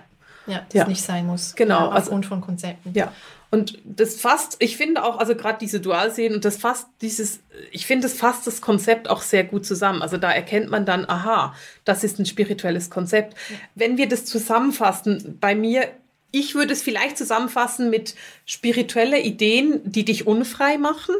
ja 0.46 0.60
das 0.68 0.74
ja. 0.74 0.86
nicht 0.86 1.02
sein 1.02 1.26
muss. 1.26 1.54
Genau. 1.54 1.74
Ja, 1.74 1.88
also 1.88 1.96
aufgrund 1.96 2.24
also, 2.24 2.28
von 2.28 2.40
Konzepten. 2.42 2.92
Ja. 2.94 3.10
Und 3.50 3.78
das 3.84 4.16
fasst, 4.20 4.56
ich 4.58 4.76
finde 4.76 5.04
auch, 5.04 5.18
also 5.18 5.34
gerade 5.34 5.58
diese 5.60 5.80
Dualseelen 5.80 6.34
und 6.34 6.44
das 6.44 6.56
fasst 6.56 6.88
dieses, 7.00 7.40
ich 7.70 7.86
finde, 7.86 8.08
das 8.08 8.18
fasst 8.18 8.46
das 8.46 8.60
Konzept 8.60 9.08
auch 9.08 9.22
sehr 9.22 9.44
gut 9.44 9.64
zusammen. 9.64 10.02
Also 10.02 10.16
da 10.16 10.32
erkennt 10.32 10.68
man 10.68 10.84
dann, 10.84 11.08
aha, 11.08 11.54
das 11.84 12.02
ist 12.02 12.18
ein 12.18 12.26
spirituelles 12.26 12.90
Konzept. 12.90 13.36
Wenn 13.74 13.96
wir 13.98 14.08
das 14.08 14.24
zusammenfassen, 14.24 15.38
bei 15.40 15.54
mir 15.54 15.88
ich 16.32 16.54
würde 16.54 16.72
es 16.72 16.82
vielleicht 16.82 17.16
zusammenfassen 17.16 17.88
mit 17.88 18.14
spirituelle 18.44 19.20
Ideen, 19.20 19.80
die 19.84 20.04
dich 20.04 20.26
unfrei 20.26 20.76
machen. 20.76 21.14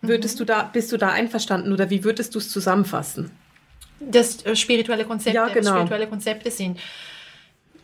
Würdest 0.00 0.36
mhm. 0.36 0.38
du 0.38 0.44
da, 0.46 0.62
bist 0.64 0.90
du 0.90 0.96
da 0.96 1.10
einverstanden 1.10 1.72
oder 1.72 1.90
wie 1.90 2.04
würdest 2.04 2.34
du 2.34 2.38
es 2.38 2.50
zusammenfassen? 2.50 3.30
Das 4.00 4.44
äh, 4.44 4.54
spirituelle 4.56 5.04
Konzepte, 5.04 5.36
ja, 5.36 5.48
genau. 5.48 5.70
spirituelle 5.70 6.06
Konzepte 6.06 6.50
sind. 6.50 6.78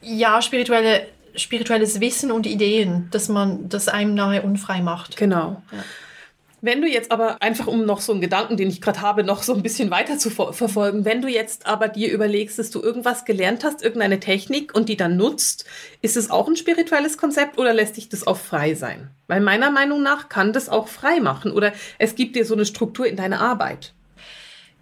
Ja, 0.00 0.40
spirituelle, 0.42 1.08
spirituelles 1.36 2.00
Wissen 2.00 2.30
und 2.30 2.46
Ideen, 2.46 3.08
dass 3.10 3.28
man 3.28 3.68
das 3.68 3.88
einem 3.88 4.14
nahe 4.14 4.42
unfrei 4.42 4.80
macht. 4.80 5.16
Genau. 5.16 5.62
Ja. 5.72 5.84
Wenn 6.64 6.80
du 6.80 6.88
jetzt 6.88 7.12
aber 7.12 7.42
einfach, 7.42 7.66
um 7.66 7.84
noch 7.84 8.00
so 8.00 8.12
einen 8.12 8.22
Gedanken, 8.22 8.56
den 8.56 8.70
ich 8.70 8.80
gerade 8.80 9.02
habe, 9.02 9.22
noch 9.22 9.42
so 9.42 9.52
ein 9.52 9.62
bisschen 9.62 9.90
weiter 9.90 10.16
zu 10.16 10.30
ver 10.30 10.54
verfolgen, 10.54 11.04
wenn 11.04 11.20
du 11.20 11.28
jetzt 11.28 11.66
aber 11.66 11.88
dir 11.88 12.10
überlegst, 12.10 12.58
dass 12.58 12.70
du 12.70 12.80
irgendwas 12.80 13.26
gelernt 13.26 13.64
hast, 13.64 13.82
irgendeine 13.82 14.18
Technik 14.18 14.74
und 14.74 14.88
die 14.88 14.96
dann 14.96 15.18
nutzt, 15.18 15.66
ist 16.00 16.16
es 16.16 16.30
auch 16.30 16.48
ein 16.48 16.56
spirituelles 16.56 17.18
Konzept 17.18 17.58
oder 17.58 17.74
lässt 17.74 17.98
dich 17.98 18.08
das 18.08 18.26
auch 18.26 18.38
frei 18.38 18.74
sein? 18.74 19.10
Weil 19.26 19.42
meiner 19.42 19.70
Meinung 19.70 20.02
nach 20.02 20.30
kann 20.30 20.54
das 20.54 20.70
auch 20.70 20.88
frei 20.88 21.20
machen 21.20 21.52
oder 21.52 21.74
es 21.98 22.14
gibt 22.14 22.34
dir 22.34 22.46
so 22.46 22.54
eine 22.54 22.64
Struktur 22.64 23.06
in 23.06 23.16
deine 23.16 23.40
Arbeit. 23.40 23.92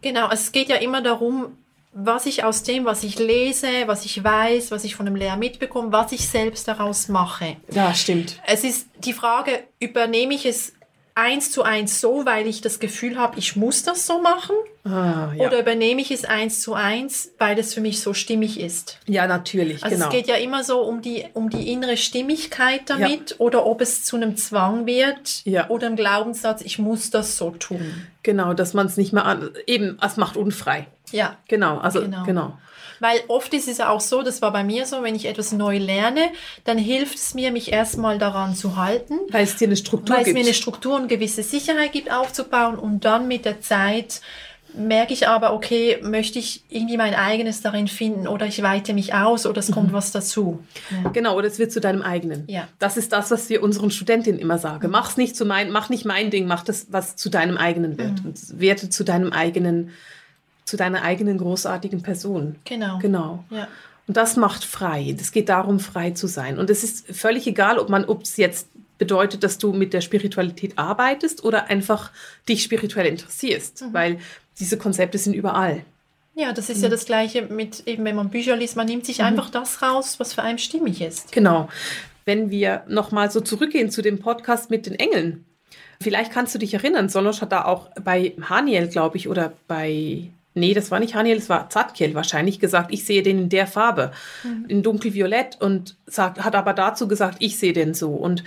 Genau, 0.03 0.31
es 0.31 0.53
geht 0.53 0.69
ja 0.69 0.77
immer 0.77 1.03
darum, 1.03 1.59
was 1.93 2.27
ich 2.27 2.45
aus 2.45 2.63
dem, 2.63 2.85
was 2.85 3.05
ich 3.05 3.19
lese, 3.19 3.69
was 3.87 4.05
ich 4.05 4.23
weiß, 4.23 4.71
was 4.71 4.85
ich 4.85 4.95
von 4.95 5.07
dem 5.07 5.17
Lehrer 5.17 5.37
mitbekomme, 5.37 5.93
was 5.93 6.13
ich 6.13 6.29
selbst 6.29 6.67
daraus 6.67 7.09
mache. 7.09 7.57
Ja, 7.71 7.95
stimmt. 7.95 8.41
Es 8.47 8.65
ist 8.65 8.89
die 9.05 9.13
Frage, 9.13 9.63
übernehme 9.79 10.35
ich 10.35 10.47
es 10.47 10.73
eins 11.15 11.51
zu 11.51 11.63
eins 11.63 12.01
so, 12.01 12.25
weil 12.25 12.47
ich 12.47 12.61
das 12.61 12.81
Gefühl 12.81 13.19
habe, 13.19 13.39
ich 13.39 13.57
muss 13.57 13.83
das 13.83 14.07
so 14.07 14.21
machen? 14.21 14.57
Ah, 14.85 15.33
ja. 15.37 15.47
Oder 15.47 15.61
übernehme 15.61 16.01
ich 16.01 16.11
es 16.11 16.25
eins 16.25 16.61
zu 16.61 16.75
eins, 16.75 17.33
weil 17.39 17.59
es 17.59 17.75
für 17.75 17.81
mich 17.81 18.01
so 18.01 18.15
stimmig 18.15 18.59
ist? 18.59 18.99
Ja, 19.07 19.27
natürlich. 19.27 19.85
Also 19.85 19.97
genau. 19.97 20.09
es 20.09 20.13
geht 20.13 20.27
ja 20.27 20.37
immer 20.37 20.65
so 20.65 20.81
um 20.81 21.03
die, 21.03 21.27
um 21.35 21.51
die 21.51 21.71
innere 21.71 21.97
Stimmigkeit 21.97 22.83
damit 22.87 23.31
ja. 23.31 23.37
oder 23.39 23.67
ob 23.67 23.81
es 23.81 24.05
zu 24.05 24.17
einem 24.17 24.37
Zwang 24.37 24.87
wird 24.87 25.45
ja. 25.45 25.69
oder 25.69 25.89
ein 25.89 25.97
Glaubenssatz, 25.97 26.63
ich 26.63 26.79
muss 26.79 27.11
das 27.11 27.37
so 27.37 27.51
tun. 27.51 28.07
Genau, 28.23 28.55
dass 28.55 28.73
man 28.73 28.87
es 28.87 28.97
nicht 28.97 29.13
mehr 29.13 29.27
an, 29.27 29.51
eben, 29.67 29.99
es 30.01 30.17
macht 30.17 30.37
unfrei. 30.37 30.87
Ja. 31.13 31.37
Genau, 31.49 31.79
also 31.79 32.01
genau. 32.01 32.25
genau. 32.25 32.59
Weil 33.01 33.21
oft 33.27 33.53
ist 33.53 33.67
es 33.67 33.79
ja 33.79 33.89
auch 33.89 34.01
so, 34.01 34.23
das 34.23 34.43
war 34.43 34.53
bei 34.53 34.63
mir 34.63 34.87
so, 34.87 35.03
wenn 35.03 35.17
ich 35.17 35.27
etwas 35.27 35.51
neu 35.51 35.79
lerne, 35.79 36.31
dann 36.63 36.79
hilft 36.79 37.17
es 37.17 37.35
mir, 37.35 37.51
mich 37.51 37.73
erstmal 37.73 38.19
daran 38.19 38.55
zu 38.55 38.77
halten. 38.77 39.19
Weil 39.31 39.43
es 39.43 39.57
dir 39.57 39.67
eine 39.67 39.77
Struktur 39.77 40.15
weil 40.15 40.25
gibt. 40.25 40.37
Weil 40.37 40.41
es 40.41 40.45
mir 40.45 40.49
eine 40.49 40.55
Struktur 40.55 40.95
und 40.95 41.09
gewisse 41.09 41.43
Sicherheit 41.43 41.91
gibt, 41.91 42.13
aufzubauen 42.13 42.77
und 42.77 43.05
dann 43.05 43.27
mit 43.27 43.45
der 43.45 43.61
Zeit 43.61 44.21
merke 44.75 45.13
ich 45.13 45.29
aber, 45.29 45.53
okay, 45.53 45.99
möchte 46.03 46.39
ich 46.39 46.63
irgendwie 46.69 46.97
mein 46.97 47.15
eigenes 47.15 47.61
darin 47.61 47.89
finden 47.89 48.27
oder 48.27 48.47
ich 48.47 48.63
weite 48.63 48.95
mich 48.95 49.15
aus 49.15 49.47
oder 49.47 49.59
es 49.59 49.71
kommt 49.71 49.89
mhm. 49.89 49.95
was 49.95 50.13
dazu. 50.13 50.63
Ja. 51.03 51.11
Genau, 51.11 51.37
oder 51.37 51.49
es 51.49 51.59
wird 51.59 51.73
zu 51.73 51.81
deinem 51.81 52.03
eigenen. 52.03 52.45
Ja. 52.47 52.69
Das 52.79 52.97
ist 52.97 53.13
das, 53.13 53.31
was 53.31 53.49
wir 53.49 53.63
unseren 53.63 53.91
Studentinnen 53.91 54.41
immer 54.41 54.59
sagen. 54.59 54.87
Mhm. 54.87 54.93
Mach's 54.93 55.17
nicht 55.17 55.37
zu 55.37 55.45
mein, 55.45 55.71
mach 55.71 55.89
nicht 55.89 56.05
mein 56.05 56.31
Ding, 56.31 56.47
mach 56.47 56.63
das, 56.63 56.87
was 56.91 57.17
zu 57.17 57.29
deinem 57.29 57.57
eigenen 57.57 57.99
wird. 57.99 58.21
Mhm. 58.21 58.27
Und 58.27 58.61
werte 58.61 58.89
zu 58.89 59.05
deinem 59.05 59.33
eigenen 59.33 59.91
zu 60.73 60.79
deiner 60.79 61.03
eigenen 61.03 61.37
großartigen 61.37 62.01
Person. 62.01 62.57
Genau. 62.65 62.99
Genau. 62.99 63.45
Ja. 63.51 63.69
Und 64.07 64.17
das 64.17 64.37
macht 64.37 64.65
frei. 64.65 65.15
Es 65.21 65.31
geht 65.31 65.51
darum, 65.51 65.81
frei 65.81 66.13
zu 66.13 66.27
sein. 66.27 66.59
Und 66.59 66.71
es 66.71 66.83
ist 66.83 67.15
völlig 67.15 67.47
egal, 67.47 67.79
ob 67.79 67.91
man, 67.91 68.07
ob 68.07 68.23
es 68.23 68.39
jetzt 68.39 68.69
bedeutet, 68.97 69.45
dass 69.45 69.59
du 69.59 69.75
mit 69.75 69.93
der 69.93 70.01
Spiritualität 70.01 70.79
arbeitest 70.79 71.45
oder 71.45 71.67
einfach 71.67 72.11
dich 72.49 72.63
spirituell 72.63 73.05
interessierst, 73.05 73.83
mhm. 73.83 73.93
weil 73.93 74.19
diese 74.59 74.79
Konzepte 74.79 75.19
sind 75.19 75.35
überall. 75.35 75.85
Ja, 76.35 76.55
das 76.55 76.71
ist 76.71 76.79
mhm. 76.79 76.85
ja 76.85 76.89
das 76.89 77.05
Gleiche 77.05 77.43
mit 77.43 77.87
eben, 77.87 78.07
wenn 78.07 78.17
man 78.17 78.31
Bücher 78.31 78.57
liest, 78.57 78.75
man 78.75 78.87
nimmt 78.87 79.05
sich 79.05 79.19
mhm. 79.19 79.27
einfach 79.27 79.51
das 79.51 79.83
raus, 79.83 80.19
was 80.19 80.33
für 80.33 80.43
einen 80.43 80.59
stimmig 80.59 81.03
ist. 81.03 81.33
Genau. 81.33 81.69
Wenn 82.25 82.51
wir 82.51 82.85
nochmal 82.89 83.31
so 83.31 83.43
zurückgehen 83.43 83.91
zu 83.91 84.01
dem 84.01 84.21
Podcast 84.21 84.71
mit 84.71 84.87
den 84.87 84.95
Engeln, 84.95 85.45
vielleicht 86.01 86.33
kannst 86.33 86.55
du 86.55 86.59
dich 86.59 86.73
erinnern, 86.73 87.11
Sonosch 87.11 87.43
hat 87.43 87.53
da 87.53 87.67
auch 87.67 87.91
bei 88.03 88.35
Haniel, 88.41 88.89
glaube 88.89 89.19
ich, 89.19 89.29
oder 89.29 89.53
bei 89.69 90.31
Nee, 90.55 90.75
das 90.75 90.91
war 90.91 91.01
nicht 91.01 91.15
Haniel, 91.15 91.37
das 91.37 91.49
war 91.49 91.71
Zadkiel 91.71 92.15
wahrscheinlich 92.15 92.61
gesagt, 92.61 92.93
ich 92.93 93.05
sehe 93.05 93.23
den 93.23 93.39
in 93.39 93.49
der 93.49 93.67
Farbe, 93.67 94.13
mhm. 94.45 94.67
in 94.69 94.83
dunkelviolett 94.83 95.61
und 95.61 95.97
sagt, 96.07 96.45
hat 96.45 96.55
aber 96.55 96.75
dazu 96.75 97.09
gesagt, 97.09 97.39
ich 97.41 97.59
sehe 97.59 97.73
den 97.73 97.95
so 97.95 98.11
und 98.11 98.45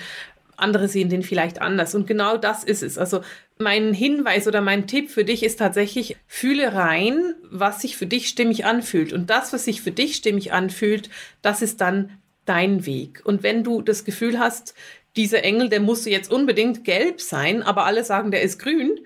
andere 0.58 0.88
sehen 0.88 1.10
den 1.10 1.24
vielleicht 1.24 1.62
anders. 1.62 1.96
Und 1.96 2.08
genau 2.08 2.38
das 2.38 2.64
ist 2.64 2.84
es. 2.84 2.98
Also 2.98 3.22
mein 3.58 3.94
Hinweis 3.94 4.48
oder 4.48 4.62
mein 4.62 4.88
Tipp 4.88 5.10
für 5.10 5.26
dich 5.26 5.44
ist 5.44 5.58
tatsächlich, 5.58 6.16
fühle 6.28 6.74
rein, 6.74 7.34
was 7.50 7.82
sich 7.82 7.98
für 7.98 8.06
dich 8.06 8.28
stimmig 8.28 8.66
anfühlt. 8.66 9.14
Und 9.14 9.30
das, 9.30 9.54
was 9.54 9.66
sich 9.66 9.82
für 9.82 9.92
dich 9.92 10.16
stimmig 10.16 10.54
anfühlt, 10.54 11.10
das 11.42 11.62
ist 11.62 11.82
dann 11.82 12.12
dein 12.46 12.86
Weg. 12.86 13.22
Und 13.26 13.44
wenn 13.44 13.64
du 13.64 13.82
das 13.82 14.06
Gefühl 14.06 14.40
hast, 14.40 14.76
dieser 15.16 15.44
Engel, 15.44 15.70
der 15.70 15.80
muss 15.80 16.06
jetzt 16.06 16.32
unbedingt 16.32 16.84
gelb 16.84 17.22
sein, 17.22 17.64
aber 17.64 17.86
alle 17.86 18.04
sagen, 18.04 18.32
der 18.32 18.42
ist 18.42 18.60
grün, 18.60 19.00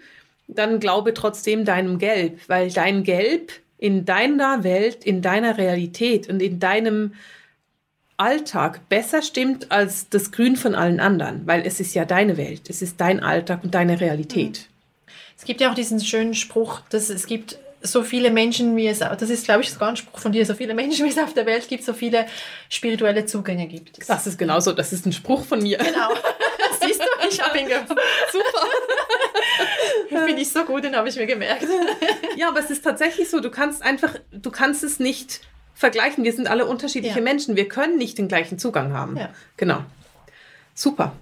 dann 0.49 0.79
glaube 0.79 1.13
trotzdem 1.13 1.65
deinem 1.65 1.99
Gelb, 1.99 2.39
weil 2.47 2.71
dein 2.71 3.03
Gelb 3.03 3.51
in 3.77 4.05
deiner 4.05 4.63
Welt, 4.63 5.05
in 5.05 5.21
deiner 5.21 5.57
Realität 5.57 6.27
und 6.27 6.41
in 6.41 6.59
deinem 6.59 7.13
Alltag 8.17 8.89
besser 8.89 9.21
stimmt 9.21 9.71
als 9.71 10.09
das 10.09 10.31
Grün 10.31 10.57
von 10.57 10.75
allen 10.75 10.99
anderen, 10.99 11.47
weil 11.47 11.65
es 11.65 11.79
ist 11.79 11.95
ja 11.95 12.03
deine 12.03 12.35
Welt, 12.35 12.69
es 12.69 12.81
ist 12.81 12.99
dein 12.99 13.21
Alltag 13.21 13.63
und 13.63 13.73
deine 13.73 14.01
Realität. 14.01 14.67
Es 15.37 15.45
gibt 15.45 15.61
ja 15.61 15.71
auch 15.71 15.75
diesen 15.75 16.01
schönen 16.01 16.33
Spruch, 16.33 16.81
dass 16.89 17.09
es 17.09 17.25
gibt 17.25 17.57
so 17.81 18.03
viele 18.03 18.29
Menschen, 18.29 18.75
wie 18.75 18.87
es, 18.87 18.99
das 18.99 19.29
ist, 19.29 19.45
glaube 19.45 19.61
ich, 19.61 19.71
sogar 19.71 19.89
ein 19.89 19.95
Spruch 19.95 20.19
von 20.19 20.33
dir, 20.33 20.45
so 20.45 20.53
viele 20.53 20.73
Menschen, 20.73 21.05
wie 21.05 21.09
es 21.09 21.17
auf 21.17 21.33
der 21.33 21.45
Welt 21.45 21.69
gibt, 21.69 21.85
so 21.85 21.93
viele 21.93 22.25
spirituelle 22.67 23.25
Zugänge 23.25 23.67
gibt. 23.67 24.09
Das 24.09 24.27
ist 24.27 24.37
genauso, 24.37 24.73
das 24.73 24.91
ist 24.91 25.05
ein 25.05 25.13
Spruch 25.13 25.45
von 25.45 25.61
mir. 25.61 25.77
Genau. 25.77 26.09
Siehst 26.81 26.99
du, 26.99 27.27
ich 27.29 27.41
habe 27.41 27.57
ihn 27.57 27.67
gefunden. 27.67 28.01
Super. 28.31 28.67
Finde 30.09 30.41
ich 30.41 30.51
so 30.51 30.63
gut, 30.65 30.83
den 30.83 30.95
habe 30.95 31.09
ich 31.09 31.15
mir 31.15 31.27
gemerkt. 31.27 31.65
ja, 32.37 32.49
aber 32.49 32.59
es 32.59 32.69
ist 32.69 32.83
tatsächlich 32.83 33.29
so, 33.29 33.39
du 33.39 33.49
kannst 33.49 33.81
einfach, 33.81 34.15
du 34.31 34.51
kannst 34.51 34.83
es 34.83 34.99
nicht 34.99 35.41
vergleichen. 35.73 36.23
Wir 36.23 36.33
sind 36.33 36.47
alle 36.47 36.65
unterschiedliche 36.65 37.19
ja. 37.19 37.23
Menschen. 37.23 37.55
Wir 37.55 37.67
können 37.67 37.97
nicht 37.97 38.17
den 38.17 38.27
gleichen 38.27 38.59
Zugang 38.59 38.93
haben. 38.93 39.17
Ja. 39.17 39.29
Genau. 39.57 39.83
Super. 40.73 41.13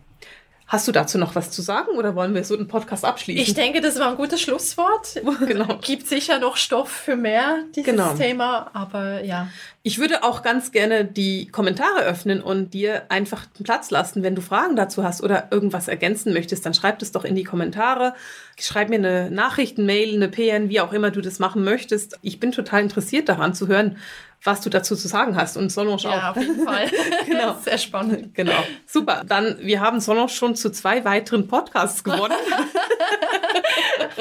Hast 0.67 0.85
du 0.85 0.91
dazu 0.91 1.17
noch 1.17 1.33
was 1.33 1.49
zu 1.49 1.61
sagen 1.61 1.91
oder 1.97 2.13
wollen 2.13 2.35
wir 2.35 2.43
so 2.43 2.57
den 2.57 2.67
Podcast 2.67 3.05
abschließen? 3.05 3.41
Ich 3.41 3.53
denke, 3.53 3.79
das 3.79 3.97
war 3.99 4.09
ein 4.09 4.17
gutes 4.17 4.41
Schlusswort. 4.41 5.21
genau. 5.47 5.77
Gibt 5.81 6.07
sicher 6.07 6.39
noch 6.39 6.57
Stoff 6.57 6.89
für 6.89 7.15
mehr, 7.15 7.59
dieses 7.73 7.89
genau. 7.89 8.13
Thema, 8.15 8.69
aber 8.73 9.23
ja. 9.23 9.47
Ich 9.83 9.97
würde 9.97 10.25
auch 10.25 10.43
ganz 10.43 10.73
gerne 10.73 11.05
die 11.05 11.47
Kommentare 11.47 12.01
öffnen 12.01 12.41
und 12.41 12.73
dir 12.73 13.03
einfach 13.09 13.45
Platz 13.63 13.91
lassen. 13.91 14.23
Wenn 14.23 14.35
du 14.35 14.41
Fragen 14.41 14.75
dazu 14.75 15.05
hast 15.05 15.23
oder 15.23 15.47
irgendwas 15.51 15.87
ergänzen 15.87 16.33
möchtest, 16.33 16.65
dann 16.65 16.73
schreib 16.73 16.99
das 16.99 17.13
doch 17.13 17.23
in 17.23 17.35
die 17.35 17.45
Kommentare. 17.45 18.13
Schreib 18.59 18.89
mir 18.89 18.95
eine 18.95 19.31
Nachricht, 19.31 19.77
eine 19.77 19.85
Mail, 19.85 20.15
eine 20.15 20.27
PN, 20.27 20.67
wie 20.67 20.81
auch 20.81 20.91
immer 20.91 21.11
du 21.11 21.21
das 21.21 21.39
machen 21.39 21.63
möchtest. 21.63 22.19
Ich 22.21 22.41
bin 22.41 22.51
total 22.51 22.81
interessiert 22.81 23.29
daran 23.29 23.53
zu 23.53 23.69
hören, 23.69 23.95
was 24.43 24.61
du 24.61 24.69
dazu 24.69 24.95
zu 24.95 25.07
sagen 25.07 25.35
hast. 25.35 25.57
Und 25.57 25.71
Sonosch 25.71 26.05
auch. 26.05 26.11
Ja, 26.11 26.31
auf 26.31 26.37
jeden 26.37 26.63
Fall. 26.63 26.89
genau. 27.25 27.57
Sehr 27.63 27.77
spannend. 27.77 28.33
Genau. 28.33 28.63
Super. 28.85 29.23
Dann, 29.27 29.57
wir 29.61 29.81
haben 29.81 29.99
Sonosch 29.99 30.35
schon 30.35 30.55
zu 30.55 30.71
zwei 30.71 31.03
weiteren 31.05 31.47
Podcasts 31.47 32.03
gewonnen. 32.03 32.35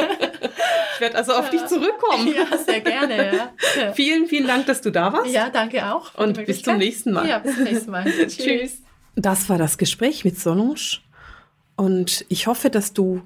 ich 0.95 1.01
werde 1.01 1.17
also 1.17 1.33
auf 1.35 1.51
dich 1.51 1.65
zurückkommen. 1.67 2.35
Ja, 2.35 2.57
sehr 2.59 2.81
gerne. 2.81 3.37
Ja. 3.37 3.53
Vielen, 3.95 4.27
vielen 4.27 4.47
Dank, 4.47 4.67
dass 4.67 4.81
du 4.81 4.91
da 4.91 5.13
warst. 5.13 5.31
Ja, 5.31 5.51
danke 5.51 5.93
auch. 5.93 6.15
Und 6.15 6.45
bis 6.47 6.63
zum 6.63 6.79
nächsten 6.79 7.13
Mal. 7.13 7.29
Ja, 7.29 7.39
bis 7.39 7.55
zum 7.55 7.65
nächsten 7.65 7.91
Mal. 7.91 8.05
Tschüss. 8.27 8.79
Das 9.15 9.49
war 9.49 9.59
das 9.59 9.79
Gespräch 9.79 10.25
mit 10.25 10.39
Sonosch. 10.39 11.03
Und 11.77 12.25
ich 12.29 12.47
hoffe, 12.47 12.71
dass 12.71 12.93
du 12.93 13.23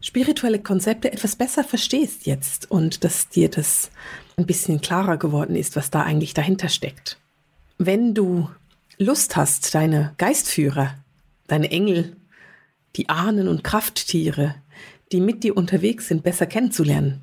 spirituelle 0.00 0.60
Konzepte 0.60 1.12
etwas 1.12 1.36
besser 1.36 1.64
verstehst 1.64 2.26
jetzt 2.26 2.70
und 2.70 3.04
dass 3.04 3.28
dir 3.28 3.48
das 3.50 3.90
ein 4.36 4.46
bisschen 4.46 4.80
klarer 4.80 5.16
geworden 5.16 5.56
ist, 5.56 5.76
was 5.76 5.90
da 5.90 6.02
eigentlich 6.02 6.34
dahinter 6.34 6.68
steckt. 6.68 7.18
Wenn 7.78 8.14
du 8.14 8.48
Lust 8.98 9.36
hast, 9.36 9.74
deine 9.74 10.14
Geistführer, 10.18 10.94
deine 11.46 11.70
Engel, 11.70 12.16
die 12.96 13.08
Ahnen 13.08 13.48
und 13.48 13.64
Krafttiere, 13.64 14.56
die 15.12 15.20
mit 15.20 15.42
dir 15.42 15.56
unterwegs 15.56 16.08
sind, 16.08 16.22
besser 16.22 16.46
kennenzulernen, 16.46 17.22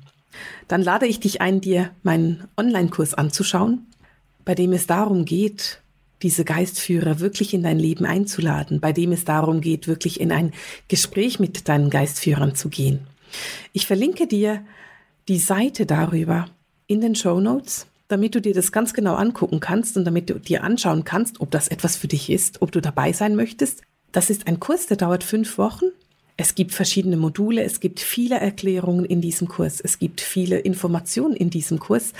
dann 0.66 0.82
lade 0.82 1.06
ich 1.06 1.20
dich 1.20 1.40
ein, 1.40 1.60
dir 1.60 1.90
meinen 2.02 2.48
Online-Kurs 2.56 3.14
anzuschauen, 3.14 3.86
bei 4.44 4.54
dem 4.54 4.72
es 4.72 4.86
darum 4.86 5.24
geht, 5.24 5.80
diese 6.22 6.44
Geistführer 6.44 7.20
wirklich 7.20 7.54
in 7.54 7.62
dein 7.62 7.78
Leben 7.78 8.04
einzuladen, 8.04 8.80
bei 8.80 8.92
dem 8.92 9.12
es 9.12 9.24
darum 9.24 9.60
geht, 9.60 9.86
wirklich 9.86 10.20
in 10.20 10.32
ein 10.32 10.52
Gespräch 10.88 11.38
mit 11.38 11.68
deinen 11.68 11.90
Geistführern 11.90 12.54
zu 12.54 12.68
gehen. 12.68 13.06
Ich 13.72 13.86
verlinke 13.86 14.26
dir 14.26 14.64
die 15.28 15.38
Seite 15.38 15.86
darüber 15.86 16.48
in 16.88 17.00
den 17.00 17.14
Show 17.14 17.38
Notes, 17.38 17.86
damit 18.08 18.34
du 18.34 18.40
dir 18.40 18.54
das 18.54 18.72
ganz 18.72 18.94
genau 18.94 19.14
angucken 19.14 19.60
kannst 19.60 19.96
und 19.96 20.04
damit 20.04 20.28
du 20.30 20.40
dir 20.40 20.64
anschauen 20.64 21.04
kannst, 21.04 21.40
ob 21.40 21.52
das 21.52 21.68
etwas 21.68 21.96
für 21.96 22.08
dich 22.08 22.30
ist, 22.30 22.62
ob 22.62 22.72
du 22.72 22.80
dabei 22.80 23.12
sein 23.12 23.36
möchtest. 23.36 23.82
Das 24.10 24.30
ist 24.30 24.48
ein 24.48 24.58
Kurs, 24.58 24.86
der 24.86 24.96
dauert 24.96 25.22
fünf 25.22 25.58
Wochen. 25.58 25.84
Es 26.38 26.54
gibt 26.54 26.72
verschiedene 26.72 27.16
Module, 27.16 27.62
es 27.62 27.80
gibt 27.80 28.00
viele 28.00 28.40
Erklärungen 28.40 29.04
in 29.04 29.20
diesem 29.20 29.48
Kurs, 29.48 29.80
es 29.80 29.98
gibt 29.98 30.20
viele 30.20 30.58
Informationen 30.58 31.36
in 31.36 31.50
diesem 31.50 31.78
Kurs. 31.78 32.14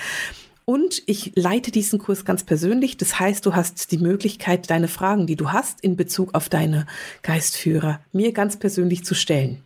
Und 0.67 1.03
ich 1.07 1.33
leite 1.35 1.71
diesen 1.71 1.99
Kurs 1.99 2.27
ganz 2.27 2.45
persönlich. 2.45 2.99
Das 2.99 3.19
heißt, 3.19 3.47
du 3.47 3.55
hast 3.55 3.91
die 3.91 3.97
Möglichkeit, 3.97 4.69
deine 4.69 4.89
Fragen, 4.89 5.27
die 5.27 5.37
du 5.37 5.51
hast 5.51 5.81
in 5.81 5.97
Bezug 5.97 6.35
auf 6.35 6.51
deine 6.51 6.87
Geistführer, 7.23 8.01
mir 8.13 8.33
ganz 8.33 8.59
persönlich 8.59 9.03
zu 9.03 9.15
stellen. 9.15 9.63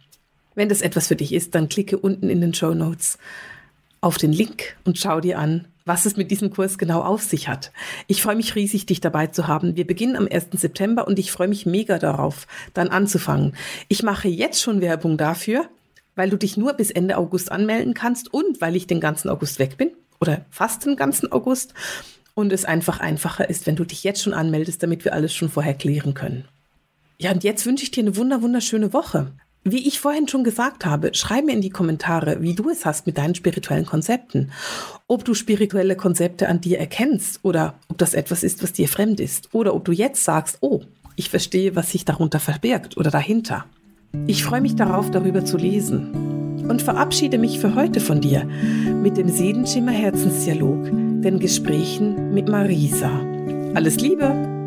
Wenn 0.55 0.69
das 0.69 0.81
etwas 0.81 1.09
für 1.09 1.17
dich 1.17 1.33
ist, 1.33 1.57
dann 1.57 1.69
klicke 1.69 1.99
unten 1.99 2.31
in 2.31 2.41
den 2.41 2.55
Show 2.55 2.75
Notes 2.75 3.19
auf 4.03 4.19
den 4.19 4.33
Link 4.33 4.77
und 4.85 4.99
schau 4.99 5.21
dir 5.21 5.39
an, 5.39 5.67
was 5.85 6.07
es 6.07 6.17
mit 6.17 6.31
diesem 6.31 6.51
Kurs 6.51 6.77
genau 6.77 7.01
auf 7.03 7.23
sich 7.23 7.49
hat. 7.49 7.73
Ich 8.09 8.21
freue 8.21 8.37
mich 8.37 8.55
riesig, 8.55 8.85
dich 8.85 9.01
dabei 9.01 9.29
zu 9.29 9.47
haben. 9.47 9.77
Wir 9.77 9.87
beginnen 9.87 10.17
am 10.17 10.29
1. 10.31 10.49
September 10.53 11.07
und 11.07 11.19
ich 11.19 11.33
freue 11.33 11.49
mich 11.49 11.67
mega 11.67 11.99
darauf, 11.99 12.47
dann 12.75 12.89
anzufangen. 12.89 13.57
Ich 13.89 14.03
mache 14.03 14.29
jetzt 14.29 14.61
schon 14.61 14.81
Werbung 14.81 15.17
dafür, 15.17 15.69
weil 16.15 16.31
du 16.31 16.37
dich 16.37 16.57
nur 16.57 16.75
bis 16.75 16.91
Ende 16.91 17.17
August 17.17 17.51
anmelden 17.51 17.95
kannst 17.95 18.33
und 18.35 18.61
weil 18.61 18.77
ich 18.77 18.87
den 18.87 19.01
ganzen 19.01 19.31
August 19.31 19.59
weg 19.59 19.77
bin 19.79 19.93
oder 20.21 20.45
fast 20.51 20.85
den 20.85 20.97
ganzen 20.97 21.33
August 21.33 21.75
und 22.35 22.53
es 22.53 22.65
einfach 22.65 23.01
einfacher 23.01 23.49
ist, 23.49 23.67
wenn 23.67 23.77
du 23.77 23.85
dich 23.85 24.05
jetzt 24.05 24.23
schon 24.23 24.35
anmeldest, 24.35 24.83
damit 24.83 25.05
wir 25.05 25.13
alles 25.15 25.35
schon 25.35 25.49
vorher 25.49 25.75
klären 25.75 26.15
können. 26.15 26.45
Ja, 27.19 27.31
und 27.31 27.45
jetzt 27.45 27.67
wünsche 27.67 27.85
ich 27.85 27.93
dir 27.93 28.03
eine 28.03 28.17
wunder 28.17 28.43
wunderschöne 28.43 28.93
Woche. 28.93 29.33
Wie 29.65 29.87
ich 29.87 30.01
vorhin 30.01 30.27
schon 30.27 30.43
gesagt 30.43 30.85
habe, 30.85 31.15
schreib 31.15 31.45
mir 31.45 31.53
in 31.53 31.61
die 31.61 31.71
Kommentare, 31.71 32.43
wie 32.43 32.55
du 32.55 32.69
es 32.69 32.85
hast 32.85 33.07
mit 33.07 33.17
deinen 33.17 33.37
spirituellen 33.37 33.87
Konzepten. 33.87 34.51
Ob 35.07 35.25
du 35.25 35.35
spirituelle 35.35 35.95
Konzepte 35.95 36.49
an 36.49 36.61
dir 36.61 36.81
erkennst 36.81 37.39
oder 37.45 37.75
ob 37.89 37.99
das 37.99 38.15
etwas 38.15 38.43
ist, 38.43 38.63
was 38.63 38.73
dir 38.73 38.89
fremd 38.89 39.21
ist. 39.21 39.51
Oder 39.53 39.75
ob 39.75 39.85
du 39.85 39.93
jetzt 39.93 40.25
sagst, 40.25 40.59
oh, 40.63 40.81
ich 41.15 41.31
verstehe, 41.31 41.77
was 41.77 41.93
sich 41.93 42.05
darunter 42.05 42.41
verbirgt 42.41 42.97
oder 42.97 43.13
dahinter. 43.13 43.65
Ich 44.27 44.45
freue 44.45 44.61
mich 44.61 44.75
darauf, 44.75 45.11
darüber 45.13 45.45
zu 45.45 45.57
lesen. 45.57 46.67
Und 46.69 46.83
verabschiede 46.83 47.39
mich 47.39 47.61
für 47.61 47.77
heute 47.77 48.01
von 48.01 48.21
dir 48.21 48.45
mit 48.45 49.17
dem 49.17 49.29
Seelenschimmer 49.29 49.93
Herzensdialog, 49.93 50.87
den 51.23 51.39
Gesprächen 51.39 52.35
mit 52.35 52.49
Marisa. 52.49 53.11
Alles 53.75 53.97
Liebe! 53.99 54.62